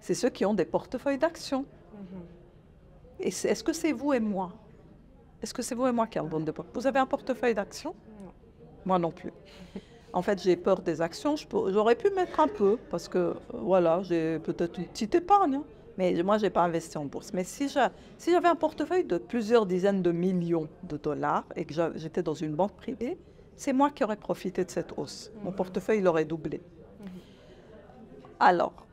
C'est 0.00 0.14
ceux 0.14 0.31
qui 0.31 0.44
ont 0.44 0.55
des 0.55 0.64
portefeuilles 0.64 1.18
d'actions. 1.18 1.64
Mm-hmm. 1.94 3.46
Est-ce 3.46 3.64
que 3.64 3.72
c'est 3.72 3.92
vous 3.92 4.12
et 4.12 4.20
moi? 4.20 4.52
Est-ce 5.42 5.52
que 5.52 5.62
c'est 5.62 5.74
vous 5.74 5.87
et 5.87 5.92
moi 5.92 6.07
qui 6.07 6.18
avons 6.18 6.40
des 6.40 6.52
portefeuilles 6.52 6.81
Vous 6.81 6.87
avez 6.87 6.98
un 6.98 7.07
portefeuille 7.07 7.55
d'actions? 7.55 7.94
Moi 8.85 8.98
non 8.98 9.11
plus. 9.11 9.33
En 10.16 10.22
fait, 10.22 10.42
j'ai 10.42 10.57
peur 10.57 10.81
des 10.81 11.02
actions. 11.02 11.35
J'aurais 11.37 11.94
pu 11.94 12.09
mettre 12.09 12.40
un 12.40 12.48
peu 12.48 12.79
parce 12.90 13.07
que, 13.07 13.35
voilà, 13.52 14.00
j'ai 14.02 14.38
peut-être 14.38 14.79
une 14.79 14.87
petite 14.87 15.14
épargne. 15.14 15.57
Hein. 15.57 15.64
Mais 15.98 16.22
moi, 16.22 16.38
je 16.38 16.44
n'ai 16.44 16.50
pas 16.50 16.62
investi 16.62 16.96
en 16.96 17.05
bourse. 17.05 17.35
Mais 17.35 17.44
si 17.44 17.68
j'avais 17.68 18.48
un 18.48 18.55
portefeuille 18.55 19.05
de 19.05 19.18
plusieurs 19.18 19.66
dizaines 19.66 20.00
de 20.00 20.12
millions 20.12 20.68
de 20.85 20.96
dollars 20.96 21.44
et 21.55 21.66
que 21.66 21.74
j'étais 21.96 22.22
dans 22.22 22.33
une 22.33 22.55
banque 22.55 22.72
privée, 22.76 23.18
c'est 23.57 23.74
moi 23.74 23.90
qui 23.90 24.05
aurais 24.05 24.16
profité 24.16 24.64
de 24.64 24.70
cette 24.70 24.96
hausse. 24.96 25.31
Mon 25.44 25.50
mhm. 25.50 25.57
portefeuille, 25.57 25.98
il 25.98 26.09
aurait 26.09 26.24
doublé. 26.24 26.62
Mhm. 27.00 27.09
Alors, 28.40 28.87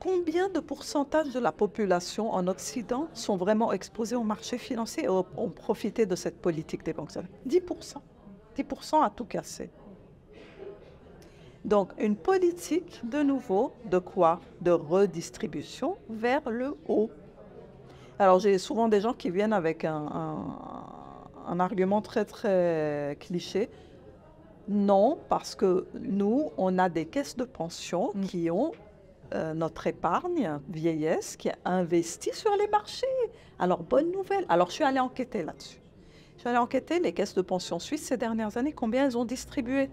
combien 0.00 0.48
de 0.48 0.58
pourcentage 0.58 1.32
de 1.32 1.38
la 1.38 1.52
population 1.52 2.32
en 2.32 2.48
Occident 2.48 3.06
sont 3.14 3.36
vraiment 3.36 3.72
exposés 3.72 4.16
au 4.16 4.24
marché 4.24 4.58
financier 4.58 5.04
et 5.04 5.08
ont 5.08 5.50
profité 5.54 6.04
de 6.04 6.16
cette 6.16 6.42
politique 6.42 6.82
des 6.82 6.94
banques? 6.94 7.12
10%. 7.46 7.94
10% 8.56 9.04
à 9.04 9.10
tout 9.10 9.24
casser. 9.24 9.70
Donc 11.64 11.92
une 11.98 12.16
politique 12.16 13.00
de 13.04 13.22
nouveau 13.22 13.72
de 13.90 13.98
quoi? 13.98 14.40
De 14.60 14.70
redistribution 14.70 15.96
vers 16.10 16.48
le 16.50 16.76
haut. 16.88 17.10
Alors 18.18 18.38
j'ai 18.38 18.58
souvent 18.58 18.88
des 18.88 19.00
gens 19.00 19.14
qui 19.14 19.30
viennent 19.30 19.52
avec 19.52 19.84
un, 19.84 20.36
argument 21.58 22.02
très 22.02 22.24
très 22.24 23.16
cliché. 23.20 23.70
Non, 24.68 25.18
parce 25.28 25.54
que 25.54 25.86
nous, 26.00 26.50
on 26.56 26.78
a 26.78 26.88
des 26.88 27.04
caisses 27.04 27.36
de 27.36 27.44
pension 27.44 28.12
mm. 28.14 28.24
qui 28.24 28.50
ont 28.50 28.72
euh, 29.34 29.52
notre 29.52 29.86
épargne 29.86 30.58
vieillesse 30.68 31.36
qui 31.36 31.48
est 31.48 31.56
investie 31.64 32.34
sur 32.34 32.54
les 32.56 32.68
marchés. 32.68 33.06
Alors 33.58 33.82
bonne 33.82 34.10
nouvelle. 34.12 34.44
Alors 34.48 34.68
je 34.68 34.74
suis 34.74 34.84
allée 34.84 35.00
enquêter 35.00 35.42
là-dessus. 35.42 35.80
Je 36.34 36.40
suis 36.40 36.48
allée 36.48 36.58
enquêter 36.58 37.00
les 37.00 37.12
caisses 37.12 37.34
de 37.34 37.42
pension 37.42 37.78
suisses 37.78 38.04
ces 38.04 38.16
dernières 38.16 38.56
années, 38.56 38.72
combien 38.72 39.06
elles 39.06 39.16
ont 39.16 39.24
distribué? 39.24 39.88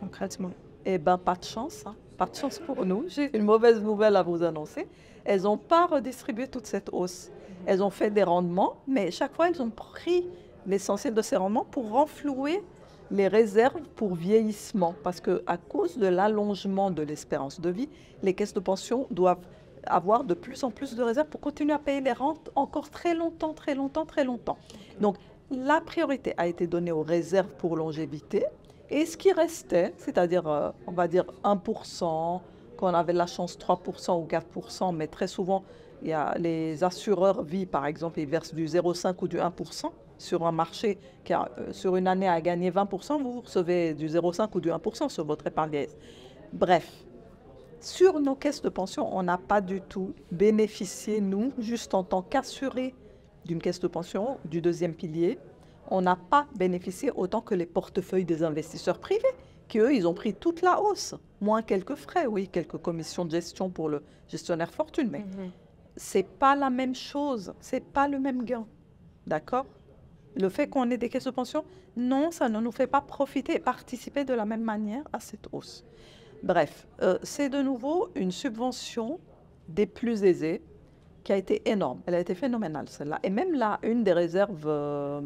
Concrètement. 0.00 0.50
Eh 0.84 0.98
bien, 0.98 1.18
pas 1.18 1.34
de 1.34 1.44
chance. 1.44 1.84
Hein. 1.86 1.94
Pas 2.16 2.26
de 2.26 2.34
chance 2.34 2.58
pour 2.58 2.84
nous. 2.84 3.04
J'ai 3.08 3.36
une 3.36 3.44
mauvaise 3.44 3.80
nouvelle 3.80 4.16
à 4.16 4.22
vous 4.22 4.42
annoncer. 4.42 4.88
Elles 5.24 5.42
n'ont 5.42 5.58
pas 5.58 5.86
redistribué 5.86 6.48
toute 6.48 6.66
cette 6.66 6.88
hausse. 6.92 7.30
Elles 7.66 7.82
ont 7.82 7.90
fait 7.90 8.10
des 8.10 8.24
rendements, 8.24 8.76
mais 8.88 9.10
chaque 9.10 9.34
fois, 9.34 9.48
elles 9.48 9.62
ont 9.62 9.70
pris 9.70 10.26
l'essentiel 10.66 11.14
de 11.14 11.22
ces 11.22 11.36
rendements 11.36 11.64
pour 11.64 11.90
renflouer 11.90 12.62
les 13.10 13.28
réserves 13.28 13.82
pour 13.94 14.14
vieillissement. 14.14 14.94
Parce 15.04 15.20
qu'à 15.20 15.56
cause 15.68 15.98
de 15.98 16.06
l'allongement 16.06 16.90
de 16.90 17.02
l'espérance 17.02 17.60
de 17.60 17.70
vie, 17.70 17.88
les 18.22 18.34
caisses 18.34 18.54
de 18.54 18.60
pension 18.60 19.06
doivent 19.10 19.44
avoir 19.84 20.24
de 20.24 20.34
plus 20.34 20.64
en 20.64 20.70
plus 20.70 20.94
de 20.94 21.02
réserves 21.02 21.28
pour 21.28 21.40
continuer 21.40 21.72
à 21.72 21.78
payer 21.78 22.00
les 22.00 22.12
rentes 22.12 22.50
encore 22.54 22.90
très 22.90 23.14
longtemps, 23.14 23.52
très 23.52 23.74
longtemps, 23.74 24.06
très 24.06 24.24
longtemps. 24.24 24.56
Donc, 25.00 25.16
la 25.50 25.80
priorité 25.80 26.34
a 26.38 26.46
été 26.46 26.66
donnée 26.66 26.92
aux 26.92 27.02
réserves 27.02 27.52
pour 27.58 27.76
longévité, 27.76 28.46
et 28.92 29.06
ce 29.06 29.16
qui 29.16 29.32
restait, 29.32 29.94
c'est-à-dire, 29.96 30.46
euh, 30.46 30.70
on 30.86 30.92
va 30.92 31.08
dire 31.08 31.24
1%, 31.42 32.40
quand 32.76 32.90
on 32.90 32.94
avait 32.94 33.14
la 33.14 33.26
chance 33.26 33.56
3% 33.58 34.20
ou 34.20 34.26
4%, 34.26 34.94
mais 34.94 35.06
très 35.06 35.26
souvent, 35.26 35.64
il 36.02 36.08
y 36.08 36.12
a 36.12 36.34
les 36.36 36.84
assureurs 36.84 37.42
vie, 37.42 37.64
par 37.64 37.86
exemple, 37.86 38.20
ils 38.20 38.26
versent 38.26 38.54
du 38.54 38.66
0,5 38.66 39.14
ou 39.22 39.28
du 39.28 39.38
1% 39.38 39.90
sur 40.18 40.46
un 40.46 40.52
marché 40.52 40.98
qui, 41.24 41.32
a, 41.32 41.48
euh, 41.58 41.72
sur 41.72 41.96
une 41.96 42.06
année, 42.06 42.28
a 42.28 42.40
gagné 42.40 42.70
20%, 42.70 43.22
vous 43.22 43.40
recevez 43.40 43.94
du 43.94 44.08
0,5 44.08 44.48
ou 44.54 44.60
du 44.60 44.70
1% 44.70 45.08
sur 45.08 45.24
votre 45.24 45.46
épargne. 45.46 45.86
Bref, 46.52 46.92
sur 47.80 48.20
nos 48.20 48.34
caisses 48.34 48.62
de 48.62 48.68
pension, 48.68 49.08
on 49.16 49.22
n'a 49.22 49.38
pas 49.38 49.62
du 49.62 49.80
tout 49.80 50.12
bénéficié, 50.30 51.20
nous, 51.20 51.52
juste 51.58 51.94
en 51.94 52.04
tant 52.04 52.20
qu'assurés 52.20 52.94
d'une 53.46 53.58
caisse 53.58 53.80
de 53.80 53.88
pension, 53.88 54.38
du 54.44 54.60
deuxième 54.60 54.92
pilier, 54.92 55.38
on 55.92 56.00
n'a 56.00 56.16
pas 56.16 56.46
bénéficié 56.56 57.10
autant 57.14 57.42
que 57.42 57.54
les 57.54 57.66
portefeuilles 57.66 58.24
des 58.24 58.42
investisseurs 58.42 58.98
privés, 58.98 59.34
qui 59.68 59.78
eux, 59.78 59.94
ils 59.94 60.08
ont 60.08 60.14
pris 60.14 60.32
toute 60.32 60.62
la 60.62 60.80
hausse, 60.80 61.14
moins 61.42 61.60
quelques 61.60 61.96
frais, 61.96 62.26
oui, 62.26 62.48
quelques 62.48 62.78
commissions 62.78 63.26
de 63.26 63.30
gestion 63.30 63.68
pour 63.68 63.90
le 63.90 64.02
gestionnaire 64.26 64.72
fortune, 64.72 65.10
mais 65.10 65.20
ce 65.30 65.36
mhm. 65.36 65.50
c'est 65.96 66.26
pas 66.26 66.56
la 66.56 66.70
même 66.70 66.94
chose, 66.94 67.52
c'est 67.60 67.84
pas 67.84 68.08
le 68.08 68.18
même 68.18 68.44
gain, 68.44 68.66
d'accord? 69.26 69.66
Le 70.34 70.48
fait 70.48 70.66
qu'on 70.66 70.90
ait 70.90 70.96
des 70.96 71.10
caisses 71.10 71.24
de 71.24 71.30
pension, 71.30 71.62
non, 71.94 72.30
ça 72.30 72.48
ne 72.48 72.58
nous 72.58 72.72
fait 72.72 72.86
pas 72.86 73.02
profiter 73.02 73.56
et 73.56 73.58
participer 73.58 74.24
de 74.24 74.32
la 74.32 74.46
même 74.46 74.62
manière 74.62 75.04
à 75.12 75.20
cette 75.20 75.46
hausse. 75.52 75.84
Bref, 76.42 76.86
euh, 77.02 77.18
c'est 77.22 77.50
de 77.50 77.60
nouveau 77.60 78.08
une 78.14 78.32
subvention 78.32 79.20
des 79.68 79.84
plus 79.84 80.24
aisés 80.24 80.62
qui 81.22 81.34
a 81.34 81.36
été 81.36 81.68
énorme. 81.70 82.00
Elle 82.06 82.14
a 82.14 82.20
été 82.20 82.34
phénoménale, 82.34 82.88
celle-là. 82.88 83.20
Et 83.22 83.30
même 83.30 83.52
là, 83.52 83.78
une 83.82 84.02
des 84.02 84.14
réserves 84.14 84.64
euh, 84.66 85.20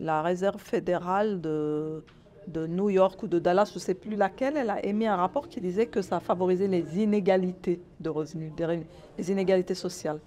la 0.00 0.22
réserve 0.22 0.60
fédérale 0.60 1.40
de, 1.40 2.02
de 2.46 2.66
New 2.66 2.90
York 2.90 3.22
ou 3.22 3.28
de 3.28 3.38
Dallas, 3.38 3.70
je 3.70 3.74
ne 3.74 3.80
sais 3.80 3.94
plus 3.94 4.16
laquelle, 4.16 4.56
elle 4.56 4.70
a 4.70 4.84
émis 4.84 5.06
un 5.06 5.16
rapport 5.16 5.48
qui 5.48 5.60
disait 5.60 5.86
que 5.86 6.02
ça 6.02 6.20
favorisait 6.20 6.68
les 6.68 6.98
inégalités 6.98 7.80
de 8.00 8.08
revenus, 8.08 8.52
les 9.18 9.30
inégalités 9.30 9.74
sociales, 9.74 10.20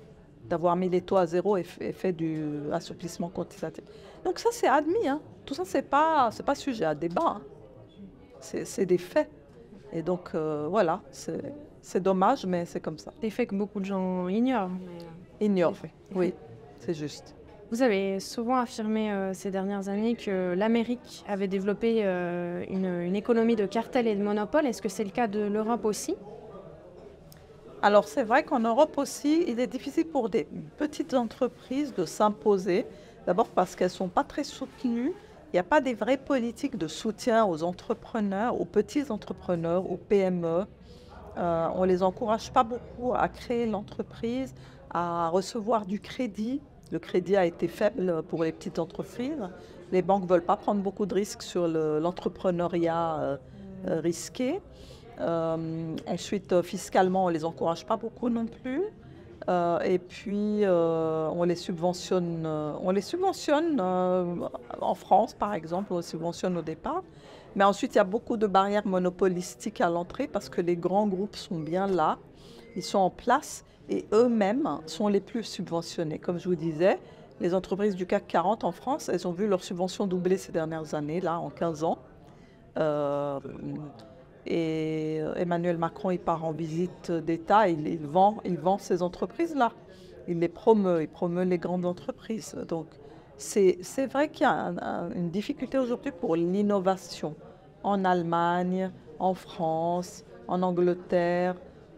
d'avoir 0.47 0.75
mis 0.75 0.89
les 0.89 1.01
taux 1.01 1.17
à 1.17 1.25
zéro 1.25 1.57
et, 1.57 1.63
fait 1.63 2.13
du 2.13 2.43
assouplissement 2.71 3.29
quantitatif. 3.29 3.83
Donc 4.23 4.39
ça, 4.39 4.49
c'est 4.51 4.67
admis. 4.67 5.07
Hein. 5.07 5.19
Tout 5.45 5.53
ça, 5.53 5.65
ce 5.65 5.77
n'est 5.77 5.83
pas, 5.83 6.29
pas 6.45 6.55
sujet 6.55 6.85
à 6.85 6.95
débat. 6.95 7.37
Hein. 7.37 7.41
C'est 8.39 8.85
des 8.85 8.97
faits. 8.97 9.29
Et 9.91 10.01
donc, 10.01 10.31
euh, 10.33 10.67
voilà, 10.69 11.01
c'est 11.11 12.01
dommage, 12.01 12.45
mais 12.45 12.65
c'est 12.65 12.79
comme 12.79 12.97
ça. 12.97 13.11
Des 13.21 13.29
faits 13.29 13.49
que 13.49 13.55
beaucoup 13.55 13.79
de 13.79 13.85
gens 13.85 14.27
ignorent. 14.27 14.71
Ignorent, 15.39 15.75
oui, 16.15 16.33
c'est 16.79 16.93
juste. 16.93 17.35
Vous 17.71 17.81
avez 17.81 18.19
souvent 18.19 18.57
affirmé 18.57 19.11
euh, 19.11 19.33
ces 19.33 19.49
dernières 19.49 19.89
années 19.89 20.15
que 20.15 20.53
l'Amérique 20.53 21.23
avait 21.27 21.47
développé 21.47 22.01
euh, 22.03 22.63
une, 22.69 23.15
économie 23.15 23.55
de 23.55 23.65
cartel 23.65 24.07
et 24.07 24.15
de 24.15 24.23
monopole. 24.23 24.65
Est-ce 24.65 24.81
que 24.81 24.89
c'est 24.89 25.03
le 25.03 25.09
cas 25.09 25.27
de 25.27 25.39
l'Europe 25.39 25.85
aussi? 25.85 26.15
Alors 27.81 28.07
c'est 28.07 28.23
vrai 28.23 28.43
qu'en 28.43 28.59
Europe 28.59 28.97
aussi, 28.97 29.43
il 29.47 29.59
est 29.59 29.67
difficile 29.67 30.05
pour 30.05 30.29
des 30.29 30.47
petites 30.77 31.13
entreprises 31.13 31.93
de 31.93 32.05
s'imposer. 32.05 32.85
D'abord 33.25 33.47
parce 33.47 33.75
qu'elles 33.75 33.87
ne 33.87 33.93
sont 33.93 34.09
pas 34.09 34.23
très 34.23 34.43
soutenues 34.43 35.13
il 35.53 35.57
n'y 35.57 35.59
a 35.59 35.63
pas 35.63 35.81
des 35.81 35.93
vraies 35.93 36.17
politiques 36.17 36.79
de 36.79 36.87
soutien 36.87 37.45
aux 37.45 37.61
entrepreneurs, 37.61 38.59
aux 38.59 38.65
petits 38.65 39.11
entrepreneurs, 39.11 39.87
aux 39.91 39.97
PME. 39.97 40.65
Euh, 41.37 41.67
on 41.75 41.81
ne 41.81 41.85
les 41.85 42.01
encourage 42.01 42.51
pas 42.51 42.63
beaucoup 42.63 43.13
à 43.13 43.27
créer 43.27 43.67
l'entreprise, 43.67 44.55
à 44.89 45.29
recevoir 45.29 45.85
du 45.85 45.99
crédit. 45.99 46.59
Le 46.93 46.99
crédit 46.99 47.35
a 47.35 47.45
été 47.45 47.67
faible 47.67 48.21
pour 48.29 48.43
les 48.43 48.51
petites 48.51 48.77
entreprises. 48.77 49.49
Les 49.91 50.03
banques 50.03 50.23
ne 50.23 50.27
veulent 50.27 50.45
pas 50.45 50.57
prendre 50.57 50.79
beaucoup 50.79 51.07
de 51.07 51.15
risques 51.15 51.41
sur 51.41 51.67
l'entrepreneuriat 51.67 53.15
euh, 53.19 53.37
euh, 53.87 53.99
risqué. 53.99 54.61
ensuite, 55.19 56.61
fiscalement, 56.61 57.25
on 57.25 57.29
ne 57.29 57.33
les 57.33 57.45
encourage 57.45 57.83
pas 57.87 57.97
beaucoup 57.97 58.29
non 58.29 58.45
plus. 58.45 58.83
Euh, 59.49 59.79
et 59.79 59.99
puis, 59.99 60.63
euh, 60.63 61.27
on 61.29 61.43
les 61.43 61.55
subventionne, 61.55 62.43
euh, 62.45 62.73
on 62.81 62.91
les 62.91 63.01
subventionne 63.01 63.81
en 63.81 64.95
France, 64.95 65.33
par 65.33 65.53
exemple, 65.53 65.93
on 65.93 65.97
les 65.97 66.03
subventionne 66.03 66.57
au 66.57 66.61
départ. 66.61 67.03
Mais 67.55 67.63
ensuite, 67.63 67.95
il 67.95 67.97
y 67.97 68.01
a 68.01 68.05
beaucoup 68.05 68.37
de 68.37 68.47
barrières 68.47 68.87
monopolistiques 68.87 69.81
à 69.81 69.89
l'entrée 69.89 70.27
parce 70.27 70.49
que 70.49 70.61
les 70.61 70.75
grands 70.75 71.07
groupes 71.07 71.35
sont 71.35 71.59
bien 71.59 71.87
là, 71.87 72.17
ils 72.75 72.83
sont 72.83 72.99
en 72.99 73.09
place 73.09 73.65
et 73.89 74.05
eux-mêmes 74.13 74.79
sont 74.85 75.07
les 75.07 75.19
plus 75.19 75.43
subventionnés. 75.43 76.19
Comme 76.19 76.39
je 76.39 76.47
vous 76.47 76.55
disais, 76.55 76.99
les 77.41 77.53
entreprises 77.53 77.95
du 77.95 78.05
CAC 78.05 78.27
40 78.27 78.63
en 78.63 78.71
France, 78.71 79.09
elles 79.09 79.27
ont 79.27 79.31
vu 79.31 79.47
leur 79.47 79.63
subvention 79.63 80.07
doubler 80.07 80.37
ces 80.37 80.51
dernières 80.51 80.93
années, 80.95 81.19
là, 81.19 81.39
en 81.39 81.49
15 81.49 81.83
ans. 81.83 81.97
Et 84.45 85.19
euh, 85.21 85.33
Emmanuel 85.35 85.77
Macron, 85.77 86.11
il 86.11 86.19
part 86.19 86.43
en 86.43 86.51
visite 86.51 87.11
d'État, 87.11 87.69
il, 87.69 87.97
vend, 87.99 88.37
il 88.45 88.57
vend 88.57 88.77
ces 88.77 89.01
entreprises-là. 89.01 89.71
Il 90.27 90.39
les 90.39 90.47
promeut, 90.47 91.01
il 91.01 91.07
promeut 91.07 91.43
les 91.43 91.57
grandes 91.57 91.85
entreprises. 91.85 92.55
Donc, 92.67 92.87
c'est 93.37 94.05
vrai 94.11 94.29
qu'il 94.29 94.43
y 94.43 94.49
a 94.49 94.73
une 95.15 95.29
difficulté 95.29 95.77
aujourd'hui 95.77 96.11
pour 96.11 96.35
l'innovation 96.35 97.35
en 97.83 98.05
Allemagne, 98.05 98.91
en 99.19 99.33
France, 99.33 100.23
en 100.47 100.61
Angleterre, 100.61 101.55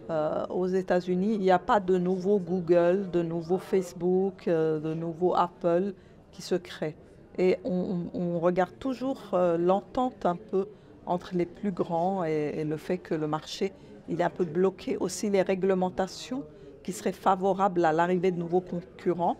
euh, 0.09 0.45
aux 0.49 0.67
États-Unis. 0.67 1.33
Il 1.33 1.41
n'y 1.41 1.51
a 1.51 1.59
pas 1.59 1.79
de 1.79 1.97
nouveau 1.97 2.39
Google, 2.39 3.09
de 3.11 3.21
nouveau 3.21 3.57
Facebook, 3.57 4.47
euh, 4.47 4.79
de 4.79 4.93
nouveau 4.93 5.35
Apple 5.35 5.93
qui 6.31 6.41
se 6.41 6.55
créent. 6.55 6.95
Et 7.37 7.57
on, 7.65 8.05
on 8.13 8.39
regarde 8.39 8.77
toujours 8.79 9.35
l'entente 9.59 10.25
un 10.25 10.37
peu 10.37 10.67
entre 11.05 11.35
les 11.35 11.45
plus 11.45 11.71
grands 11.71 12.23
et, 12.23 12.63
le 12.63 12.77
fait 12.77 12.97
que 12.97 13.13
le 13.13 13.27
marché 13.27 13.73
il 14.07 14.21
est 14.21 14.23
un 14.23 14.29
peu 14.29 14.45
bloqué. 14.45 14.97
Aussi 14.97 15.29
les 15.29 15.41
réglementations 15.41 16.43
qui 16.83 16.91
seraient 16.91 17.11
favorables 17.11 17.83
à 17.83 17.91
l'arrivée 17.91 18.31
de 18.31 18.37
nouveaux 18.37 18.61
concurrents, 18.61 19.37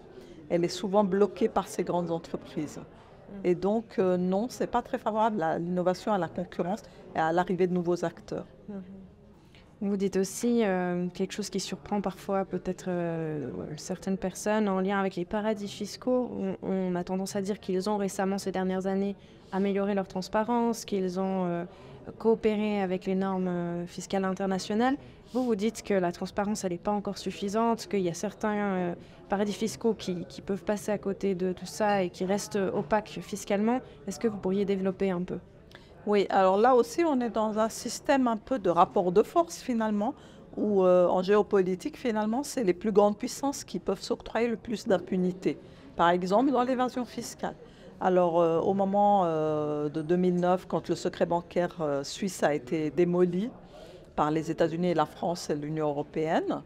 elle 0.49 0.63
est 0.63 0.70
souvent 0.70 1.03
bloquée 1.03 1.47
par 1.47 1.68
ces 1.68 1.84
grandes 1.84 2.11
entreprises. 2.11 2.80
Et 3.43 3.53
donc, 3.53 3.99
euh, 3.99 4.18
non, 4.18 4.49
ce 4.49 4.61
n'est 4.63 4.68
pas 4.68 4.82
très 4.82 4.97
favorable 4.97 5.43
à 5.43 5.59
l'innovation, 5.59 6.13
à 6.13 6.18
la 6.18 6.28
concurrence 6.28 6.82
et 7.16 7.20
à 7.20 7.32
l'arrivée 7.32 7.68
de 7.68 7.74
nouveaux 7.74 8.03
acteurs. 8.05 8.45
Mhm. 8.70 8.82
Vous 9.88 9.98
dites 9.98 10.18
aussi 10.18 10.62
euh, 10.64 11.06
quelque 11.14 11.32
chose 11.32 11.52
qui 11.52 11.60
surprend 11.60 12.02
parfois 12.02 12.44
peut-être 12.44 12.86
euh, 12.88 13.52
certaines 13.78 14.18
personnes 14.18 14.68
en 14.68 14.80
lien 14.80 15.00
avec 15.00 15.16
les 15.16 15.26
paradis 15.26 15.68
fiscaux. 15.68 16.32
On, 16.64 16.96
a 16.96 17.04
tendance 17.04 17.36
à 17.36 17.42
dire 17.42 17.60
qu'ils 17.60 17.88
ont 17.88 17.98
récemment, 17.98 18.40
ces 18.40 18.52
dernières 18.52 18.88
années, 18.88 19.16
amélioré 19.52 19.94
leur 19.94 20.08
transparence, 20.08 20.86
qu'ils 20.86 21.20
ont 21.20 21.46
euh, 21.46 21.66
coopéré 22.18 22.82
avec 22.82 23.06
les 23.06 23.14
normes 23.14 23.86
fiscales 23.86 24.26
internationales. 24.26 24.98
Vous, 25.34 25.44
vous 25.44 25.56
dites 25.56 25.84
que 25.84 25.94
la 25.94 26.12
transparence, 26.12 26.66
n'est 26.66 26.78
pas 26.78 26.92
encore 26.92 27.20
suffisante, 27.20 27.88
qu'il 27.88 28.02
y 28.02 28.10
a 28.10 28.16
certains 28.16 28.96
paradis 29.30 29.54
fiscaux 29.54 29.94
qui, 29.94 30.26
qui, 30.26 30.42
peuvent 30.42 30.64
passer 30.64 30.92
à 30.92 30.98
côté 30.98 31.36
de 31.36 31.54
tout 31.54 31.68
ça 31.68 32.02
et 32.02 32.10
qui 32.10 32.26
restent 32.26 32.60
opaques 32.74 33.20
fiscalement. 33.22 33.82
Est-ce 34.08 34.20
que 34.20 34.28
vous 34.28 34.38
pourriez 34.38 34.66
développer 34.66 35.12
un 35.12 35.22
peu? 35.22 35.38
Oui, 36.08 36.28
alors 36.30 36.58
là 36.58 36.76
aussi, 36.76 37.03
on 37.03 37.20
est 37.20 37.32
dans 37.32 37.58
un 37.58 37.70
système 37.70 38.28
un 38.28 38.38
peu 38.38 38.60
de 38.60 38.70
rapport 38.70 39.12
de 39.12 39.24
force 39.24 39.58
finalement, 39.58 40.14
où 40.56 40.84
euh, 40.84 41.08
en 41.08 41.24
géopolitique, 41.24 41.97
finalement, 41.97 42.43
c'est 42.43 42.64
les 42.64 42.74
plus 42.74 42.91
grandes 42.91 43.18
puissances 43.18 43.64
qui 43.64 43.80
peuvent 43.80 44.01
s'octroyer 44.01 44.47
le 44.47 44.56
plus 44.56 44.88
d'impunité. 44.88 45.58
Par 45.95 46.10
exemple, 46.10 46.51
dans 46.51 46.64
l'évasion 46.64 47.06
fiscale. 47.06 47.56
Alors, 47.99 48.39
euh, 48.39 48.60
au 48.60 48.74
moment 48.74 49.24
euh, 49.26 49.89
de 49.89 50.03
2009, 50.03 50.68
quand 50.68 50.89
le 50.89 50.95
secret 50.95 51.26
bancaire 51.26 51.76
suisse 52.03 52.43
a 52.43 52.53
été 52.53 52.91
démoli 52.91 53.49
par 54.16 54.30
les 54.30 54.51
États-Unis 54.51 54.89
et 54.89 54.93
la 54.93 55.08
France 55.08 55.49
et 55.49 55.56
l'Union 55.56 55.88
européenne, 55.89 56.62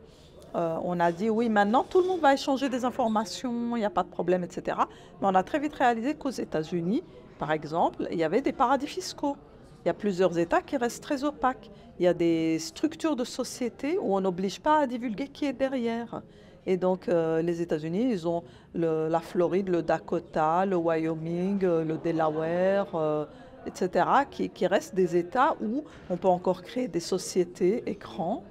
on 0.56 1.00
a 1.00 1.12
dit 1.12 1.30
oui, 1.30 1.48
maintenant 1.48 1.86
tout 1.88 2.02
le 2.02 2.08
monde 2.08 2.22
va 2.22 2.34
échanger 2.34 2.70
des 2.70 2.84
informations, 2.84 3.76
il 3.76 3.80
n'y 3.80 3.86
a 3.86 3.92
pas 3.92 4.02
de 4.02 4.10
problème, 4.10 4.44
etc. 4.44 4.78
Mais 5.22 5.28
on 5.28 5.36
a 5.36 5.44
très 5.44 5.60
vite 5.60 5.76
réalisé 5.76 6.16
qu'aux 6.16 6.32
États-Unis, 6.32 7.04
par 7.40 7.54
exemple, 7.54 8.08
il 8.12 8.18
y 8.18 8.24
avait 8.24 8.42
des 8.42 8.52
paradis 8.52 8.86
fiscaux. 8.86 9.38
Il 9.84 9.88
y 9.88 9.90
a 9.90 9.94
plusieurs 9.94 10.38
États 10.38 10.62
qui 10.62 10.76
restent 10.76 11.02
très 11.02 11.24
opaques. 11.24 11.72
Il 11.98 12.04
y 12.04 12.08
a 12.08 12.14
des 12.14 12.60
structures 12.60 13.16
de 13.16 13.24
société 13.24 13.98
où 13.98 14.14
on 14.16 14.22
n'oblige 14.22 14.60
pas 14.60 14.80
à 14.80 14.88
divulguer 14.88 15.30
qui 15.30 15.46
est 15.46 15.54
derrière. 15.54 16.22
Et 16.66 16.76
donc, 16.76 17.08
euh, 17.08 17.42
les 17.42 17.62
États-Unis, 17.62 18.12
ils 18.12 18.28
ont 18.28 18.44
la 18.76 19.20
Floride, 19.22 19.70
le 19.70 19.82
Dakota, 19.82 20.66
le 20.66 20.76
Wyoming, 20.76 21.64
euh, 21.64 21.86
le 21.86 21.98
Delaware, 21.98 22.94
euh, 22.94 23.26
etc., 23.66 24.06
qui, 24.30 24.50
qui, 24.50 24.68
restent 24.68 24.94
des 24.94 25.16
États 25.16 25.56
où 25.62 25.86
on 26.10 26.18
peut 26.18 26.28
encore 26.28 26.62
créer 26.62 26.90
des 26.90 27.00
sociétés 27.00 27.84
écrans. 27.90 28.44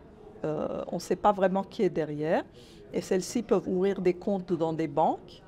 on 0.43 0.95
ne 0.95 1.01
sait 1.01 1.17
pas 1.17 1.33
vraiment 1.33 1.63
qui 1.63 1.83
est 1.83 1.91
derrière. 1.91 2.43
Et 2.95 3.03
celles-ci 3.03 3.43
peuvent 3.43 3.69
ouvrir 3.69 4.01
des 4.01 4.15
comptes 4.15 4.53
dans 4.55 4.73
des 4.73 4.89
banques 4.89 5.43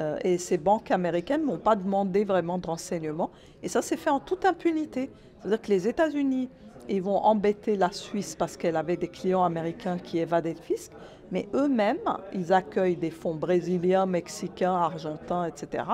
euh, 0.00 0.16
et 0.24 0.38
ces 0.38 0.58
banques 0.58 0.90
américaines 0.90 1.44
n'ont 1.44 1.58
pas 1.58 1.76
demandé 1.76 2.24
vraiment 2.24 2.58
de 2.58 2.66
renseignements. 2.66 3.30
Et 3.62 3.68
ça 3.68 3.82
s'est 3.82 3.96
fait 3.96 4.10
en 4.10 4.20
toute 4.20 4.44
impunité. 4.44 5.10
C'est-à-dire 5.38 5.60
que 5.60 5.68
les 5.68 5.88
États-Unis, 5.88 6.48
ils 6.88 7.02
vont 7.02 7.18
embêter 7.18 7.76
la 7.76 7.92
Suisse 7.92 8.34
parce 8.34 8.56
qu'elle 8.56 8.76
avait 8.76 8.96
des 8.96 9.08
clients 9.08 9.44
américains 9.44 9.98
qui 9.98 10.18
évadaient 10.18 10.54
le 10.54 10.62
fisc, 10.62 10.90
mais 11.30 11.48
eux-mêmes, 11.54 11.98
ils 12.32 12.52
accueillent 12.52 12.96
des 12.96 13.10
fonds 13.10 13.34
brésiliens, 13.34 14.06
mexicains, 14.06 14.74
argentins, 14.74 15.44
etc. 15.46 15.84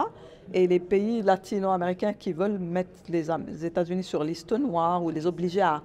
Et 0.55 0.67
les 0.67 0.79
pays 0.79 1.23
latino-américains 1.23 2.13
qui 2.13 2.33
veulent 2.33 2.59
mettre 2.59 2.91
les 3.09 3.31
États-Unis 3.65 4.05
sur 4.05 4.25
liste 4.25 4.53
noire 4.53 5.03
ou 5.03 5.11
les 5.11 5.27
obliger 5.27 5.61
à, 5.61 5.83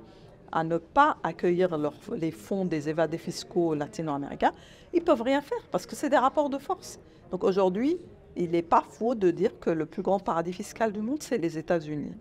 à 0.52 0.64
ne 0.64 0.78
pas 0.78 1.18
accueillir 1.24 1.78
les 2.16 2.32
fonds 2.32 2.66
des 2.66 2.90
évadés 2.90 3.18
fiscaux 3.18 3.74
latino-américains, 3.74 4.52
ils 4.94 5.02
peuvent 5.02 5.22
rien 5.22 5.42
faire 5.42 5.62
parce 5.72 5.86
que 5.86 5.96
c'est 5.96 6.10
des 6.10 6.18
rapports 6.18 6.50
de 6.50 6.58
force. 6.58 7.00
Donc 7.32 7.44
aujourd'hui, 7.44 7.98
il 8.36 8.52
n'est 8.52 8.62
pas 8.62 8.84
faux 8.88 9.16
de 9.16 9.32
dire 9.32 9.60
que 9.60 9.70
le 9.70 9.86
plus 9.86 10.02
grand 10.02 10.20
paradis 10.20 10.54
fiscal 10.54 10.92
du 10.92 11.02
monde, 11.02 11.22
c'est 11.22 11.38
les 11.38 11.58
États-Unis. 11.58 12.14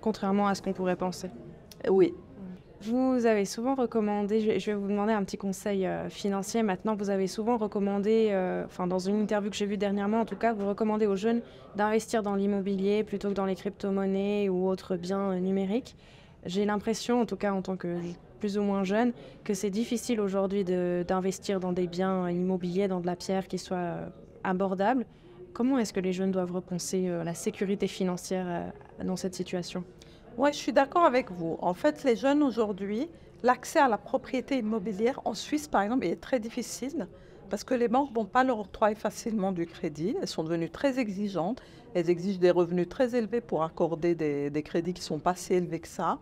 Contrairement 0.00 0.48
à 0.48 0.54
ce 0.54 0.62
qu'on 0.62 0.72
pourrait 0.72 0.96
penser. 0.96 1.30
Oui. 1.88 2.14
Vous 2.82 3.26
avez 3.26 3.44
souvent 3.44 3.74
recommandé, 3.74 4.58
je 4.58 4.70
vais 4.70 4.74
vous 4.74 4.88
demander 4.88 5.12
un 5.12 5.22
petit 5.22 5.36
conseil 5.36 5.86
euh, 5.86 6.08
financier 6.08 6.62
maintenant, 6.62 6.94
vous 6.94 7.10
avez 7.10 7.26
souvent 7.26 7.58
recommandé, 7.58 8.28
euh, 8.30 8.64
enfin 8.64 8.86
dans 8.86 8.98
une 8.98 9.20
interview 9.20 9.50
que 9.50 9.56
j'ai 9.56 9.66
vue 9.66 9.76
dernièrement 9.76 10.20
en 10.20 10.24
tout 10.24 10.36
cas, 10.36 10.54
vous 10.54 10.66
recommandez 10.66 11.06
aux 11.06 11.16
jeunes 11.16 11.42
d'investir 11.76 12.22
dans 12.22 12.34
l'immobilier 12.34 13.04
plutôt 13.04 13.28
que 13.28 13.34
dans 13.34 13.44
les 13.44 13.54
crypto-monnaies 13.54 14.48
ou 14.48 14.66
autres 14.66 14.96
biens 14.96 15.32
euh, 15.32 15.40
numériques. 15.40 15.94
J'ai 16.46 16.64
l'impression, 16.64 17.20
en 17.20 17.26
tout 17.26 17.36
cas 17.36 17.52
en 17.52 17.62
tant 17.62 17.76
que 17.76 17.96
plus 18.38 18.56
ou 18.56 18.62
moins 18.62 18.84
jeune, 18.84 19.12
que 19.44 19.54
c'est 19.54 19.70
difficile 19.70 20.20
aujourd'hui 20.20 20.64
d'investir 20.64 21.60
dans 21.60 21.72
des 21.72 21.86
biens 21.86 22.30
immobiliers, 22.30 22.88
dans 22.88 23.00
de 23.00 23.06
la 23.06 23.16
pierre 23.16 23.46
qui 23.46 23.58
soit 23.58 23.96
abordable. 24.42 25.04
Comment 25.52 25.78
est-ce 25.78 25.92
que 25.92 26.00
les 26.00 26.12
jeunes 26.12 26.30
doivent 26.30 26.52
repenser 26.52 27.08
euh, 27.08 27.24
la 27.24 27.34
sécurité 27.34 27.88
financière 27.88 28.46
euh, 28.48 29.04
dans 29.04 29.16
cette 29.16 29.34
situation? 29.34 29.84
Oui, 30.38 30.50
je 30.52 30.58
suis 30.58 30.72
d'accord 30.72 31.04
avec 31.04 31.30
vous. 31.30 31.58
En 31.60 31.74
fait, 31.74 32.04
les 32.04 32.16
jeunes 32.16 32.42
aujourd'hui, 32.42 33.08
l'accès 33.42 33.80
à 33.80 33.88
la 33.88 33.98
propriété 33.98 34.58
immobilière 34.58 35.20
en 35.24 35.34
Suisse, 35.34 35.66
par 35.66 35.82
exemple, 35.82 36.06
est 36.06 36.20
très 36.20 36.38
difficile 36.38 37.08
parce 37.50 37.64
que 37.64 37.74
les 37.74 37.88
banques 37.88 38.10
ne 38.10 38.14
vont 38.14 38.24
pas 38.24 38.44
leur 38.44 38.60
octroyer 38.60 38.94
facilement 38.94 39.52
du 39.52 39.66
crédit. 39.66 40.16
Elles 40.22 40.28
sont 40.28 40.44
devenues 40.44 40.70
très 40.70 40.98
exigeantes. 40.98 41.60
Elles 41.94 42.08
exigent 42.08 42.38
des 42.38 42.52
revenus 42.52 42.88
très 42.88 43.14
élevés 43.16 43.40
pour 43.40 43.64
accorder 43.64 44.14
des, 44.14 44.62
crédits 44.62 44.94
qui 44.94 45.00
ne 45.00 45.04
sont 45.04 45.18
pas 45.18 45.34
si 45.34 45.52
élevés 45.52 45.80
que 45.80 45.88
ça. 45.88 46.18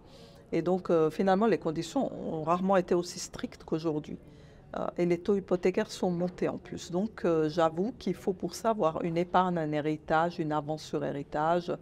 Et 0.51 0.63
donc, 0.63 0.89
euh, 0.89 1.11
finalement, 1.11 1.47
les 1.47 1.59
conditions 1.59 2.11
ont 2.11 2.43
rarement 2.43 2.77
été 2.77 2.95
aussi 2.95 3.19
strictes 3.19 3.63
qu'aujourd'hui. 3.65 4.17
Euh, 4.77 4.87
et 4.97 5.05
les 5.05 5.19
taux 5.19 5.37
hypothécaires 5.37 5.91
sont 5.91 6.11
montés 6.11 6.49
en 6.49 6.57
plus. 6.57 6.91
Donc 6.91 7.25
euh, 7.25 7.49
j'avoue 7.49 7.93
qu'il 7.99 8.15
faut 8.15 8.33
pour 8.33 8.55
ça 8.55 8.71
avoir 8.71 9.03
une 9.03 9.19
épargne, 9.19 9.59
un 9.59 9.73
héritage, 9.73 10.39
une 10.39 10.53
avance 10.53 10.83
sur 10.83 11.05
héritage 11.05 11.73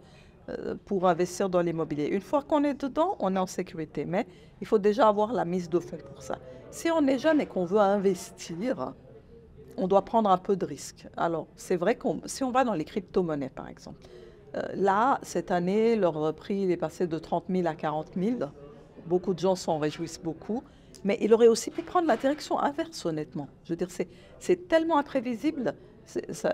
pour 0.85 1.09
investir 1.09 1.49
dans 1.49 1.59
l'immobilier. 1.59 2.05
Une 2.05 2.21
fois 2.21 2.41
qu'on 2.41 2.63
est 2.63 2.81
dedans, 2.81 3.17
on 3.19 3.35
est 3.35 3.39
en 3.39 3.47
sécurité, 3.47 4.05
mais 4.05 4.25
il 4.61 4.67
faut 4.67 4.79
déjà 4.79 5.09
avoir 5.09 5.33
la 5.33 5.43
mise 5.43 5.69
de 5.69 5.77
fonds 5.77 5.97
pour 5.97 6.23
ça. 6.23 6.37
Si 6.71 6.89
on 6.89 7.05
est 7.05 7.19
jeune 7.19 7.41
et 7.41 7.45
qu'on 7.45 7.65
veut 7.65 7.81
investir, 7.81 8.93
on 9.77 9.87
doit 9.87 10.03
prendre 10.03 10.29
un 10.29 10.37
peu 10.37 10.55
de 10.55 10.65
risque. 10.65 11.07
Alors 11.15 11.47
c'est 11.55 11.75
vrai 11.75 11.95
que 11.95 12.07
si 12.25 12.43
on 12.43 12.51
va 12.51 12.63
dans 12.63 12.73
les 12.73 12.85
crypto-monnaies 12.85 13.49
par 13.49 13.67
exemple, 13.69 13.99
là, 14.73 15.19
cette 15.23 15.51
année, 15.51 15.95
leur 15.95 16.33
prix 16.33 16.71
est 16.71 16.77
passé 16.77 17.07
de 17.07 17.17
30 17.17 17.45
000 17.49 17.67
à 17.67 17.75
40 17.75 18.07
000. 18.15 18.37
Beaucoup 19.05 19.33
de 19.33 19.39
gens 19.39 19.55
s'en 19.55 19.77
réjouissent 19.77 20.21
beaucoup. 20.21 20.63
Mais 21.03 21.17
il 21.21 21.33
aurait 21.33 21.47
aussi 21.47 21.69
pu 21.69 21.83
prendre 21.83 22.07
la 22.07 22.17
direction 22.17 22.59
inverse, 22.59 23.05
honnêtement. 23.05 23.47
Je 23.65 23.73
veux 23.73 23.77
dire, 23.77 23.89
c'est 24.39 24.67
tellement 24.67 24.97
imprévisible. 24.97 25.75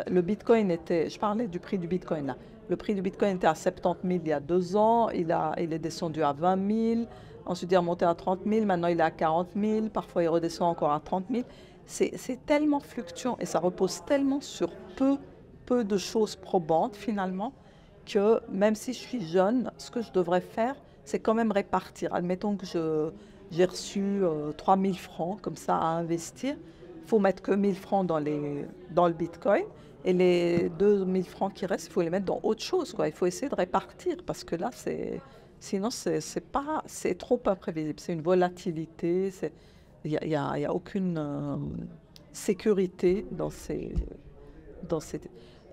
le 0.08 0.22
Bitcoin 0.22 0.72
était, 0.72 1.10
je 1.10 1.20
parlais 1.20 1.48
du 1.48 1.60
prix 1.60 1.78
du 1.78 1.88
Bitcoin 1.88 2.28
là. 2.28 2.38
Le 2.70 2.78
prix 2.78 2.96
du 2.96 3.02
Bitcoin 3.02 3.36
était 3.36 3.48
à 3.48 3.56
70 3.56 4.08
000 4.08 4.20
il 4.24 4.30
y 4.30 4.32
a 4.32 4.40
deux 4.40 4.78
ans, 4.78 5.10
il, 5.10 5.32
a, 5.34 5.54
il 5.60 5.74
est 5.74 5.80
descendu 5.80 6.24
à 6.24 6.32
20 6.32 6.96
000, 6.96 7.08
ensuite 7.46 7.70
il 7.70 7.74
est 7.74 7.78
remonté 7.78 8.06
à 8.06 8.16
30 8.16 8.40
000, 8.48 8.66
maintenant 8.66 8.88
il 8.88 9.00
est 9.00 9.04
à 9.04 9.12
40 9.12 9.50
000, 9.54 9.90
parfois 9.90 10.24
il 10.24 10.30
redescend 10.30 10.70
encore 10.70 10.94
à 10.94 11.00
30 11.02 11.26
000. 11.30 11.44
C'est 11.86 12.46
tellement 12.46 12.80
fluctuant 12.80 13.38
et 13.40 13.46
ça 13.46 13.60
repose 13.60 14.04
tellement 14.06 14.42
sur 14.42 14.72
peu, 14.96 15.18
peu 15.66 15.84
de 15.84 15.98
choses 15.98 16.36
probantes 16.36 16.96
finalement 16.96 17.54
que 18.06 18.42
même 18.50 18.76
si 18.76 18.94
je 18.94 19.00
suis 19.00 19.26
jeune, 19.26 19.72
ce 19.78 19.92
que 19.92 20.02
je 20.02 20.12
devrais 20.12 20.42
faire, 20.42 20.76
c'est 21.06 21.20
quand 21.20 21.34
même 21.34 21.52
répartir. 21.52 22.14
Admettons 22.14 22.56
que 22.56 22.66
j'ai 23.52 23.66
reçu 23.66 24.22
3 24.58 24.78
euh, 24.78 24.82
000 24.82 24.94
francs 24.94 25.42
comme 25.42 25.56
ça 25.56 25.76
à 25.78 25.86
investir. 25.86 26.56
Il 27.04 27.08
faut 27.08 27.20
mettre 27.20 27.42
que 27.42 27.52
1000 27.52 27.76
francs 27.76 28.08
dans, 28.08 28.20
le 28.20 29.14
Bitcoin. 29.14 29.64
Et 30.06 30.14
les 30.14 30.70
2000 30.70 31.26
francs 31.26 31.54
qui 31.54 31.66
restent, 31.66 31.88
il 31.88 31.92
faut 31.92 32.02
les 32.02 32.10
mettre 32.10 32.26
dans 32.26 32.40
autre 32.44 32.62
chose. 32.62 32.96
Il 33.06 33.12
faut 33.12 33.26
essayer 33.26 33.50
de 33.50 33.56
répartir 33.56 34.18
parce 34.26 34.44
que 34.44 34.56
là, 34.56 34.70
sinon, 35.60 35.90
c'est, 35.90 36.20
c'est 36.22 37.18
trop 37.18 37.42
imprévisible. 37.46 38.00
C'est 38.00 38.14
une 38.14 38.22
volatilité. 38.22 39.32
Il 40.06 40.12
n'y 40.12 40.36
a, 40.36 40.58
y 40.58 40.66
a, 40.66 40.74
aucune 40.74 41.18
euh, 41.18 41.56
sécurité 42.32 43.26
dans 43.32 43.50
ces, 43.50 43.94
dans 44.90 45.00
ces, 45.00 45.22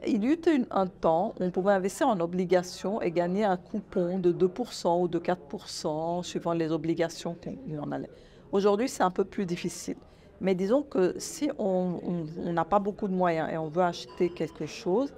il 0.07 0.25
y 0.25 0.29
eut 0.29 0.41
un 0.71 0.87
temps 0.87 1.35
où 1.39 1.45
on 1.45 1.51
pouvait 1.51 1.73
investir 1.73 2.09
en 2.09 2.21
obligations 2.21 3.03
et 3.03 3.11
gagner 3.11 3.45
un 3.45 3.57
coupon 3.57 4.19
de 4.19 4.33
2% 4.33 5.03
ou 5.03 5.09
de 5.09 5.19
4% 5.19 6.23
suivant 6.23 6.53
les 6.53 6.73
obligations 6.73 7.37
qu'on 7.37 7.93
allait. 7.93 8.11
Aujourd'hui, 8.53 8.89
c'est 8.89 9.03
un 9.03 9.11
peu 9.11 9.25
plus 9.25 9.45
difficile. 9.45 9.97
Mais 10.41 10.55
disons 10.55 10.83
que 10.83 11.15
si 11.19 11.51
on 11.59 12.01
n'a 12.39 12.65
pas 12.65 12.79
beaucoup 12.79 13.09
de 13.09 13.13
moyens 13.13 13.51
et 13.53 13.59
on 13.59 13.69
veut 13.69 13.83
acheter 13.83 14.31
quelque 14.31 14.65
chose, 14.65 15.13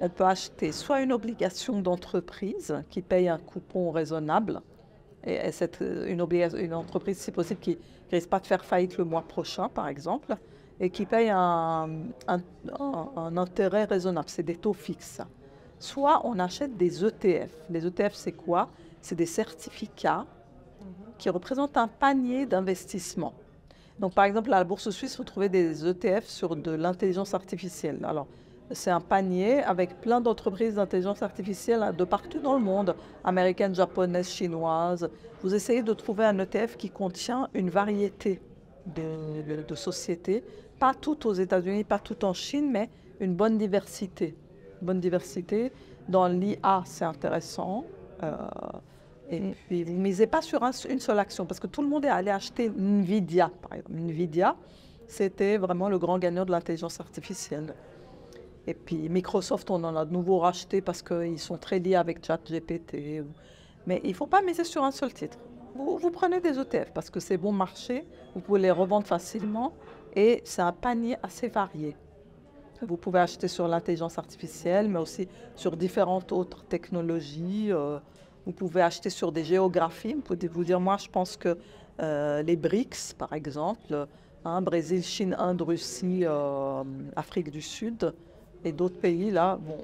on 0.00 0.08
peut 0.08 0.24
acheter 0.24 0.70
soit 0.70 1.02
une 1.02 1.12
obligation 1.12 1.80
d'entreprise 1.80 2.76
qui 2.88 3.02
paye 3.02 3.28
un 3.28 3.38
coupon 3.38 3.90
raisonnable, 3.90 4.60
et, 5.28 5.52
c'est 5.52 5.80
une, 5.80 6.26
une 6.56 6.74
entreprise, 6.74 7.18
si 7.18 7.30
possible, 7.30 7.60
qui 7.60 7.70
ne 8.10 8.16
risque 8.16 8.28
pas 8.28 8.40
de 8.40 8.46
faire 8.46 8.64
faillite 8.64 8.96
le 8.96 9.04
mois 9.04 9.22
prochain, 9.22 9.68
par 9.68 9.88
exemple, 9.88 10.36
et 10.80 10.90
qui 10.90 11.04
paye 11.06 11.30
un, 11.30 11.88
un, 12.26 13.36
intérêt 13.36 13.84
raisonnable. 13.84 14.28
C'est 14.28 14.42
des 14.42 14.56
taux 14.56 14.72
fixes. 14.72 15.20
Soit 15.78 16.22
on 16.24 16.38
achète 16.38 16.76
des 16.76 17.04
ETF. 17.04 17.50
Les 17.70 17.86
ETF, 17.86 18.14
c'est 18.14 18.32
quoi? 18.32 18.68
C'est 19.00 19.14
des 19.14 19.26
certificats 19.26 20.26
qui 21.18 21.28
représentent 21.30 21.76
un 21.76 21.88
panier 21.88 22.46
d'investissement. 22.46 23.34
Donc, 23.98 24.14
par 24.14 24.24
exemple, 24.24 24.52
à 24.52 24.58
la 24.58 24.64
Bourse 24.64 24.90
suisse, 24.90 25.16
vous 25.18 25.24
trouvez 25.24 25.48
des 25.48 25.86
ETF 25.86 26.24
sur 26.24 26.54
de 26.54 26.70
l'intelligence 26.70 27.34
artificielle. 27.34 27.98
Alors, 28.04 28.28
c'est 28.70 28.90
un 28.90 29.00
panier 29.00 29.62
avec 29.62 30.00
plein 30.00 30.20
d'entreprises 30.20 30.74
d'intelligence 30.74 31.22
artificielle 31.22 31.94
de 31.96 32.04
partout 32.04 32.40
dans 32.40 32.54
le 32.54 32.62
monde, 32.62 32.94
américaines, 33.24 33.74
japonaises, 33.74 34.28
chinoises. 34.28 35.08
Vous 35.42 35.54
essayez 35.54 35.82
de 35.82 35.92
trouver 35.92 36.24
un 36.24 36.38
ETF 36.38 36.76
qui 36.76 36.90
contient 36.90 37.48
une 37.54 37.70
variété 37.70 38.40
de, 38.86 39.62
de 39.62 39.74
sociétés 39.74 40.44
pas 40.78 40.94
tout 40.94 41.26
aux 41.26 41.32
États-Unis, 41.32 41.84
pas 41.84 41.98
tout 41.98 42.24
en 42.24 42.32
Chine, 42.32 42.70
mais 42.70 42.88
une 43.20 43.34
bonne 43.34 43.58
diversité. 43.58 44.36
Bonne 44.80 45.00
diversité. 45.00 45.72
Dans 46.08 46.28
l'IA, 46.28 46.82
c'est 46.86 47.04
intéressant. 47.04 47.84
Euh, 48.22 48.36
et 49.28 49.40
mm. 49.40 49.54
puis, 49.66 49.84
vous 49.84 49.92
ne 49.92 49.98
misez 49.98 50.26
pas 50.26 50.40
sur 50.40 50.62
une 50.62 51.00
seule 51.00 51.18
action, 51.18 51.46
parce 51.46 51.60
que 51.60 51.66
tout 51.66 51.82
le 51.82 51.88
monde 51.88 52.04
est 52.04 52.10
allé 52.10 52.30
acheter 52.30 52.66
Nvidia, 52.66 53.50
par 53.62 53.74
exemple. 53.74 53.98
Nvidia, 53.98 54.56
c'était 55.06 55.56
vraiment 55.56 55.88
le 55.88 55.98
grand 55.98 56.18
gagnant 56.18 56.44
de 56.44 56.50
l'intelligence 56.50 57.00
artificielle. 57.00 57.74
Et 58.68 58.74
puis 58.74 59.08
Microsoft, 59.08 59.70
on 59.70 59.82
en 59.82 59.96
a 59.96 60.04
de 60.04 60.12
nouveau 60.12 60.40
racheté 60.40 60.82
parce 60.82 61.00
qu'ils 61.00 61.38
sont 61.38 61.56
très 61.56 61.78
liés 61.78 61.94
avec 61.94 62.22
ChatGPT. 62.22 63.24
Mais 63.86 64.02
il 64.04 64.10
ne 64.10 64.14
faut 64.14 64.26
pas 64.26 64.42
miser 64.42 64.62
sur 64.62 64.84
un 64.84 64.90
seul 64.90 65.14
titre. 65.14 65.38
Vous, 65.74 66.10
prenez 66.10 66.38
des 66.40 66.58
ETF 66.58 66.92
parce 66.92 67.08
que 67.08 67.18
c'est 67.18 67.38
bon 67.38 67.50
marché, 67.52 68.04
vous 68.34 68.42
pouvez 68.42 68.60
les 68.60 68.70
revendre 68.70 69.06
facilement 69.06 69.72
et 70.14 70.42
c'est 70.44 70.60
un 70.60 70.72
panier 70.72 71.16
assez 71.22 71.48
varié. 71.48 71.96
Vous 72.82 72.98
pouvez 72.98 73.20
acheter 73.20 73.48
sur 73.48 73.66
l'intelligence 73.68 74.18
artificielle, 74.18 74.88
mais 74.88 74.98
aussi 74.98 75.28
sur 75.56 75.74
différentes 75.74 76.30
autres 76.30 76.62
technologies. 76.64 77.72
Euh, 77.72 77.98
vous 78.44 78.52
pouvez 78.52 78.82
acheter 78.82 79.08
sur 79.08 79.32
des 79.32 79.44
géographies. 79.44 80.12
Vous 80.12 80.20
pouvez 80.20 80.46
vous 80.46 80.64
dire, 80.64 80.78
moi, 80.78 80.98
je 80.98 81.08
pense 81.08 81.38
que 81.38 81.56
euh, 82.00 82.42
les 82.42 82.56
BRICS, 82.56 83.14
par 83.16 83.32
exemple, 83.32 84.06
hein, 84.44 84.60
Brésil, 84.60 85.02
Chine, 85.02 85.34
Inde, 85.38 85.62
Russie, 85.62 86.20
euh, 86.24 86.84
Afrique 87.16 87.50
du 87.50 87.62
Sud 87.62 88.12
et 88.64 88.72
d'autres 88.72 88.98
pays, 88.98 89.30
là, 89.30 89.58
vont, 89.62 89.78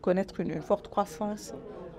connaître 0.00 0.40
une, 0.40 0.60
forte 0.62 0.88
croissance. 0.88 1.54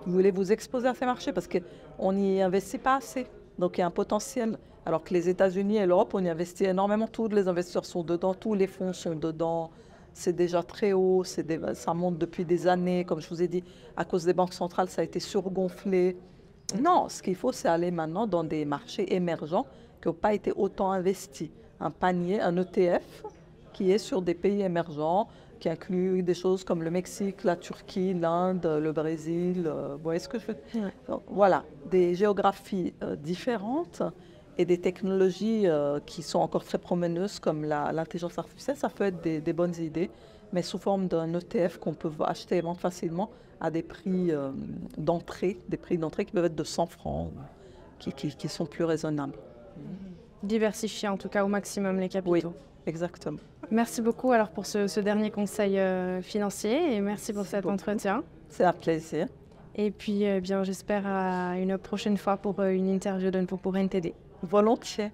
Vous 0.05 0.13
voulez 0.13 0.31
vous 0.31 0.51
exposer 0.51 0.87
à 0.87 0.93
ces 0.93 1.05
marchés 1.05 1.31
parce 1.31 1.47
qu'on 1.47 2.13
n'y 2.13 2.41
investit 2.41 2.79
pas 2.79 2.97
assez. 2.97 3.27
Donc 3.59 3.77
il 3.77 3.81
y 3.81 3.83
a 3.83 3.87
un 3.87 3.91
potentiel. 3.91 4.57
Alors 4.85 5.03
que 5.03 5.13
les 5.13 5.29
États-Unis 5.29 5.77
et 5.77 5.85
l'Europe, 5.85 6.13
on 6.15 6.25
y 6.25 6.29
investit 6.29 6.65
énormément. 6.65 7.07
Tous 7.07 7.27
les 7.27 7.47
investisseurs 7.47 7.85
sont 7.85 8.03
dedans, 8.03 8.33
tous 8.33 8.55
les 8.55 8.65
fonds 8.65 8.93
sont 8.93 9.13
dedans. 9.13 9.69
C'est 10.13 10.35
déjà 10.35 10.63
très 10.63 10.93
haut, 10.93 11.23
ça 11.23 11.93
monte 11.93 12.17
depuis 12.17 12.43
des 12.43 12.67
années. 12.67 13.05
Comme 13.05 13.21
je 13.21 13.29
vous 13.29 13.41
ai 13.41 13.47
dit, 13.47 13.63
à 13.95 14.03
cause 14.03 14.25
des 14.25 14.33
banques 14.33 14.53
centrales, 14.53 14.89
ça 14.89 15.01
a 15.01 15.03
été 15.03 15.19
surgonflé. 15.19 16.17
Non, 16.79 17.07
ce 17.09 17.21
qu'il 17.21 17.35
faut, 17.35 17.51
c'est 17.51 17.67
aller 17.67 17.91
maintenant 17.91 18.25
dans 18.25 18.43
des 18.43 18.65
marchés 18.65 19.13
émergents 19.13 19.67
qui 20.01 20.07
n'ont 20.07 20.13
pas 20.15 20.33
été 20.33 20.51
autant 20.55 20.91
investis. 20.91 21.49
Un 21.79 21.91
panier, 21.91 22.41
un 22.41 22.57
ETF 22.57 23.23
qui 23.73 23.91
est 23.91 23.97
sur 23.97 24.21
des 24.21 24.33
pays 24.33 24.61
émergents, 24.61 25.27
qui 25.61 25.69
inclut 25.69 26.23
des 26.23 26.33
choses 26.33 26.63
comme 26.63 26.81
le 26.81 26.89
Mexique, 26.89 27.43
la 27.43 27.55
Turquie, 27.55 28.15
l'Inde, 28.15 28.65
le 28.65 28.91
Brésil. 28.91 29.65
Euh, 29.67 29.95
vous 29.95 30.03
voyez 30.03 30.19
ce 30.19 30.27
que 30.27 30.39
je 30.39 30.51
Voilà, 31.27 31.63
des 31.89 32.15
géographies 32.15 32.93
euh, 33.03 33.15
différentes 33.15 34.01
et 34.57 34.65
des 34.65 34.79
technologies 34.79 35.67
euh, 35.67 35.99
qui 36.05 36.23
sont 36.23 36.39
encore 36.39 36.65
très 36.65 36.79
promeneuses 36.79 37.39
comme 37.39 37.63
l'intelligence 37.63 38.39
artificielle. 38.39 38.75
Ça 38.75 38.89
peut 38.89 39.03
être 39.03 39.21
des, 39.21 39.53
bonnes 39.53 39.75
idées, 39.75 40.09
mais 40.51 40.63
sous 40.63 40.79
forme 40.79 41.07
d'un 41.07 41.31
ETF 41.31 41.77
qu'on 41.77 41.93
peut 41.93 42.11
acheter 42.21 42.57
et 42.57 42.61
vendre 42.61 42.79
facilement 42.79 43.29
à 43.61 43.69
des 43.69 43.83
prix 43.83 44.31
d'entrée, 44.97 45.59
des 45.69 45.77
prix 45.77 45.99
d'entrée 45.99 46.25
qui 46.25 46.31
peuvent 46.31 46.45
être 46.45 46.55
de 46.55 46.63
100 46.63 46.87
francs, 46.87 47.29
qui, 47.99 48.11
qui, 48.11 48.49
sont 48.49 48.65
plus 48.65 48.83
raisonnables. 48.83 49.35
Diversifier 50.41 51.07
en 51.07 51.17
tout 51.17 51.29
cas 51.29 51.45
au 51.45 51.47
maximum 51.47 51.99
les 51.99 52.09
capitaux. 52.09 52.55
Exactement. 52.85 53.39
Merci 53.69 54.01
beaucoup 54.01 54.31
alors 54.31 54.49
pour 54.49 54.65
ce, 54.65 54.99
dernier 54.99 55.31
conseil 55.31 55.79
euh, 55.79 56.21
financier 56.21 56.95
et 56.95 57.01
merci 57.01 57.31
pour 57.31 57.45
cet 57.45 57.65
entretien. 57.65 58.23
C'est 58.49 58.65
un 58.65 58.73
plaisir. 58.73 59.27
Et 59.75 59.91
puis, 59.91 60.27
euh, 60.27 60.41
bien, 60.41 60.63
j'espère 60.63 61.07
à 61.07 61.57
une 61.57 61.77
prochaine 61.77 62.17
fois 62.17 62.37
pour 62.37 62.59
euh, 62.59 62.71
une 62.71 62.89
interview 62.89 63.31
de 63.31 63.41
pour 63.45 63.77
NTD. 63.77 64.13
Volontiers. 64.43 65.11